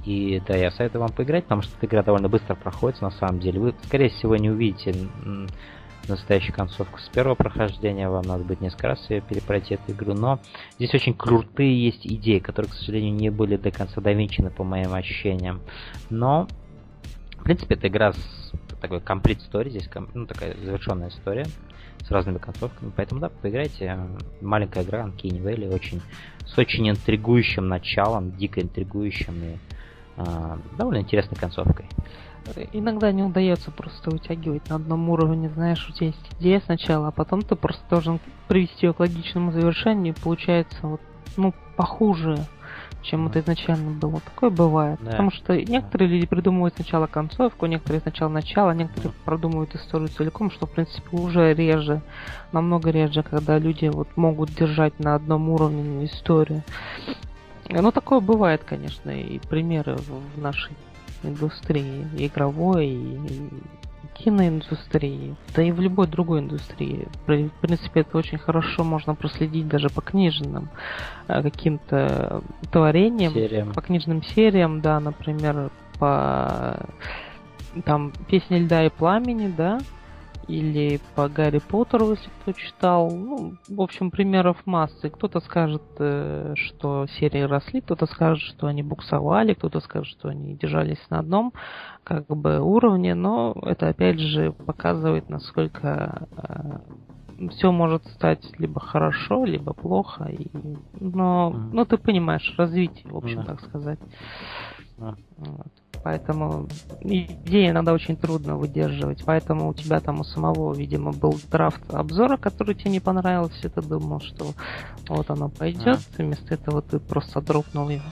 И 0.04 0.42
да, 0.46 0.58
я 0.58 0.70
советую 0.72 1.02
вам 1.02 1.14
поиграть, 1.14 1.44
потому 1.46 1.62
что 1.62 1.72
эта 1.78 1.86
игра 1.86 2.04
довольно 2.04 2.28
быстро 2.28 2.56
проходит, 2.56 3.00
на 3.02 3.12
самом 3.12 3.40
деле. 3.40 3.60
Вы, 3.60 3.76
скорее 3.84 4.10
всего, 4.10 4.36
не 4.36 4.50
увидите 4.50 4.94
настоящую 6.10 6.54
концовку 6.56 7.00
с 7.00 7.08
первого 7.08 7.36
прохождения, 7.36 8.10
вам 8.10 8.24
надо 8.24 8.44
будет 8.44 8.60
несколько 8.60 8.88
раз 8.88 9.00
перепройти 9.08 9.76
эту 9.76 9.94
игру, 9.94 10.14
но 10.14 10.40
здесь 10.78 10.94
очень 10.94 11.14
крутые 11.14 11.86
есть 11.86 12.06
идеи, 12.06 12.40
которые, 12.40 12.72
к 12.72 12.76
сожалению, 12.76 13.14
не 13.14 13.30
были 13.30 13.56
до 13.58 13.72
конца 13.72 14.02
довинчены 14.02 14.50
по 14.50 14.64
моим 14.64 14.94
ощущениям. 14.94 15.62
Но, 16.10 16.48
в 17.38 17.44
принципе, 17.44 17.76
эта 17.76 17.88
игра 17.88 18.12
с 18.14 18.52
такой 18.82 19.00
complete 19.00 19.40
story, 19.50 19.70
здесь 19.70 19.90
ну, 20.14 20.26
такая 20.26 20.56
завершенная 20.58 21.10
история 21.10 21.46
с 22.06 22.12
разными 22.12 22.38
концовками. 22.38 22.92
Поэтому 22.96 23.22
да, 23.22 23.30
поиграйте. 23.30 23.98
Маленькая 24.42 24.84
игра 24.84 25.06
Uncanny 25.06 25.42
Valley 25.42 25.74
очень, 25.74 26.02
с 26.46 26.58
очень 26.58 26.90
интригующим 26.90 27.68
началом, 27.68 28.32
дико 28.32 28.62
интригующим 28.62 29.36
и 29.36 29.58
э, 30.18 30.58
довольно 30.78 31.02
интересной 31.02 31.38
концовкой. 31.38 31.86
Иногда 32.74 33.12
не 33.12 33.22
удается 33.22 33.70
просто 33.70 34.10
вытягивать 34.10 34.70
на 34.70 34.78
одном 34.78 35.10
уровне, 35.10 35.50
знаешь, 35.50 35.88
у 35.88 35.94
тебя 35.94 36.08
есть 36.08 36.32
идея 36.40 36.62
сначала, 36.66 37.10
а 37.10 37.12
потом 37.12 37.42
ты 37.42 37.56
просто 37.56 37.84
должен 37.90 38.20
привести 38.48 38.88
ее 38.88 38.94
к 38.94 39.00
логичному 39.00 39.52
завершению, 39.52 40.14
и 40.16 40.20
получается 40.20 40.80
вот, 40.88 41.02
ну, 41.38 41.54
похуже 41.76 42.38
чем 43.02 43.28
это 43.28 43.40
изначально 43.40 43.92
было. 43.92 44.20
Такое 44.22 44.50
бывает. 44.50 45.00
Да. 45.02 45.12
Потому 45.12 45.32
что 45.32 45.56
некоторые 45.56 46.10
люди 46.10 46.26
придумывают 46.26 46.76
сначала 46.76 47.08
концовку, 47.08 47.66
некоторые 47.66 48.02
сначала 48.02 48.30
начало, 48.30 48.72
некоторые 48.72 49.14
продумывают 49.26 49.76
историю 49.76 50.10
целиком, 50.10 50.52
что 50.52 50.66
в 50.66 50.72
принципе 50.72 51.16
уже 51.16 51.54
реже, 51.54 52.02
намного 52.52 52.90
реже, 52.90 53.24
когда 53.24 53.58
люди 53.58 53.88
вот 53.88 54.08
могут 54.16 54.54
держать 54.54 55.00
на 55.00 55.16
одном 55.16 55.50
уровне 55.50 56.06
историю. 56.06 56.64
Ну, 57.70 57.92
такое 57.92 58.20
бывает, 58.20 58.64
конечно, 58.64 59.12
и 59.12 59.40
примеры 59.40 59.98
в 59.98 60.40
нашей 60.40 60.76
индустрии 61.22 62.08
игровой 62.18 62.88
и 62.88 63.50
киноиндустрии, 64.24 65.36
да 65.56 65.64
и 65.64 65.72
в 65.72 65.80
любой 65.80 66.08
другой 66.08 66.40
индустрии. 66.42 67.08
В 67.26 67.62
принципе, 67.62 68.02
это 68.02 68.18
очень 68.18 68.38
хорошо 68.38 68.84
можно 68.84 69.16
проследить 69.16 69.68
даже 69.68 69.90
по 69.90 70.02
книжным 70.02 70.70
э, 71.28 71.42
каким-то 71.42 72.44
творениям, 72.72 73.34
сериям. 73.34 73.74
по 73.74 73.82
книжным 73.82 74.24
сериям, 74.24 74.82
да, 74.82 75.00
например, 75.00 75.72
по 76.00 76.78
там 77.86 78.12
«Песня 78.28 78.60
льда 78.60 78.86
и 78.86 78.90
пламени», 78.90 79.48
да, 79.56 79.80
или 80.50 81.00
по 81.16 81.30
Гарри 81.30 81.60
Поттеру, 81.60 82.12
если 82.12 82.30
кто 82.42 82.52
читал. 82.54 83.12
Ну, 83.12 83.54
в 83.68 83.82
общем, 83.82 84.10
примеров 84.10 84.58
массы. 84.66 85.10
Кто-то 85.10 85.40
скажет, 85.42 85.84
э, 86.00 86.54
что 86.56 87.06
серии 87.20 87.42
росли, 87.42 87.82
кто-то 87.82 88.08
скажет, 88.08 88.42
что 88.44 88.68
они 88.68 88.82
буксовали, 88.82 89.54
кто-то 89.54 89.80
скажет, 89.80 90.08
что 90.08 90.30
они 90.30 90.56
держались 90.56 91.00
на 91.10 91.20
одном 91.20 91.54
как 92.04 92.26
бы 92.26 92.60
уровне, 92.60 93.14
но 93.14 93.56
это 93.62 93.90
опять 93.90 94.20
же 94.20 94.52
показывает, 94.52 95.30
насколько 95.30 96.28
э, 96.38 96.80
все 97.52 97.72
может 97.72 98.06
стать 98.08 98.44
либо 98.58 98.80
хорошо, 98.80 99.46
либо 99.46 99.74
плохо. 99.74 100.26
И, 100.26 100.48
но, 101.00 101.54
mm. 101.56 101.70
ну, 101.74 101.86
ты 101.86 101.98
понимаешь, 101.98 102.56
развитие, 102.58 103.12
в 103.12 103.18
общем, 103.18 103.42
mm. 103.42 103.46
так 103.46 103.62
сказать. 103.62 104.00
Вот. 105.00 105.68
Поэтому 106.04 106.68
идеи 107.02 107.70
иногда 107.70 107.94
очень 107.94 108.16
трудно 108.16 108.56
выдерживать. 108.56 109.24
Поэтому 109.26 109.70
у 109.70 109.74
тебя 109.74 110.00
там 110.00 110.22
у 110.22 110.24
самого, 110.24 110.74
видимо, 110.74 111.12
был 111.12 111.40
драфт 111.52 111.82
обзора, 111.94 112.38
который 112.38 112.76
тебе 112.76 112.92
не 112.92 113.00
понравился, 113.00 113.68
и 113.68 113.70
ты 113.70 113.82
думал, 113.82 114.22
что 114.22 114.54
вот 115.10 115.30
оно 115.30 115.50
пойдет, 115.50 116.00
а. 116.18 116.22
вместо 116.22 116.54
этого 116.54 116.82
ты 116.82 117.00
просто 117.00 117.42
дропнул 117.42 117.90
его. 117.90 118.04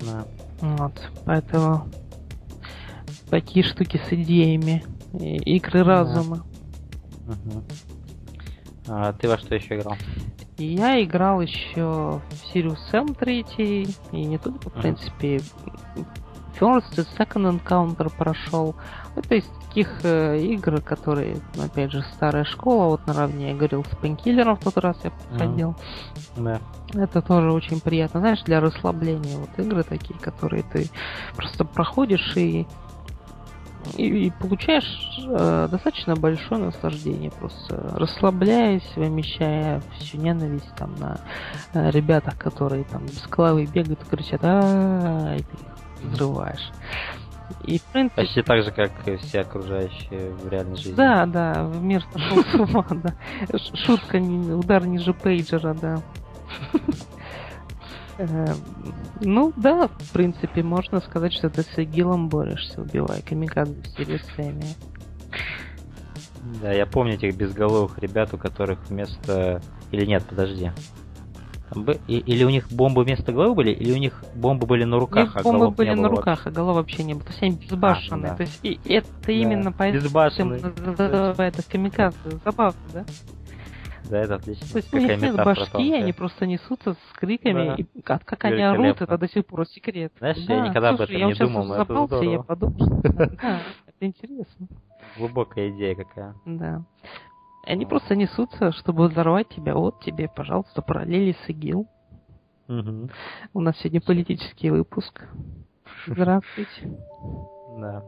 Да. 0.00 0.24
Вот. 0.60 0.92
Поэтому 1.24 1.86
такие 3.30 3.64
штуки 3.64 4.00
с 4.08 4.12
идеями. 4.12 4.84
И, 5.12 5.56
игры 5.56 5.84
да. 5.84 5.84
разума. 5.84 6.44
Угу. 7.26 7.64
А 8.88 9.12
ты 9.12 9.28
во 9.28 9.38
что 9.38 9.54
еще 9.54 9.76
играл? 9.76 9.96
Я 10.56 11.02
играл 11.02 11.40
еще 11.40 12.20
в 12.20 12.22
Sirius 12.52 12.78
Sam 12.92 13.14
3, 13.16 13.86
и 14.12 14.24
не 14.24 14.38
только, 14.38 14.70
в 14.70 14.72
принципе, 14.72 15.40
First 16.58 16.94
и 16.96 17.00
Second 17.18 17.60
Encounter 17.60 18.12
прошел. 18.16 18.74
Это 19.16 19.36
из 19.36 19.44
таких 19.68 20.04
э, 20.04 20.38
игр, 20.38 20.80
которые, 20.80 21.36
опять 21.62 21.92
же, 21.92 22.02
старая 22.14 22.44
школа, 22.44 22.86
вот 22.86 23.06
наравне 23.06 23.50
я 23.50 23.56
говорил 23.56 23.84
с 23.84 23.96
Пенкиллером 23.96 24.56
в 24.56 24.60
тот 24.60 24.78
раз 24.78 24.96
я 25.04 25.10
проходил. 25.10 25.76
Mm. 26.36 26.60
Да. 26.92 27.02
Это 27.02 27.22
тоже 27.22 27.52
очень 27.52 27.80
приятно, 27.80 28.20
знаешь, 28.20 28.42
для 28.42 28.60
расслабления. 28.60 29.36
Вот 29.36 29.50
игры 29.58 29.82
такие, 29.82 30.18
которые 30.18 30.62
ты 30.62 30.88
просто 31.36 31.64
проходишь 31.64 32.36
и 32.36 32.66
и, 33.96 34.26
и 34.26 34.30
получаешь 34.30 35.24
э, 35.26 35.68
достаточно 35.70 36.14
большое 36.14 36.64
наслаждение, 36.64 37.30
просто 37.30 37.94
расслабляясь, 37.96 38.90
вымещая 38.96 39.80
всю 39.98 40.18
ненависть 40.18 40.74
там 40.76 40.94
на 40.96 41.18
э, 41.72 41.90
ребятах, 41.90 42.36
которые 42.36 42.84
там 42.84 43.06
без 43.06 43.26
головы 43.28 43.66
бегают 43.66 44.02
и 44.02 44.04
кричат, 44.04 44.40
а 44.42 45.36
и 45.36 45.38
ты 45.38 45.56
взрываешь. 46.02 46.70
И, 47.64 47.78
в 47.78 47.82
принципе... 47.84 48.22
Почти 48.22 48.42
так 48.42 48.62
же, 48.62 48.70
как 48.70 49.08
и 49.08 49.16
все 49.16 49.40
окружающие 49.40 50.30
в 50.30 50.48
реальной 50.48 50.76
жизни. 50.76 50.94
Да, 50.94 51.26
да, 51.26 51.64
в 51.64 51.82
мир 51.82 52.04
сошел 52.12 52.44
с 52.44 52.54
ума, 52.54 52.86
да. 52.90 53.14
Шутка, 53.74 54.18
удар 54.18 54.86
ниже 54.86 55.14
пейджера, 55.14 55.74
да. 55.74 56.02
Э, 58.20 58.52
ну 59.20 59.52
да, 59.56 59.86
в 59.86 60.12
принципе, 60.12 60.64
можно 60.64 61.00
сказать, 61.00 61.32
что 61.32 61.48
ты 61.50 61.62
с 61.62 61.78
Игилом 61.78 62.28
борешься, 62.28 62.82
убивая 62.82 63.22
камикадзе 63.22 63.80
в 63.80 63.86
стиле 63.86 64.20
Сэмми. 64.34 64.74
Да, 66.60 66.72
я 66.72 66.84
помню 66.84 67.14
этих 67.14 67.36
безголовых 67.36 67.98
ребят, 67.98 68.34
у 68.34 68.38
которых 68.38 68.80
вместо... 68.88 69.62
Или 69.92 70.04
нет, 70.04 70.24
подожди. 70.28 70.72
Или 72.06 72.44
у 72.44 72.50
них 72.50 72.70
бомбы 72.70 73.04
вместо 73.04 73.32
головы 73.32 73.54
были, 73.54 73.70
или 73.70 73.92
у 73.92 73.96
них 73.96 74.24
бомбы 74.34 74.66
были 74.66 74.84
на 74.84 74.98
руках, 74.98 75.36
а 75.36 75.42
бомбы 75.42 75.70
были 75.70 75.94
на 75.94 76.08
руках, 76.08 76.46
а 76.46 76.50
голов 76.50 76.76
вообще 76.76 77.04
не 77.04 77.14
было. 77.14 77.24
То 77.24 77.30
есть 77.30 77.42
они 77.42 77.56
безбашенные. 77.56 78.32
А. 78.32 78.36
То 78.36 78.42
есть 78.42 78.60
и 78.62 78.80
это 78.84 79.32
именно 79.32 79.72
поэтому 79.72 80.54
это 80.54 81.70
камикадзе. 81.70 82.18
Забавно, 82.44 82.80
да? 82.92 83.04
Да, 84.08 84.20
это 84.20 84.36
отлично. 84.36 84.66
То 84.68 84.76
есть 84.78 84.94
у 84.94 84.98
них 84.98 85.20
нет 85.20 85.36
башки, 85.36 85.92
они 85.92 86.12
просто 86.12 86.46
несутся 86.46 86.94
с 86.94 87.18
криками, 87.18 87.74
и 87.76 88.02
как, 88.02 88.24
как 88.24 88.44
они 88.44 88.62
орут, 88.62 89.02
это 89.02 89.18
до 89.18 89.28
сих 89.28 89.46
пор 89.46 89.66
секрет. 89.66 90.12
Знаешь, 90.18 90.38
я 90.38 90.60
никогда 90.60 90.90
об 90.90 91.00
этом 91.00 91.14
не 91.14 91.34
думал, 91.34 91.64
но 91.64 91.74
это 91.76 92.06
здорово. 92.06 92.32
я 92.32 92.42
подумал, 92.42 92.78
что 92.78 93.22
это 93.22 94.06
интересно. 94.06 94.66
Глубокая 95.16 95.70
идея 95.70 95.94
какая. 95.94 96.34
Да. 96.44 96.84
Они 97.68 97.84
просто 97.84 98.16
несутся, 98.16 98.72
чтобы 98.72 99.08
взорвать 99.08 99.50
тебя. 99.50 99.74
Вот 99.74 100.00
тебе, 100.00 100.26
пожалуйста, 100.34 100.80
параллели 100.80 101.36
с 101.44 101.48
ИГИЛ. 101.50 101.86
Угу. 102.68 103.10
У 103.52 103.60
нас 103.60 103.76
сегодня 103.76 104.00
политический 104.00 104.70
выпуск. 104.70 105.28
Здравствуйте. 106.06 106.70
Да. 107.78 108.02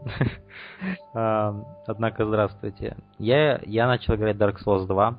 Однако, 1.86 2.26
здравствуйте. 2.26 2.96
Я, 3.18 3.60
я 3.66 3.86
начал 3.86 4.16
играть 4.16 4.36
Dark 4.36 4.56
Souls 4.66 4.84
2, 4.84 5.18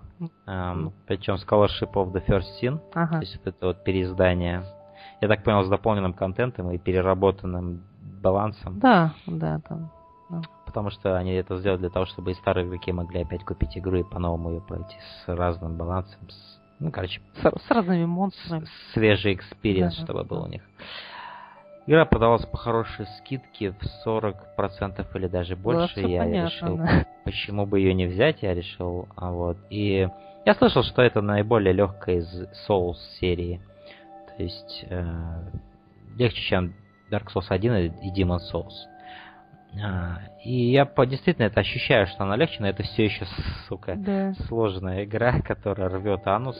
причем 1.07 1.35
Scholarship 1.35 1.93
of 1.93 2.11
the 2.11 2.21
First 2.25 2.47
Sin, 2.61 2.81
ага. 2.93 3.19
то 3.19 3.21
есть 3.21 3.37
вот 3.37 3.47
это 3.47 3.67
вот 3.67 3.83
переиздание. 3.85 4.65
Я 5.21 5.29
так 5.29 5.45
понял, 5.45 5.63
с 5.63 5.69
дополненным 5.69 6.11
контентом 6.11 6.69
и 6.71 6.77
переработанным 6.77 7.83
балансом. 8.21 8.79
Да, 8.79 9.13
да, 9.25 9.61
там 9.69 9.89
потому 10.71 10.89
что 10.89 11.17
они 11.17 11.33
это 11.33 11.57
сделали 11.57 11.79
для 11.79 11.89
того, 11.89 12.05
чтобы 12.05 12.31
и 12.31 12.35
старые 12.35 12.65
игроки 12.65 12.93
могли 12.93 13.23
опять 13.23 13.43
купить 13.43 13.77
игру 13.77 13.97
и 13.97 14.03
по-новому 14.03 14.51
ее 14.51 14.61
пройти 14.61 14.95
с 15.25 15.27
разным 15.27 15.75
балансом, 15.75 16.29
с, 16.29 16.59
ну, 16.79 16.91
короче... 16.91 17.19
С, 17.35 17.41
с 17.41 17.69
разными 17.69 18.05
монстрами. 18.05 18.65
Свежий 18.93 19.33
experience, 19.33 19.97
да, 19.97 20.03
чтобы 20.03 20.19
да. 20.21 20.25
был 20.25 20.43
у 20.43 20.47
них. 20.47 20.61
Игра 21.87 22.05
продавалась 22.05 22.45
по 22.45 22.55
хорошей 22.55 23.05
скидке 23.17 23.71
в 23.71 24.07
40% 24.07 25.05
или 25.15 25.27
даже 25.27 25.57
больше. 25.57 26.01
Да, 26.01 26.07
я 26.07 26.21
понятно, 26.21 26.47
решил, 26.47 26.77
да. 26.77 27.05
почему 27.25 27.65
бы 27.65 27.79
ее 27.79 27.93
не 27.93 28.05
взять, 28.05 28.41
я 28.41 28.53
решил. 28.53 29.09
А 29.17 29.31
вот. 29.31 29.57
И 29.69 30.07
я 30.45 30.55
слышал, 30.55 30.83
что 30.83 31.01
это 31.01 31.21
наиболее 31.21 31.73
легкая 31.73 32.19
из 32.19 32.43
Souls 32.65 32.95
серии. 33.19 33.59
То 34.37 34.43
есть 34.43 34.85
э, 34.89 35.05
легче, 36.15 36.41
чем 36.43 36.73
Dark 37.11 37.25
Souls 37.35 37.47
1 37.49 37.75
и 37.75 38.21
Demon 38.21 38.39
Souls. 38.53 38.87
А, 39.79 40.19
и 40.43 40.71
я 40.71 40.85
по, 40.85 41.05
действительно 41.05 41.45
это 41.45 41.61
ощущаю, 41.61 42.07
что 42.07 42.23
она 42.23 42.35
легче, 42.35 42.57
но 42.59 42.67
это 42.67 42.83
все 42.83 43.05
еще, 43.05 43.25
сука, 43.67 43.95
да. 43.95 44.33
сложная 44.47 45.05
игра, 45.05 45.39
которая 45.45 45.89
рвет 45.89 46.27
анус 46.27 46.57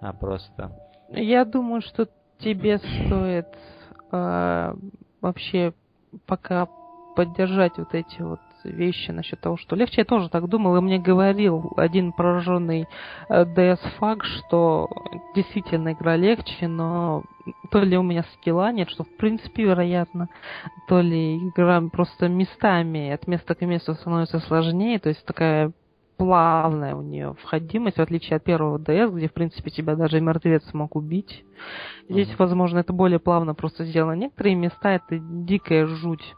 а, 0.00 0.12
просто. 0.12 0.72
Я 1.10 1.44
думаю, 1.44 1.80
что 1.82 2.08
тебе 2.38 2.78
стоит 2.78 3.46
э, 4.12 4.74
вообще 5.20 5.72
пока 6.26 6.68
поддержать 7.16 7.78
вот 7.78 7.94
эти 7.94 8.20
вот 8.22 8.40
вещи 8.64 9.10
насчет 9.10 9.40
того, 9.40 9.56
что 9.56 9.76
легче. 9.76 9.96
Я 9.98 10.04
тоже 10.04 10.28
так 10.28 10.48
думал, 10.48 10.76
и 10.76 10.80
мне 10.80 10.98
говорил 10.98 11.72
один 11.76 12.12
пораженный 12.12 12.86
э, 13.28 13.44
DS-фак, 13.44 14.24
что 14.24 14.88
действительно 15.34 15.92
игра 15.92 16.16
легче, 16.16 16.68
но 16.68 17.24
то 17.70 17.80
ли 17.80 17.96
у 17.96 18.02
меня 18.02 18.24
скилла 18.34 18.72
нет, 18.72 18.88
что 18.90 19.04
в 19.04 19.16
принципе 19.16 19.64
вероятно, 19.64 20.28
то 20.88 21.00
ли 21.00 21.36
игра 21.36 21.82
просто 21.92 22.28
местами 22.28 23.10
от 23.10 23.26
места 23.26 23.54
к 23.54 23.60
месту 23.62 23.94
становится 23.94 24.40
сложнее, 24.40 24.98
то 24.98 25.08
есть 25.08 25.24
такая 25.24 25.72
плавная 26.16 26.94
у 26.94 27.02
нее 27.02 27.34
входимость, 27.42 27.96
в 27.96 28.02
отличие 28.02 28.36
от 28.36 28.44
первого 28.44 28.78
DS, 28.78 29.10
где, 29.14 29.28
в 29.28 29.32
принципе, 29.32 29.70
тебя 29.70 29.96
даже 29.96 30.20
мертвец 30.20 30.62
мог 30.72 30.96
убить. 30.96 31.44
Здесь, 32.08 32.28
mm-hmm. 32.28 32.36
возможно, 32.38 32.78
это 32.78 32.92
более 32.92 33.18
плавно 33.18 33.54
просто 33.54 33.84
сделано. 33.84 34.12
Некоторые 34.12 34.54
места 34.54 34.92
это 34.92 35.18
дикая 35.18 35.86
жуть. 35.86 36.34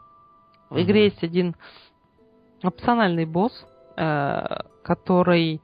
В 0.69 0.81
игре 0.81 1.05
есть 1.05 1.23
один 1.23 1.55
опциональный 2.63 3.25
босс, 3.25 3.65
э, 3.95 4.43
который 4.83 5.61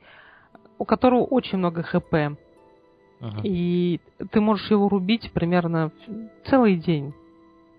у 0.78 0.86
которого 0.86 1.24
очень 1.24 1.58
много 1.58 1.82
хп. 1.84 2.14
Uh-huh. 2.14 3.42
И 3.44 4.02
ты 4.32 4.42
можешь 4.42 4.70
его 4.70 4.90
рубить 4.90 5.32
примерно 5.32 5.92
целый 6.46 6.76
день. 6.76 7.14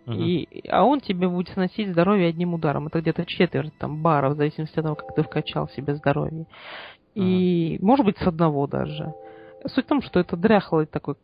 Uh-huh. 0.06 0.16
И, 0.16 0.68
а 0.68 0.84
он 0.84 1.00
тебе 1.00 1.28
будет 1.28 1.50
сносить 1.50 1.90
здоровье 1.90 2.28
одним 2.28 2.54
ударом. 2.54 2.86
Это 2.86 3.02
где-то 3.02 3.26
четверть 3.26 3.76
там, 3.78 4.00
бара, 4.00 4.30
в 4.30 4.36
зависимости 4.36 4.78
от 4.78 4.84
того, 4.84 4.94
как 4.94 5.14
ты 5.14 5.22
вкачал 5.22 5.68
себе 5.68 5.94
здоровье. 5.96 6.46
И 7.14 7.78
может 7.82 8.06
быть 8.06 8.16
с 8.18 8.26
одного 8.26 8.66
даже. 8.66 9.12
Суть 9.66 9.84
в 9.84 9.88
том, 9.88 10.02
что 10.02 10.18
это 10.18 10.36
дряхлый 10.36 10.86
такой, 10.86 11.16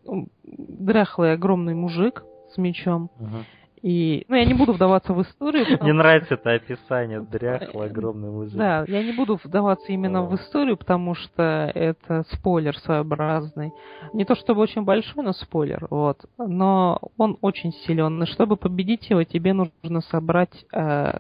дряхлый 0.45 1.33
огромный 1.33 1.75
мужик 1.75 2.25
с 2.53 2.59
мечом. 2.59 3.11
Uh-huh. 3.19 3.45
И, 3.83 4.25
ну, 4.29 4.37
я 4.37 4.45
не 4.45 4.55
буду 4.55 4.73
вдаваться 4.73 5.15
в 5.15 5.23
историю. 5.23 5.65
Потому... 5.65 5.85
Мне 5.85 5.93
нравится 5.95 6.35
это 6.35 6.53
описание, 6.53 7.21
дряхлый, 7.21 7.87
огромный 7.87 8.31
мужик. 8.31 8.57
Да, 8.57 8.85
я 8.87 9.03
не 9.03 9.13
буду 9.13 9.41
вдаваться 9.43 9.91
именно 9.93 10.23
в 10.23 10.35
историю, 10.35 10.77
потому 10.77 11.15
что 11.15 11.71
это 11.75 12.25
спойлер 12.33 12.77
своеобразный. 12.79 13.73
Не 14.13 14.25
то 14.25 14.35
чтобы 14.35 14.61
очень 14.61 14.83
большой, 14.83 15.25
но 15.25 15.33
спойлер, 15.33 15.87
вот. 15.89 16.19
Но 16.39 17.01
он 17.17 17.39
очень 17.41 17.73
силен, 17.73 18.23
и 18.23 18.27
чтобы 18.27 18.57
победить 18.57 19.09
его, 19.09 19.25
тебе 19.25 19.55
нужно 19.55 20.01
собрать 20.03 20.65
э, 20.73 21.13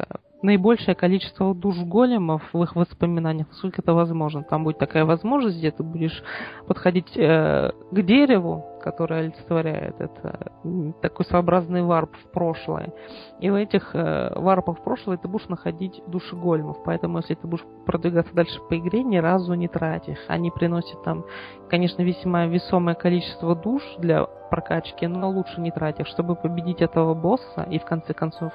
наибольшее 0.43 0.95
количество 0.95 1.55
душ 1.55 1.77
големов 1.79 2.43
в 2.53 2.63
их 2.63 2.77
воспоминаниях, 2.77 3.49
насколько 3.49 3.83
это 3.83 3.95
возможно. 3.95 4.43
Там 4.43 4.65
будет 4.65 4.79
такая 4.79 5.05
возможность, 5.05 5.59
где 5.59 5.71
ты 5.71 5.83
будешь 5.83 6.23
подходить 6.67 7.17
э, 7.17 7.73
к 7.91 8.03
дереву, 8.03 8.65
который 8.81 9.21
олицетворяет 9.21 10.01
это 10.01 10.53
такой 11.01 11.27
своеобразный 11.27 11.83
варп 11.83 12.15
в 12.17 12.31
прошлое. 12.33 12.93
И 13.41 13.51
в 13.51 13.55
этих 13.55 13.95
э, 13.95 14.33
варпах 14.35 14.79
в 14.79 14.83
прошлое 14.83 15.17
ты 15.17 15.29
будешь 15.29 15.49
находить 15.49 16.03
души 16.07 16.37
големов. 16.37 16.79
Поэтому, 16.85 17.19
если 17.19 17.35
ты 17.35 17.47
будешь 17.47 17.65
продвигаться 17.87 18.35
дальше 18.35 18.61
по 18.69 18.79
игре, 18.79 19.03
ни 19.03 19.19
разу 19.19 19.55
не 19.55 19.69
трать 19.69 20.09
их. 20.09 20.19
Они 20.29 20.51
приносят 20.51 21.03
там, 21.05 21.25
конечно, 21.69 22.03
весьма 22.03 22.47
весомое 22.47 22.95
количество 22.95 23.55
душ 23.55 23.83
для 23.99 24.25
прокачки, 24.51 25.07
но 25.07 25.31
лучше 25.31 25.61
не 25.61 25.71
тратить, 25.71 26.09
чтобы 26.09 26.35
победить 26.35 26.83
этого 26.83 27.15
босса 27.15 27.63
и 27.71 27.79
в 27.79 27.85
конце 27.85 28.13
концов 28.13 28.53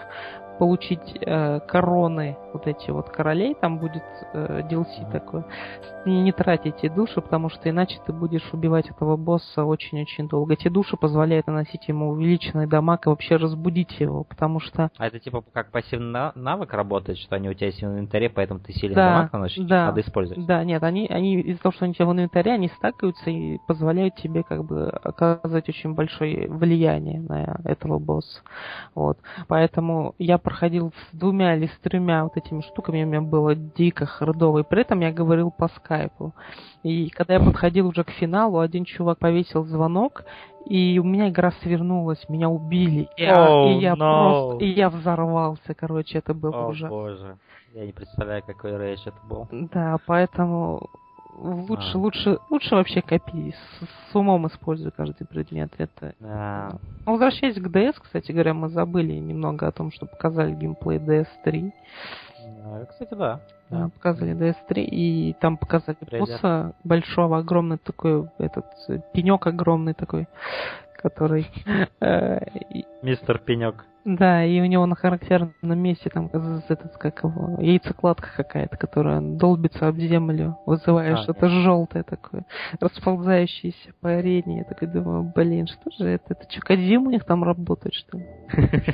получить 0.57 1.17
э, 1.21 1.59
короны 1.61 2.38
вот 2.53 2.67
эти 2.67 2.89
вот 2.91 3.09
королей, 3.09 3.55
там 3.55 3.78
будет 3.78 4.03
э, 4.34 4.61
DLC 4.69 5.11
такой. 5.11 5.43
Не, 6.05 6.21
не 6.21 6.32
трать 6.32 6.65
эти 6.65 6.88
души, 6.88 7.21
потому 7.21 7.49
что 7.49 7.69
иначе 7.69 7.99
ты 8.05 8.13
будешь 8.13 8.53
убивать 8.53 8.89
этого 8.89 9.17
босса 9.17 9.65
очень-очень 9.65 10.14
долго. 10.24 10.53
Эти 10.53 10.68
души 10.68 10.97
позволяют 10.97 11.47
наносить 11.47 11.88
ему 11.88 12.09
увеличенный 12.09 12.68
дамаг 12.68 13.05
и 13.05 13.09
вообще 13.09 13.36
разбудить 13.36 13.99
его, 13.99 14.24
потому 14.24 14.59
что... 14.59 14.89
А 14.97 15.07
это 15.07 15.20
типа 15.20 15.43
как 15.53 15.72
пассивный 15.72 16.32
навык 16.36 16.74
работает, 16.74 17.18
что 17.18 17.36
они 17.36 17.49
у 17.49 17.53
тебя 17.53 17.68
есть 17.68 17.82
в 17.82 17.86
инвентаре, 17.86 18.30
поэтому 18.30 18.59
ты 18.59 18.74
сильный 18.74 18.95
да, 18.95 19.09
дамаг 19.09 19.34
наносишь, 19.34 19.66
да, 19.66 19.88
надо 19.88 20.01
использовать? 20.01 20.45
Да, 20.45 20.63
нет, 20.63 20.84
они, 20.84 21.07
они 21.07 21.41
из-за 21.41 21.61
того, 21.61 21.74
что 21.74 21.86
они 21.86 21.91
у 21.91 21.95
тебя 21.95 22.05
в 22.05 22.13
инвентаре, 22.13 22.53
они 22.53 22.70
стакаются 22.70 23.30
и 23.30 23.57
позволяют 23.68 24.16
тебе 24.16 24.43
как 24.43 24.63
бы 24.66 24.89
оказывать 24.89 25.70
очень 25.70 25.93
большое 25.93 26.47
влияние 26.47 27.22
на 27.22 27.59
этого 27.66 27.99
босса. 27.99 28.41
Вот. 28.93 29.18
Поэтому 29.47 30.16
я 30.18 30.38
проходил 30.38 30.91
с 30.91 31.18
двумя 31.18 31.55
или 31.55 31.68
с 31.68 31.80
тремя 31.80 32.24
вот 32.24 32.38
этими 32.38 32.61
штуками, 32.61 33.03
у 33.03 33.07
меня 33.07 33.22
было 33.22 33.55
дико 33.55 34.05
хардово, 34.05 34.59
и 34.59 34.63
при 34.63 34.82
этом 34.82 34.99
я 35.01 35.11
говорил 35.11 35.51
по 35.51 35.68
скайпу. 35.70 36.34
И 36.86 37.09
когда 37.09 37.33
я 37.33 37.39
подходил 37.39 37.88
уже 37.88 38.03
к 38.03 38.11
финалу, 38.11 38.59
один 38.59 38.86
чувак 38.86 39.17
повесил 39.17 39.65
звонок, 39.65 40.23
и 40.67 40.99
у 40.99 41.03
меня 41.03 41.29
игра 41.29 41.51
свернулась, 41.63 42.23
меня 42.29 42.47
убили. 42.47 43.09
И, 43.17 43.23
oh, 43.23 43.71
и 43.71 43.79
я 43.79 43.93
no. 43.93 43.97
просто, 43.97 44.63
и 44.63 44.67
я 44.69 44.91
взорвался, 44.91 45.73
короче, 45.73 46.19
это 46.19 46.36
было 46.36 46.51
oh, 46.51 46.69
ужасно. 46.69 46.89
боже, 46.89 47.38
я 47.73 47.88
не 47.88 47.91
представляю, 47.91 48.43
какой 48.43 48.77
рейдж 48.77 48.99
это 49.03 49.17
был. 49.27 49.47
Да, 49.49 49.97
поэтому 50.05 50.88
лучше, 51.39 51.93
а. 51.95 51.97
лучше, 51.97 52.38
лучше 52.51 52.75
вообще 52.75 53.01
копи. 53.01 53.51
С, 53.51 54.11
с 54.11 54.15
умом 54.15 54.45
используй 54.45 54.91
каждый 54.91 55.25
предмет. 55.25 55.73
Это. 55.79 56.13
А. 56.21 56.69
Возвращаясь 57.07 57.55
к 57.55 57.65
DS, 57.65 57.95
кстати 57.99 58.31
говоря, 58.31 58.53
мы 58.53 58.69
забыли 58.69 59.13
немного 59.13 59.67
о 59.67 59.71
том, 59.71 59.91
что 59.91 60.05
показали 60.05 60.53
геймплей 60.53 60.99
DS3. 60.99 61.71
А, 62.63 62.86
кстати, 62.86 63.15
да. 63.15 63.41
Да. 63.70 63.89
Показали 63.89 64.36
DS3, 64.36 64.82
и 64.84 65.36
там 65.39 65.57
показали 65.57 65.97
Трейлер. 65.99 66.20
босса 66.20 66.76
большого, 66.84 67.38
огромный 67.39 67.78
такой, 67.78 68.30
этот 68.38 68.66
пенек 69.13 69.47
огромный 69.47 69.93
такой, 69.93 70.28
который... 71.01 71.47
Э, 71.99 72.39
Мистер 73.01 73.39
Пенек. 73.39 73.86
Да, 74.05 74.45
и 74.45 74.61
у 74.61 74.66
него 74.66 74.86
на 74.86 74.95
характерном 74.95 75.80
месте 75.80 76.11
там 76.11 76.30
этот, 76.32 76.95
как 76.97 77.24
его, 77.24 77.59
яйцекладка 77.59 78.28
какая-то, 78.38 78.78
которая 78.78 79.20
долбится 79.20 79.88
об 79.88 79.97
землю, 79.97 80.59
вызывая 80.68 81.16
а, 81.16 81.18
что-то 81.18 81.49
желтое 81.49 82.03
такое, 82.03 82.45
расползающееся 82.80 83.93
по 84.01 84.11
арене. 84.11 84.59
Я 84.59 84.63
такой 84.66 84.89
думаю, 84.89 85.32
блин, 85.36 85.66
что 85.66 85.89
же 85.97 86.07
это? 86.07 86.36
Это 86.36 86.45
что, 86.47 86.76
у 86.76 87.09
них 87.09 87.26
там 87.26 87.43
работает, 87.43 87.95
что 87.95 88.18
ли? 88.20 88.26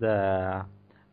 Да. 0.00 0.66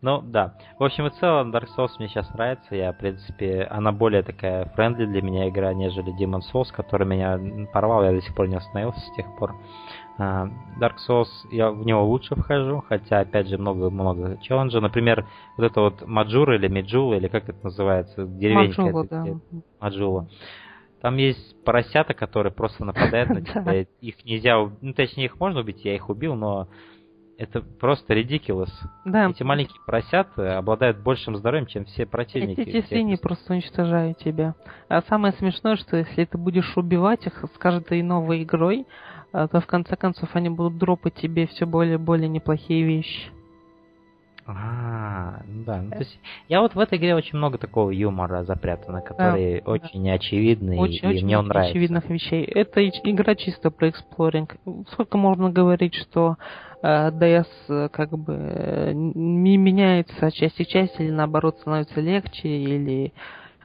Ну, 0.05 0.21
да. 0.21 0.53
В 0.77 0.83
общем 0.83 1.07
и 1.07 1.09
целом, 1.09 1.49
Dark 1.49 1.65
Souls 1.75 1.89
мне 1.97 2.07
сейчас 2.07 2.31
нравится. 2.35 2.75
Я, 2.75 2.91
в 2.91 2.97
принципе, 2.99 3.63
она 3.71 3.91
более 3.91 4.21
такая 4.21 4.65
friendly 4.75 5.07
для 5.07 5.23
меня 5.23 5.49
игра, 5.49 5.73
нежели 5.73 6.15
Demon 6.15 6.41
Souls, 6.53 6.67
который 6.71 7.07
меня 7.07 7.39
порвал. 7.73 8.03
Я 8.03 8.11
до 8.11 8.21
сих 8.21 8.35
пор 8.35 8.47
не 8.47 8.55
остановился 8.55 8.99
с 8.99 9.15
тех 9.15 9.25
пор. 9.39 9.55
Uh, 10.19 10.51
Dark 10.79 10.97
Souls, 11.09 11.25
я 11.49 11.71
в 11.71 11.83
него 11.83 12.05
лучше 12.05 12.35
вхожу, 12.35 12.83
хотя, 12.87 13.21
опять 13.21 13.47
же, 13.47 13.57
много-много 13.57 14.37
челленджей. 14.43 14.79
Например, 14.79 15.25
вот 15.57 15.63
это 15.65 15.81
вот 15.81 16.05
Маджура 16.05 16.55
или 16.55 16.67
Меджула, 16.67 17.15
или 17.15 17.27
как 17.27 17.49
это 17.49 17.57
называется, 17.63 18.27
деревенька. 18.27 18.83
Маджула, 18.83 19.03
это, 19.05 19.23
да. 19.23 19.61
Маджула. 19.79 20.29
Там 21.01 21.17
есть 21.17 21.63
поросята, 21.63 22.13
которые 22.13 22.53
просто 22.53 22.85
нападают 22.85 23.29
на 23.29 23.41
тебя. 23.41 23.87
Их 24.01 24.23
нельзя... 24.23 24.59
Ну, 24.81 24.93
точнее, 24.93 25.25
их 25.25 25.39
можно 25.39 25.61
убить, 25.61 25.83
я 25.83 25.95
их 25.95 26.09
убил, 26.09 26.35
но 26.35 26.67
это 27.37 27.61
просто 27.61 28.13
ridiculous. 28.13 28.69
Да. 29.03 29.29
Эти 29.29 29.43
маленькие 29.43 29.79
поросята 29.85 30.57
обладают 30.57 30.99
большим 30.99 31.35
здоровьем, 31.35 31.67
чем 31.67 31.85
все 31.85 32.05
противники. 32.05 32.61
Эти 32.61 32.85
свиньи 32.87 33.15
просто 33.15 33.53
уничтожают 33.53 34.17
тебя. 34.19 34.55
А 34.87 35.01
самое 35.03 35.33
смешное, 35.33 35.75
что 35.75 35.97
если 35.97 36.25
ты 36.25 36.37
будешь 36.37 36.75
убивать 36.77 37.25
их 37.25 37.43
с 37.53 37.57
каждой 37.57 38.01
новой 38.03 38.43
игрой, 38.43 38.85
а, 39.31 39.47
то 39.47 39.59
в 39.59 39.67
конце 39.67 39.95
концов 39.95 40.29
они 40.33 40.49
будут 40.49 40.77
дропать 40.77 41.15
тебе 41.15 41.47
все 41.47 41.65
более 41.65 41.95
и 41.95 41.97
более 41.97 42.29
неплохие 42.29 42.83
вещи. 42.83 43.31
А, 44.47 45.41
ну 45.47 45.63
да. 45.63 45.81
Ну, 45.81 45.89
то 45.89 45.97
есть 45.97 46.19
я 46.49 46.61
вот 46.61 46.75
в 46.75 46.79
этой 46.79 46.99
игре 46.99 47.15
очень 47.15 47.37
много 47.37 47.57
такого 47.57 47.89
юмора 47.89 48.43
запрятано, 48.43 49.01
который 49.01 49.61
да, 49.61 49.71
очень 49.71 50.03
да. 50.03 50.11
неочевидный, 50.11 50.77
очень, 50.77 51.03
и 51.03 51.07
очень 51.07 51.25
мне 51.25 51.39
он 51.39 51.47
нравится. 51.47 51.71
очевидных 51.71 52.07
вещей. 52.09 52.43
Это 52.43 52.87
игра 52.87 53.33
чисто 53.33 53.71
про 53.71 53.89
exploring. 53.89 54.55
Сколько 54.91 55.17
можно 55.17 55.49
говорить, 55.49 55.95
что 55.95 56.37
э, 56.85 57.11
DS 57.11 57.47
э, 57.69 57.89
как 57.89 58.11
бы 58.11 58.91
не 58.93 59.57
меняется 59.57 60.27
от 60.27 60.33
части 60.33 60.63
к 60.63 60.67
части, 60.67 61.01
или 61.01 61.11
наоборот 61.11 61.57
становится 61.59 61.99
легче, 61.99 62.47
или 62.47 63.13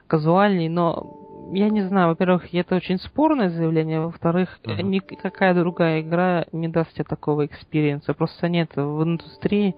казуальней, 0.07 0.69
но 0.69 1.17
я 1.53 1.69
не 1.69 1.81
знаю, 1.81 2.09
во-первых, 2.09 2.53
это 2.53 2.75
очень 2.75 2.97
спорное 2.97 3.49
заявление, 3.49 4.01
во-вторых, 4.01 4.59
uh-huh. 4.63 4.81
никакая 4.81 5.53
другая 5.53 6.01
игра 6.01 6.45
не 6.51 6.67
даст 6.67 6.93
тебе 6.93 7.03
такого 7.03 7.45
experience 7.45 8.02
а. 8.02 8.13
Просто 8.13 8.47
нет 8.47 8.75
в 8.75 9.03
индустрии 9.03 9.75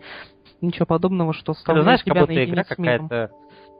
ничего 0.61 0.85
подобного, 0.85 1.33
что 1.33 1.53
стало 1.53 1.79
Ты 1.79 1.83
знаешь, 1.83 2.03
как 2.03 2.17
будто 2.17 2.45
игра 2.45 2.63
какая-то... 2.63 3.31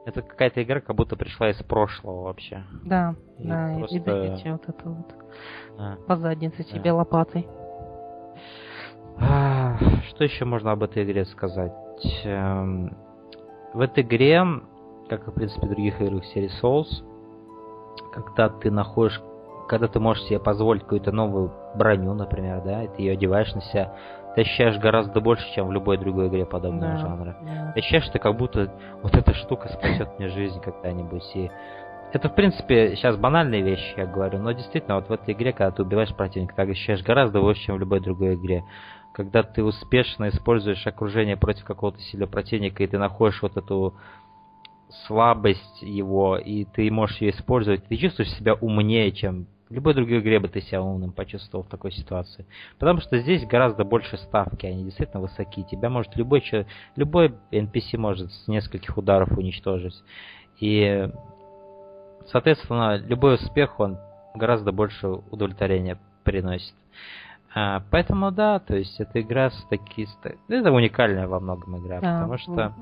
Это 0.06 0.20
какая-то 0.20 0.62
игра, 0.62 0.80
как 0.80 0.94
будто 0.96 1.16
пришла 1.16 1.48
из 1.48 1.56
прошлого 1.62 2.24
вообще. 2.24 2.62
Да, 2.84 3.14
и 3.38 3.48
да, 3.48 3.74
просто... 3.78 3.96
и 3.96 4.00
даете 4.00 4.52
вот 4.52 4.68
это 4.68 4.88
вот. 4.90 5.14
Да. 5.78 5.96
По 6.06 6.16
заднице 6.16 6.58
да. 6.58 6.64
тебе 6.64 6.92
лопатой. 6.92 7.46
Что 9.18 10.24
еще 10.24 10.44
можно 10.44 10.72
об 10.72 10.82
этой 10.82 11.04
игре 11.04 11.24
сказать? 11.24 11.72
Эм, 12.24 12.96
в 13.72 13.80
этой 13.80 14.02
игре, 14.02 14.42
как 15.08 15.26
и 15.26 15.30
в 15.30 15.34
принципе 15.34 15.66
в 15.66 15.70
других 15.70 16.00
играх 16.00 16.24
серии 16.26 16.50
Souls, 16.62 17.04
когда 18.12 18.48
ты 18.48 18.70
находишь, 18.70 19.20
когда 19.68 19.88
ты 19.88 19.98
можешь 19.98 20.24
себе 20.24 20.38
позволить 20.38 20.82
какую-то 20.82 21.12
новую 21.12 21.52
броню, 21.74 22.14
например, 22.14 22.62
да, 22.64 22.84
и 22.84 22.88
ты 22.88 23.02
ее 23.02 23.12
одеваешь 23.12 23.52
на 23.54 23.60
себя, 23.62 23.94
ты 24.34 24.42
ощущаешь 24.42 24.78
гораздо 24.78 25.20
больше, 25.20 25.44
чем 25.54 25.68
в 25.68 25.72
любой 25.72 25.96
другой 25.96 26.28
игре 26.28 26.44
подобного 26.44 26.92
да, 26.92 26.98
жанра. 26.98 27.36
Да. 27.42 27.72
Ты 27.72 27.80
ощущаешь, 27.80 28.04
что 28.04 28.18
как 28.18 28.36
будто 28.36 28.72
вот 29.02 29.14
эта 29.14 29.32
штука 29.34 29.68
спасет 29.68 30.08
мне 30.18 30.28
жизнь 30.28 30.60
когда-нибудь. 30.60 31.24
И 31.34 31.50
это, 32.12 32.28
в 32.28 32.34
принципе, 32.34 32.94
сейчас 32.94 33.16
банальные 33.16 33.62
вещи, 33.62 33.94
я 33.96 34.06
говорю, 34.06 34.38
но 34.38 34.52
действительно, 34.52 34.96
вот 34.96 35.08
в 35.08 35.12
этой 35.12 35.34
игре, 35.34 35.52
когда 35.52 35.72
ты 35.72 35.82
убиваешь 35.82 36.14
противника, 36.14 36.54
ты 36.54 36.62
ощущаешь 36.62 37.02
гораздо 37.02 37.40
больше, 37.40 37.62
чем 37.62 37.76
в 37.76 37.80
любой 37.80 38.00
другой 38.00 38.34
игре. 38.34 38.64
Когда 39.14 39.44
ты 39.44 39.62
успешно 39.62 40.28
используешь 40.28 40.84
окружение 40.86 41.36
против 41.36 41.64
какого-то 41.64 42.00
сильного 42.00 42.28
противника, 42.28 42.82
и 42.82 42.86
ты 42.88 42.98
находишь 42.98 43.40
вот 43.42 43.56
эту 43.56 43.94
слабость 45.06 45.82
его, 45.82 46.36
и 46.36 46.64
ты 46.64 46.90
можешь 46.90 47.20
ее 47.20 47.30
использовать, 47.30 47.84
ты 47.86 47.96
чувствуешь 47.96 48.32
себя 48.32 48.54
умнее, 48.54 49.12
чем 49.12 49.46
в 49.68 49.72
любой 49.72 49.94
другой 49.94 50.18
игре 50.18 50.40
бы 50.40 50.48
ты 50.48 50.60
себя 50.60 50.82
умным 50.82 51.12
почувствовал 51.12 51.64
в 51.64 51.68
такой 51.68 51.92
ситуации. 51.92 52.44
Потому 52.78 53.00
что 53.00 53.18
здесь 53.18 53.46
гораздо 53.46 53.84
больше 53.84 54.16
ставки, 54.18 54.66
они 54.66 54.84
действительно 54.84 55.22
высоки. 55.22 55.62
Тебя 55.62 55.88
может 55.90 56.16
любой, 56.16 56.40
человек, 56.40 56.66
любой 56.96 57.34
NPC 57.52 57.96
может 57.96 58.32
с 58.32 58.48
нескольких 58.48 58.96
ударов 58.98 59.30
уничтожить. 59.38 59.94
И, 60.60 61.08
соответственно, 62.26 62.96
любой 62.96 63.34
успех, 63.34 63.78
он 63.78 63.96
гораздо 64.34 64.72
больше 64.72 65.06
удовлетворения 65.06 65.98
приносит. 66.24 66.74
А, 67.54 67.82
поэтому 67.90 68.32
да, 68.32 68.58
то 68.58 68.76
есть 68.76 68.98
эта 69.00 69.20
игра 69.20 69.50
с 69.50 69.66
такие... 69.70 70.08
Это 70.48 70.72
уникальная 70.72 71.28
во 71.28 71.40
многом 71.40 71.78
игра, 71.78 72.00
да, 72.00 72.20
потому 72.20 72.38
что 72.38 72.74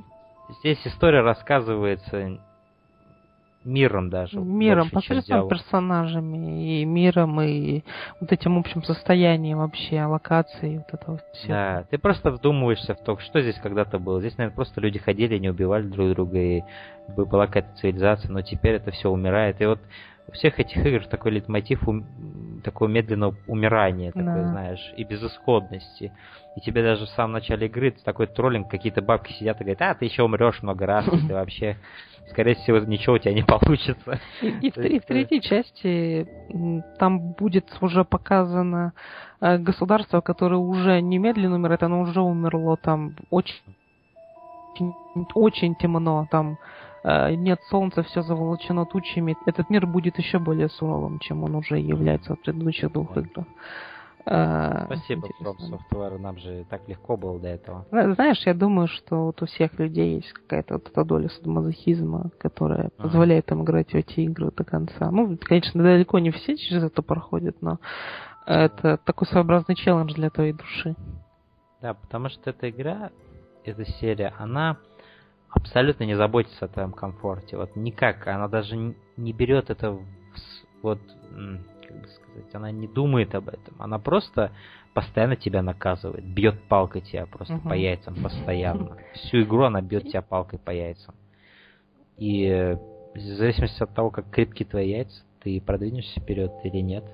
Здесь 0.61 0.79
история 0.85 1.21
рассказывается 1.21 2.39
миром 3.65 4.11
даже. 4.11 4.39
Миром, 4.41 4.91
посредством 4.91 5.49
персонажами, 5.49 6.81
и 6.81 6.85
миром, 6.85 7.41
и 7.41 7.83
вот 8.21 8.33
этим 8.33 8.59
общим 8.59 8.83
состоянием 8.83 9.59
вообще, 9.59 10.03
локации, 10.05 10.79
вот 10.79 11.01
этого 11.01 11.21
всего. 11.33 11.53
Да, 11.53 11.85
ты 11.89 11.97
просто 11.97 12.33
вдумываешься 12.33 12.95
в 12.95 13.03
то, 13.05 13.17
что 13.19 13.41
здесь 13.41 13.59
когда-то 13.63 13.99
было. 13.99 14.21
Здесь, 14.21 14.37
наверное, 14.37 14.57
просто 14.57 14.81
люди 14.81 14.99
ходили, 14.99 15.39
не 15.39 15.49
убивали 15.49 15.85
друг 15.85 16.11
друга, 16.11 16.39
и 16.39 16.63
была 17.17 17.47
какая-то 17.47 17.75
цивилизация, 17.77 18.31
но 18.31 18.43
теперь 18.43 18.75
это 18.75 18.91
все 18.91 19.11
умирает. 19.11 19.61
И 19.61 19.67
вот 19.67 19.79
у 20.33 20.35
всех 20.35 20.59
этих 20.59 20.85
игр 20.85 21.07
такой 21.07 21.33
лейтмотив 21.33 21.87
ум, 21.87 22.07
такого 22.65 22.89
медленного 22.89 23.37
умирания, 23.47 24.13
такой, 24.13 24.43
Да. 24.45 24.49
знаешь, 24.49 24.93
и 24.97 25.05
безысходности. 25.05 26.13
И 26.55 26.61
тебе 26.61 26.83
даже 26.83 27.05
в 27.05 27.11
самом 27.11 27.33
начале 27.33 27.67
игры 27.67 27.95
такой 28.05 28.27
троллинг, 28.27 28.69
какие-то 28.69 29.03
бабки 29.03 29.33
сидят 29.35 29.61
и 29.61 29.65
говорят, 29.65 29.83
а, 29.83 29.95
ты 29.95 30.07
еще 30.07 30.23
умрешь 30.23 30.63
много 30.63 30.87
раз, 30.87 31.05
ты 31.05 31.35
вообще, 31.35 31.77
скорее 32.31 32.55
всего, 32.55 32.79
ничего 32.79 33.17
у 33.17 33.19
тебя 33.19 33.35
не 33.35 33.43
получится. 33.47 34.21
И, 34.41 34.71
в, 34.71 34.77
в 34.77 35.05
третьей 35.05 35.43
части 35.43 36.27
м, 36.51 36.83
там 36.97 37.33
будет 37.33 37.67
уже 37.83 38.05
показано 38.05 38.95
э, 39.41 39.59
государство, 39.59 40.23
которое 40.23 40.57
уже 40.57 41.01
немедленно 41.03 41.57
умирает, 41.57 41.83
оно 41.83 42.01
уже 42.01 42.23
умерло, 42.23 42.79
там 42.79 43.17
очень, 43.29 43.61
очень, 45.35 45.75
темно, 45.75 46.27
там 46.31 46.53
э, 46.53 46.57
нет 47.05 47.61
солнца, 47.65 48.03
все 48.03 48.23
заволочено 48.23 48.87
тучами. 48.87 49.37
Этот 49.45 49.71
мир 49.71 49.87
будет 49.87 50.19
еще 50.19 50.39
более 50.39 50.69
суровым, 50.69 51.19
чем 51.19 51.43
он 51.45 51.55
уже 51.55 51.79
является 51.79 52.35
в 52.35 52.41
предыдущих 52.41 52.93
двух 52.93 53.17
играх. 53.17 53.47
Э, 54.25 54.85
Спасибо, 54.87 55.29
From. 55.41 55.57
Software, 55.59 56.19
нам 56.19 56.39
же 56.39 56.65
так 56.71 56.87
легко 56.89 57.17
было 57.17 57.41
до 57.41 57.49
этого. 57.49 57.87
Зна- 57.91 58.15
Знаешь, 58.15 58.41
я 58.47 58.55
думаю, 58.55 58.87
что 58.87 59.27
вот 59.27 59.43
у 59.43 59.47
всех 59.47 59.77
людей 59.81 60.17
есть 60.17 60.33
какая-то 60.33 60.75
вот 60.75 60.89
эта 60.89 61.05
доля 61.05 61.29
садомазохизма, 61.29 62.31
которая 62.39 62.91
Ага. 62.99 63.03
позволяет 63.03 63.51
им 63.51 63.65
играть 63.65 63.91
в 63.91 63.95
эти 63.95 64.21
игры 64.21 64.53
до 64.53 64.63
конца. 64.65 65.11
Ну, 65.11 65.37
конечно, 65.41 65.83
далеко 65.83 66.21
не 66.21 66.31
все 66.31 66.57
через 66.57 66.85
это 66.85 67.03
проходят, 67.03 67.61
но 67.61 67.81
это 68.47 68.97
такой 68.99 69.27
своеобразный 69.27 69.75
челлендж 69.75 70.15
для 70.15 70.31
твоей 70.31 70.53
души. 70.53 70.95
Да, 71.81 71.95
потому 71.95 72.29
что 72.29 72.51
эта 72.51 72.71
игра, 72.71 73.11
эта 73.65 73.85
серия, 73.85 74.35
она 74.39 74.77
абсолютно 75.53 76.05
не 76.05 76.15
заботится 76.15 76.65
о 76.65 76.69
твоем 76.69 76.93
комфорте. 76.93 77.57
Вот 77.57 77.77
никак. 77.77 78.27
Она 78.27 78.49
даже 78.49 78.77
не 78.77 79.33
берет 79.33 79.71
это 79.71 79.93
в 79.93 80.05
вот, 80.83 80.99
как 81.87 82.01
бы 82.01 82.09
сказать, 82.09 82.55
она 82.55 82.73
не 82.73 82.89
думает 82.89 83.35
об 83.37 83.49
этом. 83.49 83.75
Она 83.79 84.01
просто 84.01 84.51
постоянно 84.95 85.37
тебя 85.37 85.63
наказывает, 85.63 86.25
бьет 86.25 86.61
палкой 86.65 87.03
тебя 87.03 87.27
просто 87.27 87.55
Мгм. 87.55 87.69
по 87.69 87.75
яйцам 87.75 88.17
постоянно. 88.21 88.97
Всю 89.15 89.43
игру 89.43 89.63
она 89.63 89.81
бьет 89.81 90.09
тебя 90.09 90.23
палкой 90.23 90.59
по 90.59 90.71
яйцам. 90.73 91.15
И 92.19 92.45
э, 92.47 92.75
в 93.15 93.19
зависимости 93.21 93.81
от 93.83 93.95
того, 93.95 94.11
как 94.11 94.29
крепки 94.31 94.65
твои 94.65 94.91
яйца, 94.91 95.23
ты 95.41 95.61
продвинешься 95.61 96.19
вперед 96.21 96.53
или 96.65 96.79
нет. 96.79 97.05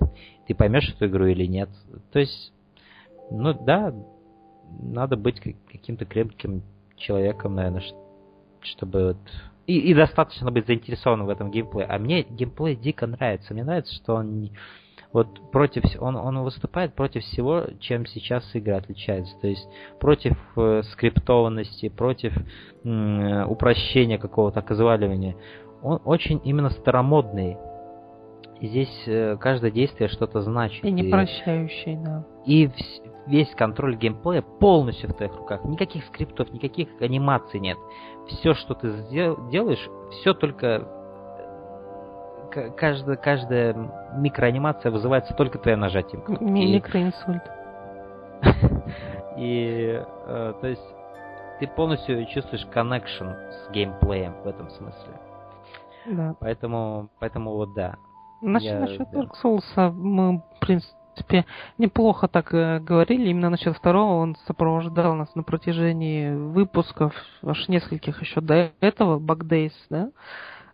Ты 0.47 0.55
поймешь 0.55 0.89
эту 0.95 1.05
игру 1.07 1.27
или 1.27 1.45
нет. 1.45 1.69
То 2.11 2.19
есть, 2.19 2.51
ну 3.29 3.53
да, 3.53 3.93
надо 4.81 5.15
быть 5.15 5.39
как- 5.39 5.55
каким-то 5.71 6.05
крепким 6.05 6.63
человеком, 6.95 7.55
наверное, 7.55 7.81
ш- 7.81 7.95
чтобы 8.61 9.07
вот... 9.07 9.17
И, 9.67 9.77
и 9.77 9.93
достаточно 9.93 10.49
быть 10.49 10.65
заинтересованным 10.65 11.27
в 11.27 11.29
этом 11.29 11.51
геймплее. 11.51 11.85
А 11.87 11.99
мне 11.99 12.23
геймплей 12.23 12.75
дико 12.75 13.05
нравится. 13.05 13.53
Мне 13.53 13.63
нравится, 13.63 13.93
что 13.95 14.15
он 14.15 14.39
не- 14.41 14.51
вот 15.13 15.51
против 15.51 15.83
вс- 15.85 15.97
он, 15.99 16.15
он 16.15 16.39
выступает 16.39 16.93
против 16.95 17.23
всего, 17.23 17.65
чем 17.79 18.05
сейчас 18.07 18.43
игра 18.55 18.77
отличается. 18.77 19.35
То 19.41 19.47
есть 19.47 19.67
против 19.99 20.37
э, 20.55 20.81
скриптованности, 20.91 21.89
против 21.89 22.33
э, 22.83 23.43
упрощения 23.45 24.17
какого-то 24.17 24.59
оказываливания. 24.59 25.35
Он 25.83 25.99
очень 26.03 26.41
именно 26.43 26.69
старомодный. 26.71 27.57
И 28.59 28.67
Здесь 28.67 29.03
э, 29.07 29.37
каждое 29.39 29.71
действие 29.71 30.09
что-то 30.09 30.41
значит. 30.41 30.83
И 30.83 30.91
не 30.91 31.03
И- 31.07 31.11
прощающий, 31.11 31.95
да. 32.03 32.25
и 32.45 32.65
вс- 32.65 33.08
весь 33.29 33.53
контроль 33.55 33.95
геймплея 33.95 34.41
полностью 34.41 35.09
в 35.09 35.13
твоих 35.13 35.35
руках. 35.37 35.63
Никаких 35.63 36.03
скриптов, 36.05 36.51
никаких 36.51 36.89
анимаций 36.99 37.59
нет. 37.59 37.77
Все, 38.27 38.53
что 38.53 38.73
ты 38.73 38.91
делаешь, 39.51 39.89
все 40.11 40.33
только... 40.33 40.87
э, 42.55 42.69
Каждая, 42.75 43.15
каждая 43.17 43.75
микроанимация 44.17 44.91
вызывается 44.91 45.33
только 45.35 45.59
твоим 45.59 45.79
нажатием. 45.81 46.23
Микроинсульт. 46.39 47.43
И, 49.37 50.03
э, 50.27 50.53
то 50.59 50.67
есть, 50.67 50.95
ты 51.59 51.67
полностью 51.67 52.25
чувствуешь 52.27 52.65
коннекшн 52.67 53.25
с 53.25 53.69
геймплеем 53.71 54.33
в 54.43 54.47
этом 54.47 54.69
смысле. 54.71 55.13
Да. 56.07 56.35
Поэтому, 56.39 57.09
поэтому 57.19 57.51
вот 57.51 57.73
да. 57.73 57.95
Насчет, 58.41 58.71
Я- 58.71 58.79
насчет 58.79 59.09
да. 59.11 59.19
Dark 59.21 59.31
Souls 59.43 59.63
а, 59.75 59.91
мы, 59.91 60.37
в 60.55 60.59
принципе, 60.59 60.95
неплохо 61.77 62.27
так 62.27 62.53
э, 62.53 62.79
говорили. 62.79 63.29
Именно 63.29 63.49
насчет 63.51 63.75
второго 63.75 64.21
он 64.21 64.35
сопровождал 64.47 65.15
нас 65.15 65.33
на 65.35 65.43
протяжении 65.43 66.31
выпусков, 66.33 67.13
аж 67.43 67.67
нескольких 67.67 68.21
еще 68.21 68.41
до 68.41 68.71
этого, 68.79 69.19
Days, 69.19 69.73
да? 69.89 70.09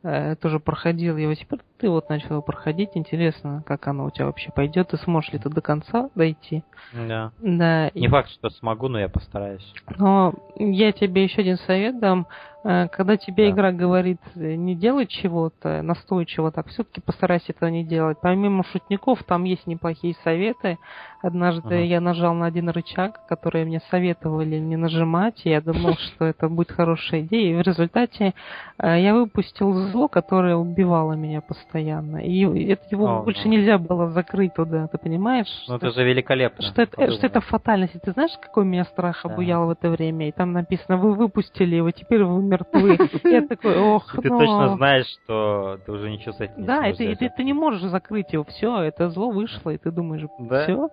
Э, 0.04 0.36
тоже 0.36 0.60
проходил 0.60 1.18
его. 1.18 1.34
Теперь 1.34 1.60
ты 1.80 1.90
вот 1.90 2.10
начал 2.10 2.30
его 2.30 2.42
проходить. 2.44 2.90
Интересно, 2.94 3.64
как 3.66 3.88
оно 3.88 4.06
у 4.06 4.12
тебя 4.12 4.28
вообще 4.28 4.52
пойдет. 4.52 4.90
Ты 4.90 4.98
сможешь 4.98 5.34
ли 5.34 5.40
ты 5.40 5.50
до 5.50 5.62
конца 5.62 6.10
дойти? 6.14 6.64
Да. 6.94 7.32
Да. 7.40 7.88
и- 7.88 8.02
Не 8.02 8.08
факт, 8.08 8.30
что 8.30 8.50
смогу, 8.52 8.88
но 8.88 9.00
я 9.00 9.10
постараюсь. 9.10 9.66
но 9.98 10.34
я 10.58 10.92
тебе 10.92 11.24
еще 11.24 11.42
один 11.42 11.58
совет 11.58 12.00
дам. 12.00 12.28
Э, 12.68 12.88
Когда 12.88 13.16
тебе 13.16 13.46
Да. 13.46 13.52
игра 13.52 13.72
говорит 13.72 14.20
э, 14.36 14.56
не 14.56 14.74
делать 14.76 15.10
чего-то 15.10 15.84
настойчиво, 15.84 16.52
так 16.52 16.68
все-таки 16.68 17.00
постарайся 17.00 17.52
этого 17.52 17.70
не 17.70 17.84
делать. 17.84 18.18
Помимо 18.22 18.64
шутников, 18.64 19.24
там 19.24 19.44
есть 19.44 19.68
неплохие 19.68 20.16
советы. 20.24 20.80
Однажды 21.22 21.68
Ага. 21.76 21.76
я 21.84 22.02
нажал 22.02 22.34
на 22.34 22.48
один 22.48 22.70
рычаг, 22.70 23.20
который 23.28 23.66
мне 23.66 23.82
советовали 23.92 24.58
не 24.58 24.78
нажимать, 24.78 25.42
и 25.46 25.50
я 25.50 25.62
думал, 25.62 25.94
что 26.00 26.26
это 26.26 26.50
будет 26.50 26.72
хорошая 26.72 27.22
идея. 27.22 27.54
И 27.54 27.56
в 27.56 27.62
результате 27.62 28.34
э, 28.80 29.00
я 29.00 29.14
выпустил 29.14 29.72
зло, 29.92 30.08
которое 30.08 30.56
убивало 30.56 31.14
меня 31.14 31.42
постоянно. 31.42 32.18
И 32.18 32.42
это 32.70 32.84
его 32.90 33.20
О, 33.20 33.22
больше 33.24 33.44
да. 33.44 33.50
нельзя 33.50 33.78
было 33.78 34.10
закрыть 34.10 34.56
туда, 34.56 34.88
ты 34.88 34.98
понимаешь? 34.98 35.48
Ну 35.68 35.76
это 35.76 35.92
же 35.92 36.04
великолепно. 36.04 36.64
что 36.66 36.82
это, 36.82 37.12
что 37.12 37.28
это 37.28 37.42
фатальность. 37.42 37.94
И 37.96 38.00
Ты 38.00 38.12
знаешь, 38.12 38.32
какой 38.42 38.66
меня 38.66 38.86
страх 38.86 39.22
Да. 39.24 39.32
обуял 39.32 39.68
в 39.68 39.70
это 39.70 39.90
время? 39.92 40.30
И 40.30 40.32
там 40.32 40.52
написано, 40.54 40.98
вы 40.98 41.14
выпустили 41.14 41.76
его, 41.76 41.92
теперь 41.92 42.24
вы 42.24 42.42
мертвы. 42.56 42.98
Я 43.24 43.48
такой, 43.48 43.78
ох, 43.78 44.12
Ты 44.22 44.30
ну». 44.30 44.40
точно 44.40 44.76
знаешь, 44.76 45.08
что 45.08 45.80
ты 45.86 45.92
уже 45.92 46.10
ничего 46.10 46.34
с 46.34 46.42
этим 46.42 46.62
не 46.62 46.66
Да, 46.66 46.88
и 46.88 47.16
ты, 47.16 47.44
не 47.44 47.54
можешь 47.54 47.82
закрыть 47.82 48.34
его. 48.34 48.44
Все, 48.46 48.82
это 48.82 49.10
зло 49.10 49.32
вышло, 49.32 49.70
и 49.72 49.78
ты 49.78 49.92
думаешь, 49.92 50.28
все. 50.64 50.90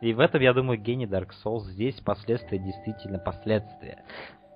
И 0.00 0.12
в 0.12 0.20
этом, 0.20 0.40
я 0.40 0.52
думаю, 0.52 0.78
гений 0.80 1.06
Dark 1.06 1.30
Souls. 1.44 1.64
Здесь 1.70 2.00
последствия 2.00 2.58
действительно 2.58 3.18
последствия. 3.18 4.02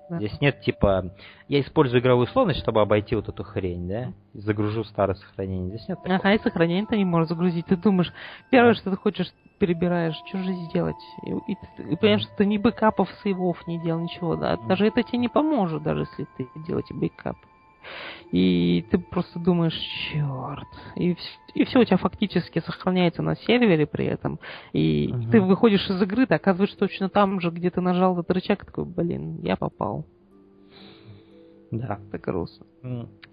Да. 0.09 0.17
Здесь 0.17 0.41
нет 0.41 0.61
типа, 0.61 1.13
я 1.47 1.59
использую 1.61 2.01
игровую 2.01 2.25
условность, 2.25 2.59
чтобы 2.59 2.81
обойти 2.81 3.15
вот 3.15 3.29
эту 3.29 3.43
хрень, 3.43 3.87
да? 3.87 4.11
Загружу 4.33 4.83
старое 4.83 5.15
сохранение. 5.15 5.69
Здесь 5.69 5.87
нет 5.87 5.99
такого. 5.99 6.15
Ага, 6.15 6.33
и 6.33 6.39
сохранение 6.39 6.85
ты 6.87 6.97
не 6.97 7.05
можешь 7.05 7.29
загрузить. 7.29 7.65
Ты 7.67 7.77
думаешь, 7.77 8.11
первое, 8.49 8.73
Да. 8.73 8.79
что 8.79 8.89
ты 8.91 8.97
хочешь, 8.97 9.27
перебираешь, 9.59 10.15
что 10.27 10.39
же 10.39 10.51
сделать? 10.53 10.95
И, 11.23 11.29
и 11.51 11.57
и 11.91 11.95
понимаешь, 11.95 12.21
что 12.23 12.35
ты 12.37 12.45
ни 12.45 12.57
бэкапов, 12.57 13.09
сейвов 13.23 13.65
не 13.67 13.79
делал, 13.79 13.99
ничего, 14.01 14.35
да. 14.35 14.57
Даже 14.57 14.87
это 14.87 15.03
тебе 15.03 15.19
не 15.19 15.29
поможет, 15.29 15.83
даже 15.83 16.01
если 16.01 16.27
ты 16.37 16.47
делаете 16.67 16.93
бэкап. 16.95 17.35
И 18.31 18.85
ты 18.91 18.97
просто 18.99 19.39
думаешь, 19.39 19.73
черт. 19.73 20.67
И, 20.95 21.15
и 21.53 21.65
все 21.65 21.79
у 21.79 21.83
тебя 21.83 21.97
фактически 21.97 22.59
сохраняется 22.59 23.21
на 23.21 23.35
сервере 23.35 23.85
при 23.87 24.05
этом. 24.05 24.39
И 24.73 25.09
Мгм. 25.11 25.31
ты 25.31 25.41
выходишь 25.41 25.89
из 25.89 26.01
игры, 26.01 26.25
ты 26.25 26.35
оказываешься 26.35 26.77
точно 26.77 27.09
там 27.09 27.39
же, 27.41 27.49
где 27.49 27.69
ты 27.69 27.81
нажал 27.81 28.19
этот 28.19 28.31
рычаг, 28.31 28.65
такой, 28.65 28.85
блин, 28.85 29.39
я 29.41 29.55
попал. 29.55 30.05
Да. 31.71 31.99
Это 32.11 32.17
грустно. 32.17 32.65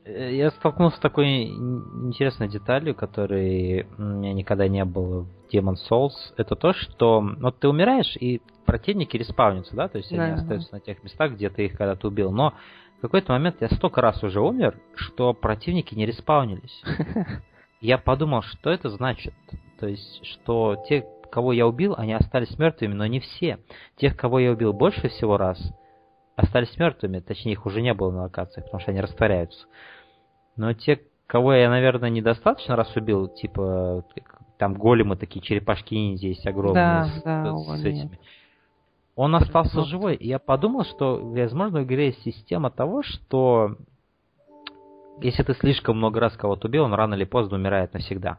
Э, 0.05 0.35
Я 0.35 0.51
столкнулся 0.51 0.99
с 0.99 1.01
такой 1.01 1.45
ин- 1.47 2.09
интересной 2.09 2.49
деталью, 2.49 2.95
которой 2.95 3.87
у 3.97 4.03
меня 4.03 4.35
никогда 4.35 4.69
не 4.69 4.85
было 4.85 5.23
в 5.23 5.29
Demon 5.55 5.77
Souls. 5.91 6.13
Это 6.37 6.55
то, 6.55 6.73
что 6.75 7.21
вот 7.41 7.59
ты 7.59 7.69
умираешь, 7.69 8.15
и 8.21 8.43
противники 8.67 9.17
респаунятся, 9.17 9.75
да? 9.75 9.89
То 9.89 9.99
есть 9.99 10.13
они 10.13 10.21
Да. 10.21 10.35
остаются 10.35 10.75
на 10.75 10.81
тех 10.81 11.03
местах, 11.03 11.33
где 11.33 11.49
ты 11.49 11.67
их 11.67 11.73
когда-то 11.79 12.09
убил. 12.09 12.31
Но 12.31 12.53
в 12.99 13.01
какой-то 13.03 13.33
момент 13.33 13.57
я 13.61 13.69
столько 13.69 14.01
раз 14.01 14.23
уже 14.23 14.41
умер, 14.41 14.79
что 14.95 15.35
противники 15.35 15.95
не 15.95 16.07
респаунились. 16.07 16.83
Я 17.81 17.99
подумал, 17.99 18.41
что 18.43 18.71
это 18.71 18.89
значит. 18.89 19.35
То 19.79 19.87
есть, 19.87 20.25
что 20.25 20.83
те, 20.89 21.07
кого 21.31 21.53
я 21.53 21.67
убил, 21.67 21.95
они 21.97 22.15
остались 22.15 22.59
мертвыми, 22.59 22.95
но 22.95 23.07
не 23.07 23.21
все. 23.21 23.59
Тех, 23.97 24.17
кого 24.17 24.39
я 24.39 24.51
убил 24.51 24.73
больше 24.73 25.09
всего 25.09 25.37
раз, 25.37 25.61
остались 26.37 26.75
мертвыми, 26.79 27.21
точнее 27.21 27.53
их 27.53 27.67
уже 27.67 27.83
не 27.83 27.93
было 27.93 28.11
на 28.11 28.23
локациях, 28.23 28.65
потому 28.65 28.81
что 28.81 28.93
они 28.93 29.01
растворяются. 29.03 29.67
Но 30.57 30.73
те, 30.73 31.03
кого 31.27 31.53
я, 31.53 31.69
наверное, 31.69 32.09
недостаточно 32.09 32.77
раз 32.77 32.97
убил, 32.97 33.29
типа 33.29 34.05
там 34.59 34.73
големы 34.73 35.17
такие, 35.17 35.43
черепашки 35.43 35.95
ниндзя 35.95 36.29
есть 36.29 36.47
огромные 36.47 36.75
Да, 36.75 37.05
с, 37.05 37.23
да, 37.23 37.57
с 37.59 37.69
о, 37.69 37.77
этими. 37.77 37.93
нет. 38.05 38.21
Он 39.17 39.35
остался 39.35 39.73
Просто- 39.73 39.91
живой, 39.91 40.15
и 40.15 40.29
я 40.29 40.39
подумал, 40.39 40.85
что, 40.85 41.19
возможно, 41.23 41.81
в 41.81 41.85
игре 41.85 42.07
есть 42.09 42.23
система 42.23 42.71
того, 42.71 43.03
что 43.03 43.77
если 45.23 45.43
ты 45.43 45.55
слишком 45.55 45.97
много 45.97 46.21
раз 46.21 46.37
кого-то 46.37 46.69
убил, 46.69 46.85
он 46.85 46.93
рано 46.93 47.15
или 47.15 47.25
поздно 47.25 47.57
умирает 47.57 47.95
навсегда. 47.95 48.39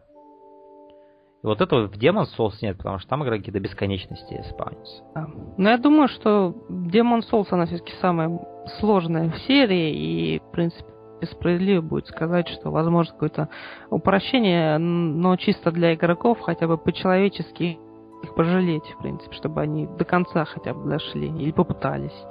И 1.44 1.48
вот 1.48 1.62
этого 1.62 1.88
в 1.88 1.94
Demon 1.94 2.26
Souls 2.38 2.54
нет, 2.62 2.78
потому 2.78 3.00
что 3.00 3.10
там 3.10 3.24
игроки 3.24 3.52
до 3.52 3.60
бесконечности 3.60 4.44
спавнятся. 4.50 5.04
Да. 5.16 5.28
Но 5.58 5.70
я 5.70 5.78
думаю, 5.80 6.08
что 6.10 6.54
Demon 6.70 7.22
Souls, 7.32 7.48
она 7.50 7.66
все-таки 7.66 7.94
самая 8.00 8.40
сложная 8.80 9.32
в 9.32 9.38
серии, 9.40 9.96
и, 9.96 10.40
в 10.40 10.52
принципе, 10.52 10.92
справедливо 11.32 11.82
будет 11.82 12.06
сказать, 12.06 12.48
что 12.50 12.70
возможно 12.70 13.14
какое-то 13.14 13.50
упрощение, 13.90 14.78
но 14.78 15.36
чисто 15.38 15.72
для 15.72 15.96
игроков, 15.96 16.40
хотя 16.42 16.68
бы 16.68 16.78
по-человечески 16.78 17.80
их 18.24 18.34
пожалеть, 18.36 18.86
в 18.86 18.98
принципе, 19.02 19.36
чтобы 19.36 19.62
они 19.62 19.88
до 19.88 20.06
конца 20.06 20.46
хотя 20.46 20.74
бы 20.74 20.90
дошли 20.90 21.28
или 21.28 21.52
попытались 21.52 22.26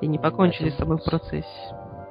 и 0.00 0.06
не 0.06 0.18
покончили 0.18 0.70
с 0.70 0.76
собой 0.76 0.98
в 0.98 1.04
процессе. 1.04 1.46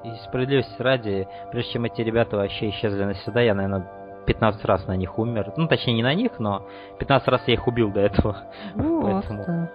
И 0.04 0.10
справедливости 0.28 0.82
ради, 0.82 1.28
прежде 1.52 1.74
чем 1.74 1.86
эти 1.86 2.02
ребята 2.02 2.38
вообще 2.38 2.70
исчезли 2.70 3.04
навсегда, 3.04 3.42
я, 3.42 3.54
наверное, 3.54 3.88
15 4.26 4.66
раз 4.66 4.88
на 4.88 4.96
них 4.96 5.18
умер. 5.18 5.54
Ну, 5.58 5.68
точнее, 5.68 5.94
не 5.94 6.04
на 6.04 6.14
них, 6.14 6.40
но 6.40 6.68
15 7.00 7.28
раз 7.28 7.48
я 7.48 7.54
их 7.54 7.68
убил 7.68 7.92
до 7.92 8.02
этого. 8.02 8.38
Ну, 8.76 9.02
Поэтому... 9.04 9.44
да. 9.46 9.72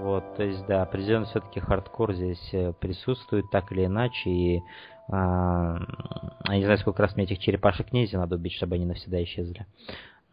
Вот, 0.00 0.36
то 0.36 0.42
есть, 0.42 0.66
да, 0.66 0.82
определенно 0.82 1.24
все-таки 1.24 1.60
хардкор 1.60 2.12
здесь 2.12 2.50
э, 2.52 2.74
присутствует 2.78 3.50
так 3.50 3.72
или 3.72 3.86
иначе, 3.86 4.28
и 4.28 4.62
а, 5.10 5.78
я 6.44 6.56
не 6.56 6.64
знаю, 6.64 6.78
сколько 6.78 7.02
раз 7.02 7.16
мне 7.16 7.24
этих 7.24 7.38
черепашек 7.38 7.92
ниндзя 7.92 8.18
надо 8.18 8.36
убить, 8.36 8.52
чтобы 8.52 8.74
они 8.74 8.84
навсегда 8.84 9.22
исчезли. 9.22 9.66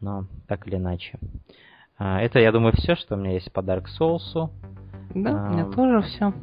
Но 0.02 0.26
так 0.48 0.68
или 0.68 0.76
иначе. 0.76 1.18
А, 1.98 2.20
это, 2.22 2.40
я 2.40 2.52
думаю, 2.52 2.74
все, 2.76 2.96
что 2.96 3.16
у 3.16 3.18
меня 3.18 3.34
есть 3.34 3.52
по 3.52 3.62
Dark 3.62 3.86
Souls. 4.00 4.50
Да, 5.14 5.46
а, 5.46 5.50
у 5.50 5.54
меня 5.54 5.66
тоже 5.66 6.02
все. 6.02 6.34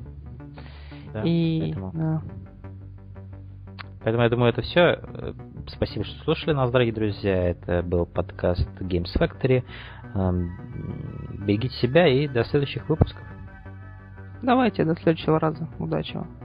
Да, 1.12 1.22
и 1.24 1.60
поэтому... 1.60 1.92
Да. 1.92 2.22
Поэтому 4.04 4.24
я 4.24 4.30
думаю, 4.30 4.50
это 4.50 4.62
все. 4.62 5.00
Спасибо, 5.68 6.04
что 6.04 6.24
слушали 6.24 6.54
нас, 6.54 6.70
дорогие 6.70 6.94
друзья. 6.94 7.50
Это 7.50 7.82
был 7.82 8.04
подкаст 8.04 8.68
Games 8.80 9.10
Factory. 9.16 9.62
Берегите 11.46 11.74
себя 11.76 12.08
и 12.08 12.26
до 12.26 12.42
следующих 12.44 12.88
выпусков. 12.88 13.22
Давайте, 14.42 14.84
до 14.84 14.96
следующего 14.96 15.38
раза. 15.38 15.68
Удачи 15.78 16.16
вам. 16.16 16.41